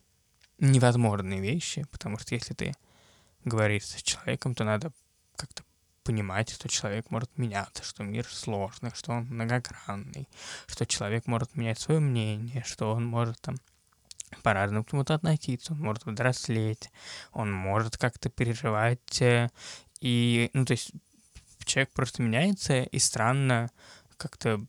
невозможные 0.59 1.41
вещи, 1.41 1.87
потому 1.91 2.19
что 2.19 2.35
если 2.35 2.55
ты 2.55 2.75
говоришь 3.45 3.87
с 3.87 4.03
человеком, 4.03 4.55
то 4.55 4.65
надо 4.65 4.93
как-то 5.37 5.63
понимать, 6.05 6.51
что 6.51 6.69
человек 6.69 7.11
может 7.11 7.37
меняться, 7.37 7.85
что 7.85 8.03
мир 8.03 8.27
сложный, 8.27 8.93
что 8.95 9.13
он 9.13 9.25
многогранный, 9.27 10.29
что 10.67 10.87
человек 10.87 11.27
может 11.27 11.55
менять 11.55 11.79
свое 11.79 12.01
мнение, 12.01 12.65
что 12.67 12.93
он 12.93 13.05
может 13.05 13.41
там 13.41 13.57
по-разному 14.43 14.85
к 14.85 14.91
чему-то 14.91 15.15
относиться, 15.15 15.73
он 15.73 15.81
может 15.81 16.07
взрослеть, 16.07 16.91
он 17.33 17.53
может 17.53 17.97
как-то 17.97 18.31
переживать. 18.31 19.21
Э, 19.21 19.49
и, 20.01 20.51
ну, 20.53 20.65
то 20.65 20.73
есть 20.73 20.93
человек 21.69 21.93
просто 21.93 22.23
меняется, 22.23 22.83
и 22.83 22.99
странно 22.99 23.71
как-то 24.17 24.61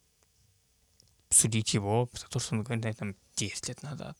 судить 1.30 1.74
его 1.74 2.10
за 2.14 2.28
то, 2.28 2.40
что 2.40 2.56
он 2.56 2.64
говорит, 2.64 2.98
там, 2.98 3.16
10 3.36 3.70
лет 3.70 3.84
назад. 3.84 4.18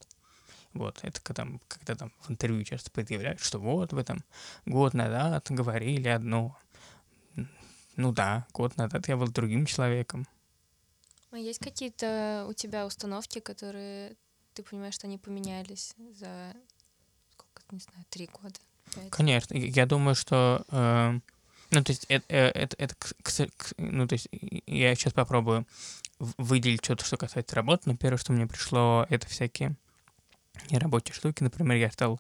Вот, 0.74 1.00
это 1.02 1.20
когда, 1.22 1.48
когда 1.68 1.96
там 1.96 2.14
в 2.22 2.32
интервью 2.32 2.64
часто 2.64 2.92
предъявляют, 2.92 3.40
что 3.40 3.60
вот 3.60 3.92
в 3.92 3.98
этом 3.98 4.24
год 4.66 4.94
назад 4.94 5.48
говорили 5.50 6.08
одно. 6.08 6.58
Ну 7.96 8.12
да, 8.12 8.48
год 8.54 8.78
назад 8.78 9.08
я 9.08 9.18
был 9.18 9.28
другим 9.28 9.66
человеком. 9.66 10.28
А 11.32 11.38
есть 11.38 11.60
какие-то 11.60 12.46
у 12.48 12.54
тебя 12.54 12.86
установки, 12.86 13.40
которые 13.40 14.16
ты 14.54 14.64
понимаешь, 14.64 14.96
что 14.96 15.08
они 15.08 15.18
поменялись 15.18 15.96
за 16.14 16.56
сколько, 17.32 17.62
не 17.72 17.80
знаю, 17.80 18.06
три 18.10 18.28
года? 18.28 18.60
5? 18.96 19.10
Конечно, 19.10 19.54
я 19.56 19.86
думаю, 19.86 20.16
что 20.16 20.66
э, 20.70 21.20
ну, 21.72 21.84
то 21.84 21.92
есть 21.92 22.06
это, 22.10 22.26
э, 22.30 22.48
это, 22.50 22.76
это, 22.78 22.96
это 23.38 23.52
ну, 23.78 24.08
то 24.08 24.14
есть 24.14 24.28
я 24.66 24.96
сейчас 24.96 25.14
попробую 25.14 25.68
выделить 26.20 26.84
что-то, 26.84 27.06
что 27.06 27.18
касается 27.18 27.56
работы, 27.56 27.84
но 27.86 27.96
первое, 27.96 28.18
что 28.18 28.34
мне 28.34 28.48
пришло, 28.48 29.06
это 29.10 29.28
всякие 29.28 29.76
нерабочие 30.72 31.14
штуки. 31.14 31.44
Например, 31.44 31.78
я 31.78 31.92
стал 31.92 32.20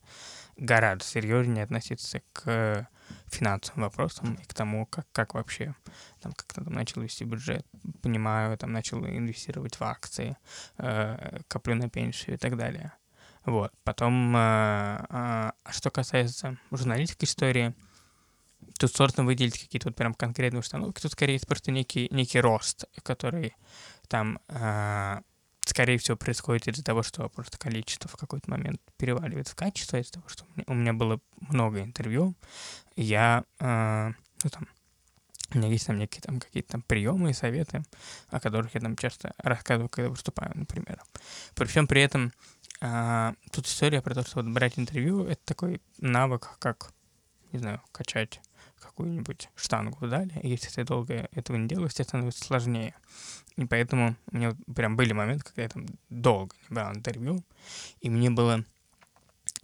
гораздо 0.56 1.04
серьезнее 1.04 1.64
относиться 1.64 2.22
к 2.34 2.88
финансовым 3.28 3.84
вопросам 3.84 4.36
и 4.36 4.45
к 4.45 4.54
тому, 4.54 4.86
как, 4.86 5.08
как 5.12 5.34
вообще, 5.34 5.76
там, 6.22 6.32
как-то 6.34 6.64
там 6.64 6.74
начал 6.74 7.02
вести 7.02 7.24
бюджет, 7.24 7.66
понимаю, 8.02 8.58
там 8.58 8.72
начал 8.72 9.06
инвестировать 9.06 9.80
в 9.80 9.84
акции, 9.84 10.38
э, 10.78 11.39
коплю 11.47 11.76
на 11.76 11.89
пенсию 11.89 12.36
и 12.36 12.38
так 12.38 12.58
далее. 12.58 12.93
Вот. 13.45 13.74
Потом, 13.84 14.36
э, 14.36 15.06
э, 15.10 15.52
что 15.72 15.89
касается 15.89 16.58
журналистской 16.72 17.26
истории, 17.26 17.74
тут 18.78 18.95
сложно 18.95 19.24
выделить 19.26 19.60
какие-то 19.60 19.89
вот 19.89 19.95
прям 19.95 20.14
конкретные 20.14 20.60
установки. 20.60 21.01
Тут 21.01 21.12
скорее 21.12 21.39
просто 21.47 21.72
некий, 21.72 22.07
некий 22.12 22.39
рост, 22.39 22.86
который 23.03 23.55
там, 24.07 24.39
э, 24.47 25.22
скорее 25.66 25.97
всего, 25.97 26.18
происходит 26.18 26.68
из-за 26.68 26.84
того, 26.84 27.03
что 27.03 27.30
просто 27.30 27.57
количество 27.57 28.10
в 28.10 28.16
какой-то 28.16 28.49
момент 28.49 28.82
переваливает 28.97 29.47
в 29.47 29.55
качество, 29.55 29.97
из-за 29.97 30.14
того, 30.14 30.30
что 30.30 30.45
у 30.68 30.74
меня 30.74 30.93
было 30.93 31.20
много 31.41 31.82
интервью. 31.82 32.36
Я, 32.95 33.43
э, 33.60 34.12
ну 34.43 34.49
там, 34.49 34.68
у 35.53 35.57
меня 35.57 35.70
есть 35.70 35.88
там 35.88 35.97
некие 35.97 36.22
там 36.22 36.39
какие-то 36.39 36.74
там 36.74 36.82
приемы 36.82 37.32
и 37.32 37.34
советы, 37.34 37.84
о 38.30 38.39
которых 38.39 38.76
я 38.76 38.82
там 38.82 38.95
часто 38.95 39.34
рассказываю, 39.38 39.89
когда 39.89 40.10
выступаю, 40.10 40.51
например. 40.55 41.01
При 41.55 41.66
всем 41.66 41.88
при 41.88 42.01
этом 42.01 42.32
э, 42.82 43.34
тут 43.51 43.68
история 43.68 44.01
про 44.01 44.14
то, 44.14 44.24
что 44.24 44.41
вот 44.41 44.45
брать 44.45 44.78
интервью— 44.78 45.24
это 45.26 45.41
такой 45.45 45.82
навык, 45.97 46.49
как, 46.60 46.93
не 47.51 47.60
знаю, 47.60 47.82
качать 47.91 48.41
какую-нибудь 49.00 49.50
штангу 49.56 50.08
дали, 50.08 50.38
и 50.43 50.50
если 50.50 50.70
ты 50.70 50.84
долго 50.84 51.30
этого 51.32 51.56
не 51.56 51.70
делаешь, 51.70 51.93
тебе 51.93 52.04
становится 52.04 52.43
сложнее. 52.43 52.93
И 53.56 53.66
поэтому 53.66 54.18
у 54.30 54.36
меня 54.36 54.56
прям 54.76 54.97
были 54.97 55.14
моменты, 55.14 55.45
когда 55.45 55.62
я 55.62 55.70
там 55.70 55.86
долго 56.10 56.54
не 56.68 56.76
брал 56.76 56.93
интервью, 56.93 57.45
и 58.02 58.10
мне 58.10 58.30
было 58.30 58.66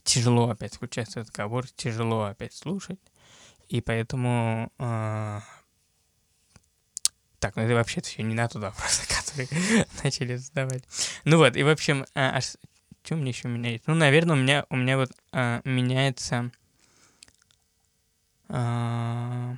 тяжело 0.03 0.49
опять 0.49 0.75
включаться 0.75 1.19
в 1.19 1.23
разговор, 1.23 1.67
тяжело 1.67 2.23
опять 2.23 2.53
слушать, 2.53 2.99
и 3.67 3.81
поэтому... 3.81 4.71
Э, 4.79 5.41
так, 7.39 7.57
ну 7.57 7.63
это 7.63 7.73
вообще 7.73 8.01
все 8.01 8.23
не 8.23 8.35
на 8.35 8.47
тот 8.47 8.61
вопрос, 8.61 9.01
который 9.35 9.49
начали 10.03 10.37
задавать. 10.37 10.85
Ну 11.25 11.37
вот, 11.37 11.57
и 11.57 11.63
в 11.63 11.67
общем, 11.67 12.05
а, 12.15 12.37
а 12.37 12.41
что 12.41 13.15
мне 13.15 13.31
еще 13.31 13.49
меняется? 13.49 13.91
Ну, 13.91 13.95
наверное, 13.97 14.37
у 14.37 14.39
меня, 14.39 14.65
у 14.69 14.77
меня 14.77 14.97
вот 14.97 15.11
а, 15.33 15.61
меняется 15.65 16.51
я 18.49 19.57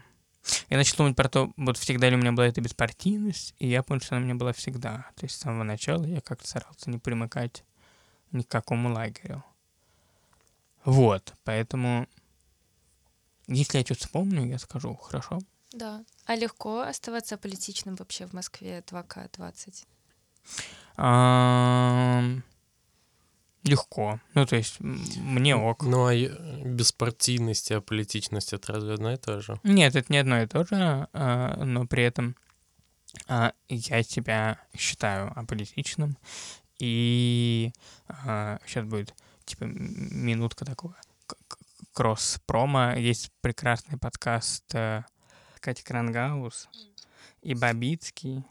начал 0.70 0.98
думать 0.98 1.16
про 1.16 1.30
то, 1.30 1.52
вот 1.58 1.78
всегда 1.78 2.10
ли 2.10 2.16
у 2.16 2.20
меня 2.20 2.32
была 2.32 2.48
эта 2.48 2.62
беспартийность, 2.62 3.54
и 3.60 3.68
я 3.68 3.84
понял, 3.84 4.02
что 4.02 4.16
она 4.16 4.24
у 4.24 4.26
меня 4.26 4.36
была 4.36 4.54
всегда. 4.54 5.06
То 5.16 5.26
есть 5.26 5.36
с 5.36 5.40
самого 5.40 5.64
начала 5.64 6.06
я 6.06 6.22
как-то 6.22 6.48
старался 6.48 6.90
не 6.90 6.98
примыкать 6.98 7.64
ни 8.32 8.44
к 8.44 8.48
какому 8.48 8.94
лагерю. 8.94 9.44
Вот, 10.86 11.34
поэтому, 11.44 12.08
если 13.48 13.80
я 13.80 13.84
что-то 13.84 14.02
вспомню, 14.02 14.46
я 14.46 14.58
скажу, 14.58 14.96
хорошо? 14.96 15.40
Да. 15.74 16.04
А 16.26 16.36
легко 16.36 16.80
оставаться 16.80 17.38
политичным 17.38 17.96
вообще 17.96 18.26
в 18.26 18.34
Москве 18.34 18.84
2К20? 18.88 19.86
Легко. 23.70 24.20
Ну, 24.34 24.46
то 24.46 24.56
есть 24.56 24.80
мне 24.80 25.56
ок. 25.56 25.84
Ну, 25.84 26.08
а 26.08 26.14
беспартийность 26.66 27.72
и 27.72 27.76
аполитичность— 27.76 28.54
это 28.54 28.74
разве 28.74 28.94
одно 28.94 29.14
и 29.14 29.18
то 29.18 29.42
же? 29.42 29.60
Нет, 29.64 29.96
это 29.96 30.12
не 30.12 30.20
одно 30.20 30.42
и 30.42 30.48
то 30.48 30.64
же, 30.64 31.08
а, 31.14 31.64
но 31.64 31.86
при 31.86 32.04
этом 32.04 32.36
а, 33.28 33.54
я 33.70 34.04
себя 34.04 34.60
считаю 34.78 35.32
аполитичным, 35.38 36.18
и 36.80 37.72
сейчас 38.08 38.84
а, 38.84 38.88
будет, 38.88 39.14
типа, 39.46 39.64
минутка 39.66 40.66
такого 40.66 40.96
кросс-промо. 41.98 42.94
Есть 42.96 43.32
прекрасный 43.42 43.98
подкаст 43.98 44.64
э, 44.76 45.04
Катя 45.60 45.84
Крангаус 45.84 46.70
и 47.42 47.56
Бабицкий, 47.56 48.44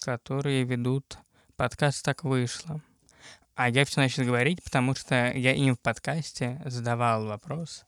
которые 0.00 0.64
ведут 0.64 1.18
подкаст 1.56 2.02
«Так 2.02 2.24
вышло». 2.24 2.80
А 3.58 3.68
я 3.68 3.84
все 3.84 4.00
начал 4.00 4.22
говорить, 4.22 4.62
потому 4.62 4.94
что 4.94 5.32
я 5.32 5.52
им 5.52 5.74
в 5.74 5.80
подкасте 5.80 6.62
задавал 6.64 7.26
вопрос 7.26 7.84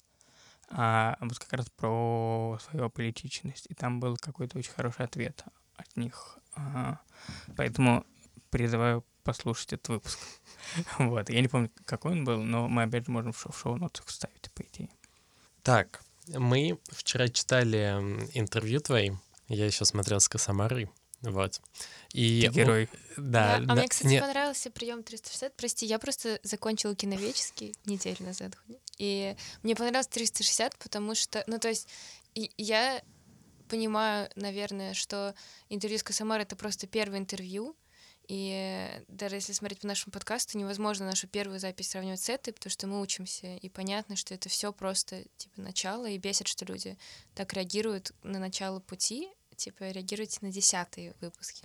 а, 0.68 1.16
вот 1.20 1.38
как 1.38 1.52
раз 1.52 1.70
про 1.70 2.58
свою 2.60 2.86
аполитичность. 2.86 3.66
И 3.68 3.74
там 3.74 4.00
был 4.00 4.16
какой-то 4.16 4.58
очень 4.58 4.72
хороший 4.72 5.04
ответ 5.04 5.44
от 5.76 5.96
них. 5.96 6.36
А, 6.56 6.98
поэтому 7.56 8.04
призываю 8.50 9.04
послушать 9.22 9.74
этот 9.74 9.88
выпуск. 9.90 10.18
Вот. 10.98 11.30
Я 11.30 11.40
не 11.40 11.46
помню, 11.46 11.70
какой 11.84 12.12
он 12.12 12.24
был, 12.24 12.42
но 12.42 12.66
мы 12.66 12.82
опять 12.82 13.06
же 13.06 13.12
можем 13.12 13.32
в 13.32 13.56
шоу-нотах 13.56 14.06
вставить, 14.06 14.50
по 14.52 14.62
идее. 14.62 14.90
Так, 15.62 16.02
мы 16.26 16.80
вчера 16.90 17.28
читали 17.28 17.94
интервью 18.34 18.80
твои. 18.80 19.12
Я 19.46 19.66
еще 19.66 19.84
смотрел 19.84 20.18
с 20.18 20.28
Косомарой. 20.28 20.90
Вот. 21.22 21.60
И 22.12 22.42
Ты 22.46 22.54
герой. 22.54 22.88
Да, 23.16 23.56
а 23.56 23.60
да, 23.60 23.74
мне, 23.74 23.88
кстати, 23.88 24.08
не- 24.08 24.20
понравился 24.20 24.70
прием 24.70 25.02
360. 25.02 25.54
Прости, 25.54 25.86
я 25.86 25.98
просто 25.98 26.40
закончила 26.42 26.94
киновеческий 26.94 27.74
неделю 27.84 28.16
назад. 28.20 28.56
И 28.98 29.36
мне 29.62 29.74
понравился 29.74 30.10
360, 30.10 30.78
потому 30.78 31.14
что, 31.14 31.44
ну, 31.46 31.58
то 31.58 31.68
есть, 31.68 31.88
я 32.34 33.02
понимаю, 33.68 34.30
наверное, 34.34 34.94
что 34.94 35.34
интервью 35.68 35.98
с 35.98 36.02
Косомарой— 36.02 36.42
это 36.44 36.56
просто 36.56 36.86
первое 36.86 37.18
интервью, 37.18 37.76
и 38.30 38.88
даже 39.08 39.36
если 39.36 39.52
смотреть 39.52 39.80
по 39.80 39.88
нашему 39.88 40.12
подкасту, 40.12 40.56
невозможно 40.56 41.04
нашу 41.04 41.26
первую 41.26 41.58
запись 41.58 41.90
сравнивать 41.90 42.20
с 42.20 42.28
этой, 42.28 42.52
потому 42.52 42.70
что 42.70 42.86
мы 42.86 43.00
учимся, 43.00 43.56
и 43.56 43.68
понятно, 43.68 44.14
что 44.14 44.34
это 44.34 44.48
все 44.48 44.72
просто 44.72 45.24
типа 45.36 45.60
начало, 45.60 46.06
и 46.06 46.16
бесит, 46.16 46.46
что 46.46 46.64
люди 46.64 46.96
так 47.34 47.52
реагируют 47.54 48.12
на 48.22 48.38
начало 48.38 48.78
пути, 48.78 49.28
типа 49.60 49.90
реагируйте 49.90 50.38
на 50.40 50.50
десятые 50.50 51.14
выпуски. 51.20 51.64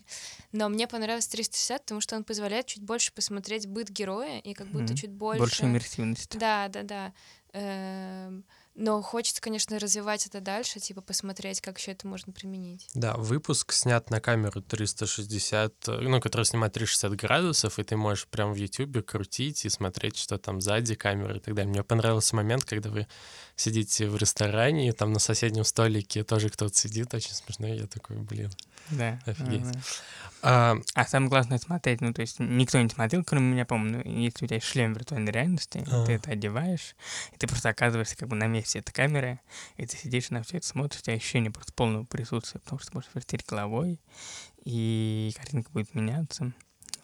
Но 0.51 0.69
мне 0.69 0.87
понравился 0.87 1.31
360, 1.31 1.81
потому 1.81 2.01
что 2.01 2.15
он 2.15 2.23
позволяет 2.23 2.67
чуть 2.67 2.83
больше 2.83 3.11
посмотреть 3.13 3.67
быт 3.67 3.89
героя, 3.89 4.39
и 4.39 4.53
как 4.53 4.67
будто 4.67 4.93
Мгм. 4.93 4.95
чуть 4.95 5.11
больше... 5.11 5.39
Больше 5.39 5.65
иммерсивности. 5.65 6.37
Да, 6.37 6.67
да, 6.67 6.83
да. 6.83 7.13
Эм, 7.53 8.43
Но 8.75 9.01
хочется, 9.01 9.41
конечно, 9.41 9.79
развивать 9.79 10.27
это 10.27 10.41
дальше, 10.41 10.81
типа 10.81 10.99
посмотреть, 10.99 11.61
как 11.61 11.77
еще 11.79 11.91
это 11.91 12.07
можно 12.07 12.33
применить. 12.33 12.87
Да, 12.93 13.15
выпуск 13.15 13.71
снят 13.71 14.09
на 14.09 14.19
камеру 14.19 14.61
360, 14.61 15.87
э, 15.87 15.99
ну, 16.01 16.19
который 16.19 16.45
снимает 16.45 16.73
360 16.73 17.15
градусов, 17.15 17.79
и 17.79 17.83
ты 17.83 17.95
можешь 17.95 18.27
прям 18.27 18.51
в 18.51 18.57
Ютубе 18.57 19.01
крутить 19.01 19.63
и 19.63 19.69
смотреть, 19.69 20.17
что 20.17 20.37
там 20.37 20.59
сзади 20.59 20.95
камеры 20.95 21.37
и 21.37 21.39
так 21.39 21.53
далее. 21.55 21.71
Мне 21.71 21.83
понравился 21.83 22.35
момент, 22.35 22.65
когда 22.65 22.89
вы 22.89 23.07
сидите 23.55 24.09
в 24.09 24.17
ресторане, 24.17 24.89
и 24.89 24.91
там 24.91 25.13
на 25.13 25.19
соседнем 25.19 25.63
столике 25.63 26.25
тоже 26.25 26.49
кто-то 26.49 26.75
сидит, 26.75 27.13
очень 27.13 27.33
смешно, 27.33 27.67
и 27.67 27.77
я 27.77 27.87
такой, 27.87 28.17
блин. 28.17 28.51
Да. 28.91 29.19
Офигеть. 29.25 29.61
ага. 29.61 29.79
А, 30.41 30.75
А 30.93 31.05
самое 31.05 31.29
главное 31.29 31.57
смотреть, 31.57 32.01
ну, 32.01 32.13
то 32.13 32.21
есть 32.21 32.39
никто 32.39 32.79
не 32.79 32.89
смотрел, 32.89 33.23
кроме 33.23 33.53
меня, 33.53 33.65
по-моему, 33.65 34.03
ну, 34.05 34.19
если 34.21 34.45
у 34.45 34.47
тебя 34.47 34.57
есть 34.57 34.67
шлем 34.67 34.93
виртуальной 34.93 35.31
реальности, 35.31 35.83
А. 35.89 36.05
ты 36.05 36.13
это 36.13 36.31
одеваешь, 36.31 36.95
и 37.33 37.37
ты 37.37 37.47
просто 37.47 37.69
оказываешься 37.69 38.15
как 38.15 38.27
бы 38.27 38.35
на 38.35 38.45
месте 38.45 38.64
этой 38.73 38.91
камеры, 38.91 39.39
и 39.77 39.85
ты 39.85 39.97
сидишь 39.97 40.29
на 40.29 40.43
все 40.43 40.57
это 40.57 40.67
смотришь, 40.67 40.99
у 40.99 41.03
тебя 41.03 41.15
ощущение 41.15 41.51
просто 41.51 41.73
полного 41.73 42.05
присутствия, 42.05 42.59
потому 42.59 42.79
что 42.79 42.91
ты 42.91 42.97
можешь 42.97 43.11
вертеть 43.13 43.45
головой, 43.45 43.99
и 44.63 45.31
картинка 45.35 45.71
будет 45.71 45.93
меняться. 45.93 46.53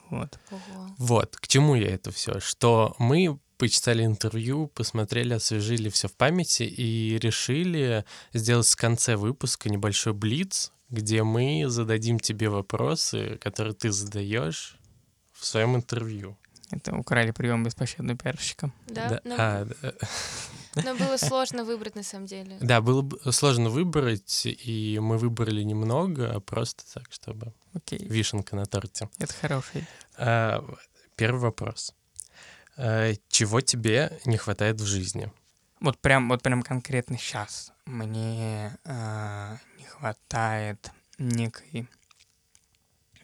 Вот. 0.10 0.40
Ого. 0.50 0.96
Вот, 0.98 1.38
к 1.38 1.48
чему 1.48 1.76
я 1.76 1.90
это 1.90 2.12
все? 2.12 2.40
Что 2.40 2.96
мы 3.00 3.40
почитали 3.58 4.04
интервью, 4.04 4.68
посмотрели, 4.68 5.34
освежили 5.34 5.90
все 5.90 6.08
в 6.08 6.16
памяти 6.16 6.64
и 6.64 7.20
решили 7.20 8.06
сделать 8.34 8.68
в 8.68 8.76
конце 8.76 9.16
выпуска 9.16 9.70
небольшой 9.70 10.14
блиц, 10.14 10.72
где 10.90 11.24
мы 11.24 11.66
зададим 11.68 12.20
тебе 12.20 12.50
вопросы, 12.50 13.38
которые 13.40 13.74
ты 13.74 13.92
задаешь 13.92 14.78
в 15.32 15.46
своем 15.46 15.76
интервью. 15.76 16.38
Это 16.72 16.96
украли 16.96 17.32
прием 17.32 17.64
беспощадного 17.64 18.18
пиарщика. 18.18 18.72
Да, 18.88 19.20
но, 19.24 19.36
а, 19.38 19.68
да. 19.82 19.94
но 20.84 20.96
было 20.96 21.18
сложно 21.18 21.64
выбрать 21.64 21.96
на 21.96 22.04
самом 22.04 22.26
деле. 22.26 22.58
Да, 22.62 22.82
было 22.82 23.02
бы 23.02 23.20
сложно 23.32 23.70
выбрать, 23.70 24.46
и 24.46 25.00
мы 25.02 25.18
выбрали 25.18 25.64
немного, 25.64 26.34
а 26.34 26.40
просто 26.40 26.84
так, 26.94 27.12
чтобы 27.12 27.54
Окей, 27.74 28.00
вишенка 28.00 28.56
на 28.56 28.66
торте. 28.66 29.10
это 29.20 29.34
хороший. 29.34 29.86
А, 30.18 30.64
Первый 31.16 31.42
вопрос. 31.42 31.94
А, 32.78 33.14
Чего 33.30 33.62
тебе 33.62 34.20
не 34.26 34.38
хватает 34.38 34.80
в 34.80 34.86
жизни? 34.86 35.32
Вот 35.80 36.00
прям, 36.00 36.30
вот 36.30 36.42
прям 36.42 36.64
конкретно 36.64 37.18
сейчас 37.18 37.74
мне 37.86 38.78
а, 38.86 39.58
не 39.78 39.86
хватает 39.86 40.92
некой, 41.18 41.88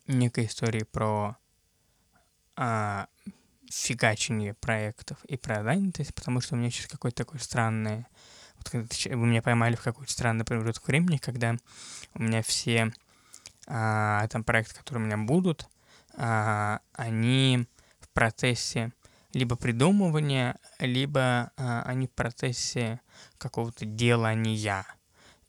некой 0.07 0.45
истории 0.45 0.83
про 0.83 1.37
а, 2.57 3.07
фигачение 3.69 4.53
проектов 4.55 5.23
и 5.25 5.37
про 5.37 5.63
занятость, 5.63 6.13
потому 6.13 6.41
что 6.41 6.55
у 6.55 6.57
меня 6.57 6.69
сейчас 6.69 6.87
какое-то 6.87 7.23
такое 7.23 7.39
странное... 7.39 8.07
Вот 8.57 8.73
вы 8.73 9.27
меня 9.27 9.43
поймали 9.43 9.75
в 9.75 9.83
какой-то 9.83 10.11
странный 10.11 10.43
промежуток 10.43 10.87
времени, 10.87 11.17
когда 11.17 11.55
у 12.15 12.23
меня 12.23 12.41
все 12.41 12.91
а, 13.67 14.27
там 14.29 14.43
проекты, 14.43 14.75
которые 14.75 15.03
у 15.03 15.05
меня 15.05 15.17
будут, 15.17 15.69
а, 16.15 16.79
они 16.93 17.67
в 17.99 18.09
процессе 18.09 18.91
либо 19.33 19.55
придумывания, 19.55 20.57
либо 20.79 21.51
а, 21.55 21.83
они 21.83 22.07
в 22.07 22.11
процессе 22.11 22.99
какого-то 23.37 23.85
делания. 23.85 24.85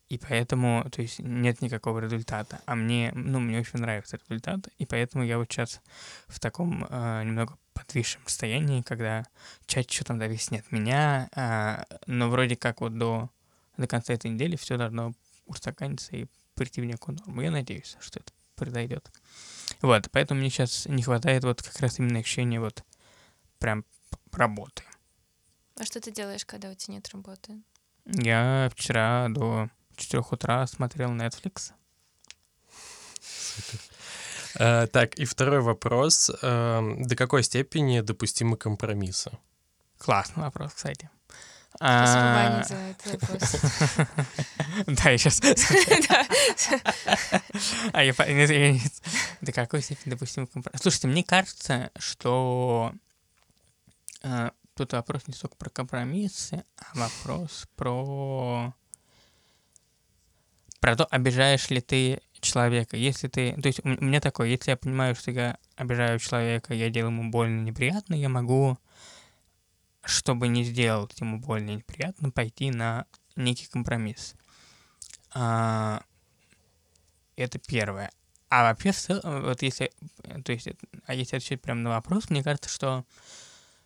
И 0.09 0.18
поэтому, 0.18 0.88
то 0.90 1.02
есть, 1.02 1.18
нет 1.18 1.61
никакого 1.61 1.98
результата. 1.98 2.61
А 2.64 2.74
мне, 2.74 3.12
ну, 3.14 3.40
мне 3.40 3.59
очень 3.59 3.78
нравится 3.78 4.18
результат, 4.28 4.68
и 4.78 4.86
поэтому 4.86 5.24
я 5.24 5.38
вот 5.38 5.50
сейчас 5.50 5.82
в 6.26 6.40
таком 6.40 6.86
а, 6.88 7.22
немного 7.22 7.59
подвисшем 7.74 8.22
состоянии, 8.26 8.82
когда 8.82 9.26
чаще 9.66 9.88
что 9.90 10.04
там 10.04 10.18
зависит 10.18 10.50
не 10.50 10.59
от 10.59 10.72
меня, 10.72 11.28
а, 11.34 11.84
но 12.06 12.30
вроде 12.30 12.56
как 12.56 12.80
вот 12.80 12.96
до, 12.96 13.30
до 13.76 13.86
конца 13.86 14.14
этой 14.14 14.30
недели 14.30 14.56
все 14.56 14.76
должно 14.78 15.12
устаканиться 15.46 16.16
и 16.16 16.26
прийти 16.54 16.80
в 16.80 16.86
некую 16.86 17.18
норму. 17.18 17.42
Я 17.42 17.50
надеюсь, 17.50 17.96
что 18.00 18.20
это 18.20 18.32
произойдет. 18.56 19.11
Вот, 19.82 20.11
поэтому 20.11 20.40
мне 20.40 20.50
сейчас 20.50 20.86
не 20.86 21.02
хватает 21.02 21.44
вот 21.44 21.62
как 21.62 21.78
раз 21.80 21.98
именно 21.98 22.18
ощущения 22.18 22.61
вот 22.61 22.82
прям 23.59 23.84
работы. 24.32 24.82
А 25.78 25.84
что 25.84 26.00
ты 26.00 26.11
делаешь, 26.11 26.44
когда 26.44 26.70
у 26.70 26.74
тебя 26.74 26.94
нет 26.94 27.09
работы? 27.11 27.61
Я 28.06 28.70
вчера 28.74 29.28
до 29.28 29.70
4 29.99 30.24
утра 30.30 30.66
смотрел 30.66 31.11
Netflix. 31.11 31.72
А, 34.59 34.86
Так, 34.86 35.14
и 35.16 35.24
второй 35.24 35.61
вопрос. 35.61 36.30
Эм, 36.42 37.03
До 37.03 37.16
какой 37.16 37.42
степени 37.42 38.01
допустимы 38.01 38.57
компромиссы? 38.57 39.30
Классный 39.99 40.44
вопрос, 40.44 40.72
кстати. 40.74 41.11
Спасибо, 41.76 42.20
А, 42.20 42.34
Ваня, 42.34 42.64
за 42.64 42.74
этот 42.74 43.22
вопрос. 43.22 43.57
Да, 44.86 45.11
я 45.11 45.18
сейчас... 45.18 45.40
Да. 45.40 46.26
А 47.92 48.03
я... 48.03 48.14
До 49.40 49.53
какой 49.53 49.82
степени 49.82 50.11
допустим 50.11 50.46
компромисс? 50.46 50.80
Слушайте, 50.82 51.09
мне 51.09 51.22
кажется, 51.22 51.90
что 51.99 52.92
э, 54.22 54.51
тут 54.74 54.92
вопрос 54.92 55.26
не 55.28 55.34
столько 55.34 55.57
про 55.57 55.70
компромиссы, 55.70 56.64
а 56.78 56.99
вопрос 56.99 57.68
про 57.76 58.74
про 60.81 60.97
то, 60.97 61.05
обижаешь 61.07 61.70
ли 61.70 61.81
ты 61.81 62.20
человека. 62.41 62.97
Если 62.97 63.29
ты... 63.29 63.61
То 63.61 63.66
есть 63.66 63.81
у 63.85 63.89
меня 63.89 64.20
такое, 64.20 64.49
если 64.49 64.70
я 64.70 64.76
понимаю, 64.76 65.14
что 65.14 65.31
я 65.31 65.59
обижаю 65.76 66.18
человека, 66.18 66.74
я 66.74 66.91
делаю 66.91 67.12
ему 67.12 67.31
больно, 67.31 67.62
неприятно, 67.62 68.14
я 68.14 68.29
могу, 68.29 68.79
чтобы 70.05 70.49
не 70.49 70.64
сделать 70.64 71.18
ему 71.20 71.39
больно 71.39 71.70
неприятно, 71.70 72.31
пойти 72.31 72.70
на 72.70 73.07
некий 73.37 73.66
компромисс. 73.66 74.35
А, 75.35 76.03
это 77.37 77.59
первое. 77.59 78.11
А 78.51 78.62
вообще, 78.62 78.93
вот 79.22 79.62
если, 79.62 79.93
то 80.45 80.53
есть, 80.53 80.68
а 81.07 81.14
если 81.14 81.37
отвечать 81.37 81.61
прямо 81.61 81.81
на 81.81 81.91
вопрос, 81.91 82.31
мне 82.31 82.43
кажется, 82.43 82.70
что 82.70 83.05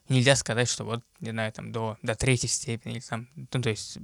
нельзя 0.09 0.36
сказать, 0.36 0.68
что 0.68 0.84
вот, 0.84 1.05
не 1.20 1.30
знаю, 1.30 1.53
там, 1.53 1.72
до, 1.72 1.96
до 2.03 2.14
третьей 2.14 2.48
степени, 2.48 2.94
или 2.94 3.00
там, 3.00 3.28
ну, 3.34 3.46
то 3.46 3.70
есть, 3.70 3.98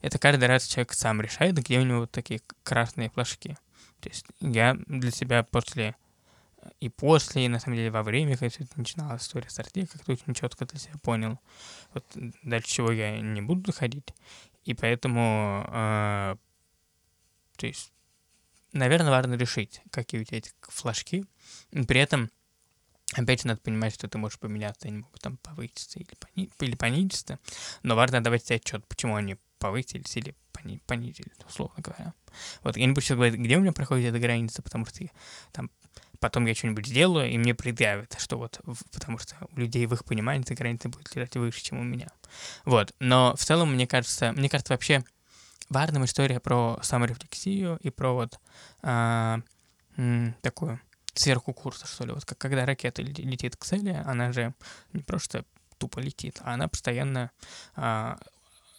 это 0.00 0.18
каждый 0.18 0.46
раз 0.46 0.66
человек 0.66 0.92
сам 0.92 1.20
решает, 1.20 1.56
где 1.56 1.78
у 1.78 1.84
него 1.84 2.00
вот 2.00 2.10
такие 2.10 2.40
красные 2.62 3.10
флажки. 3.10 3.56
То 4.00 4.08
есть, 4.08 4.26
я 4.40 4.76
для 4.86 5.10
себя 5.10 5.42
после 5.42 5.96
э, 6.58 6.68
и 6.80 6.88
после, 6.88 7.46
и 7.46 7.48
на 7.48 7.60
самом 7.60 7.76
деле 7.76 7.90
во 7.90 8.02
время, 8.02 8.36
когда 8.36 8.50
все 8.50 8.64
это 8.64 8.78
начиналась 8.78 9.22
история 9.22 9.48
с 9.48 9.58
Арте, 9.58 9.86
как-то 9.86 10.12
очень 10.12 10.34
четко 10.34 10.66
для 10.66 10.78
себя 10.78 10.94
понял, 11.02 11.38
вот 11.94 12.04
дальше 12.42 12.68
чего 12.68 12.92
я 12.92 13.20
не 13.20 13.40
буду 13.40 13.62
доходить. 13.62 14.14
И 14.64 14.74
поэтому, 14.74 15.64
э, 15.68 16.36
то 17.56 17.66
есть, 17.66 17.92
наверное, 18.72 19.10
важно 19.10 19.34
решить, 19.34 19.80
какие 19.90 20.20
у 20.20 20.24
тебя 20.24 20.38
эти 20.38 20.50
флажки. 20.60 21.24
При 21.70 22.00
этом, 22.00 22.30
опять 23.12 23.42
же, 23.42 23.48
надо 23.48 23.60
понимать, 23.60 23.94
что 23.94 24.08
ты 24.08 24.18
можешь 24.18 24.38
поменяться, 24.38 24.88
они 24.88 24.98
могут 24.98 25.20
там 25.20 25.36
повыситься 25.38 25.98
или, 25.98 26.14
пони- 26.18 26.50
или 26.60 26.76
понизиться. 26.76 27.38
Но 27.82 27.94
важно 27.96 28.22
давать 28.22 28.44
себе 28.44 28.56
отчет, 28.56 28.86
почему 28.86 29.14
они 29.16 29.36
повысились 29.58 30.16
или 30.16 30.30
понизились. 30.30 30.40
пони- 30.52 30.80
понизили, 30.86 31.30
условно 31.46 31.74
говоря. 31.78 32.14
Вот, 32.62 32.76
я 32.76 32.86
не 32.86 32.92
буду 32.92 33.02
сейчас 33.02 33.16
говорить, 33.16 33.38
где 33.38 33.56
у 33.56 33.60
меня 33.60 33.72
проходит 33.72 34.08
эта 34.08 34.18
граница, 34.18 34.62
потому 34.62 34.86
что 34.86 35.04
я, 35.04 35.10
там 35.52 35.70
потом 36.18 36.46
я 36.46 36.54
что-нибудь 36.54 36.86
сделаю, 36.86 37.30
и 37.30 37.36
мне 37.38 37.54
предъявят, 37.54 38.16
что 38.18 38.38
вот, 38.38 38.60
потому 38.90 39.18
что 39.18 39.36
у 39.54 39.60
людей 39.60 39.86
в 39.86 39.92
их 39.92 40.04
понимании 40.04 40.42
эта 40.42 40.54
граница 40.54 40.88
будет 40.88 41.14
лежать 41.14 41.36
выше, 41.36 41.62
чем 41.62 41.78
у 41.78 41.84
меня. 41.84 42.08
Вот, 42.64 42.94
но 43.00 43.34
в 43.36 43.44
целом, 43.44 43.74
мне 43.74 43.86
кажется, 43.86 44.32
мне 44.32 44.48
кажется, 44.48 44.72
вообще 44.72 45.04
важным 45.68 46.04
история 46.06 46.40
про 46.40 46.78
саморефлексию 46.82 47.78
и 47.82 47.90
про 47.90 48.14
вот 48.14 48.40
м, 48.82 49.44
такую 50.42 50.80
сверху 51.18 51.52
курса, 51.52 51.86
что 51.86 52.04
ли. 52.04 52.12
Вот 52.12 52.24
как 52.24 52.38
когда 52.38 52.66
ракета 52.66 53.02
ле- 53.02 53.24
летит 53.24 53.56
к 53.56 53.64
цели, 53.64 53.90
она 54.06 54.32
же 54.32 54.54
не 54.92 55.02
просто 55.02 55.44
тупо 55.78 55.98
летит, 55.98 56.38
а 56.42 56.54
она 56.54 56.68
постоянно 56.68 57.30
а, 57.74 58.18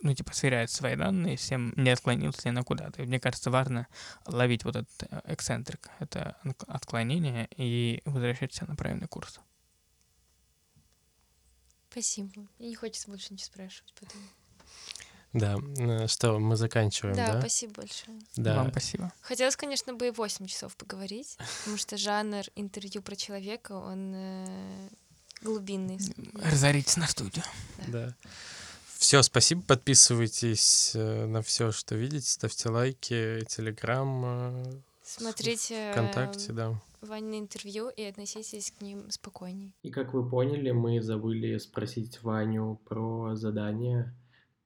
ну, 0.01 0.13
типа, 0.13 0.33
сверяет 0.33 0.69
свои 0.69 0.95
данные, 0.95 1.37
всем 1.37 1.73
не 1.75 1.89
отклонился 1.89 2.43
ли 2.43 2.49
она 2.49 2.63
куда-то. 2.63 3.01
И 3.01 3.05
мне 3.05 3.19
кажется, 3.19 3.49
важно 3.49 3.87
ловить 4.25 4.63
вот 4.63 4.75
этот 4.75 5.03
э, 5.09 5.21
эксцентрик, 5.25 5.89
это 5.99 6.37
отк- 6.43 6.65
отклонение, 6.67 7.47
и 7.55 8.01
возвращать 8.05 8.53
себя 8.53 8.67
на 8.67 8.75
правильный 8.75 9.07
курс. 9.07 9.39
Спасибо. 11.89 12.47
Мне 12.59 12.69
не 12.69 12.75
хочется 12.75 13.09
больше 13.09 13.33
ничего 13.33 13.47
спрашивать 13.47 13.93
потом. 13.99 14.21
Да, 15.33 15.57
что, 16.07 16.39
мы 16.39 16.55
заканчиваем, 16.55 17.15
Да, 17.15 17.33
да? 17.33 17.39
спасибо 17.39 17.73
большое. 17.75 18.19
Да. 18.35 18.55
Вам 18.55 18.71
спасибо. 18.71 19.11
Хотелось, 19.21 19.55
конечно, 19.55 19.93
бы 19.93 20.07
и 20.07 20.11
8 20.11 20.47
часов 20.47 20.75
поговорить, 20.77 21.37
потому 21.59 21.77
что 21.77 21.97
жанр 21.97 22.43
интервью 22.55 23.01
про 23.01 23.15
человека, 23.15 23.73
он 23.73 24.13
э, 24.15 24.89
глубинный. 25.41 25.99
Разоритесь 26.43 26.97
на 26.97 27.07
студию. 27.07 27.43
Да. 27.87 28.15
Все, 28.97 29.21
спасибо. 29.21 29.61
Подписывайтесь 29.61 30.93
э, 30.95 31.25
на 31.25 31.41
все, 31.41 31.71
что 31.71 31.95
видите. 31.95 32.27
Ставьте 32.27 32.69
лайки, 32.69 33.45
телеграм, 33.47 34.23
э, 34.25 34.81
Смотрите 35.03 35.91
ВКонтакте, 35.91 36.51
да. 36.51 36.81
Ванины 37.01 37.39
интервью 37.39 37.89
и 37.89 38.03
относитесь 38.03 38.71
к 38.71 38.81
ним 38.81 39.09
спокойней. 39.11 39.73
И 39.83 39.91
как 39.91 40.13
вы 40.13 40.27
поняли, 40.27 40.71
мы 40.71 41.01
забыли 41.01 41.57
спросить 41.59 42.21
Ваню 42.23 42.81
про 42.85 43.35
задание, 43.35 44.13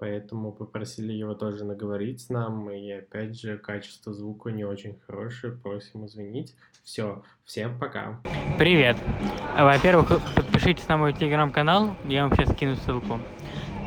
поэтому 0.01 0.51
попросили 0.51 1.13
его 1.13 1.35
тоже 1.35 1.63
наговорить 1.63 2.25
нам. 2.29 2.71
И 2.71 2.91
опять 2.91 3.39
же, 3.39 3.59
качество 3.59 4.11
звука 4.11 4.49
не 4.49 4.65
очень 4.65 4.97
хорошее, 5.05 5.53
просим 5.53 6.07
извинить. 6.07 6.55
Все, 6.83 7.21
всем 7.45 7.77
пока. 7.77 8.19
Привет. 8.57 8.97
Во-первых, 9.55 10.19
подпишитесь 10.35 10.87
на 10.87 10.97
мой 10.97 11.13
телеграм-канал, 11.13 11.95
я 12.05 12.23
вам 12.23 12.35
сейчас 12.35 12.49
скину 12.55 12.75
ссылку. 12.77 13.19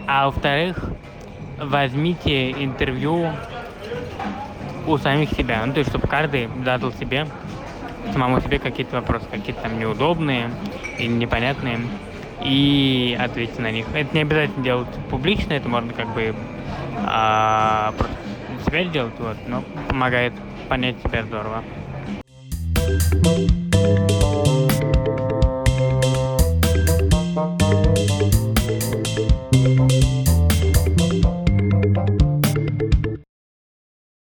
А 0.07 0.27
во-вторых, 0.27 0.85
возьмите 1.61 2.53
интервью 2.53 3.33
у 4.87 4.97
самих 4.99 5.31
себя. 5.33 5.67
Ну, 5.67 5.73
то 5.73 5.81
есть, 5.81 5.91
чтобы 5.91 6.07
каждый 6.07 6.49
задал 6.65 6.93
себе, 6.93 7.27
самому 8.13 8.41
себе 8.41 8.61
какие-то 8.61 9.01
вопросы, 9.01 9.27
какие-то 9.33 9.63
там 9.63 9.81
неудобные 9.81 10.49
или 10.97 11.09
непонятные, 11.09 11.81
и 12.45 13.17
ответьте 13.19 13.61
на 13.63 13.71
них. 13.71 13.87
Это 13.95 14.15
не 14.15 14.23
обязательно 14.23 14.63
делать 14.63 14.89
публично, 15.11 15.55
это 15.55 15.69
можно 15.69 15.93
как 15.93 16.13
бы 16.15 16.35
а, 16.99 17.93
просто 17.99 18.17
себя 18.67 18.85
сделать, 18.85 19.15
вот, 19.19 19.37
но 19.49 19.65
помогает 19.89 20.33
понять 20.69 20.97
себя 21.03 21.23
здорово. 21.25 21.65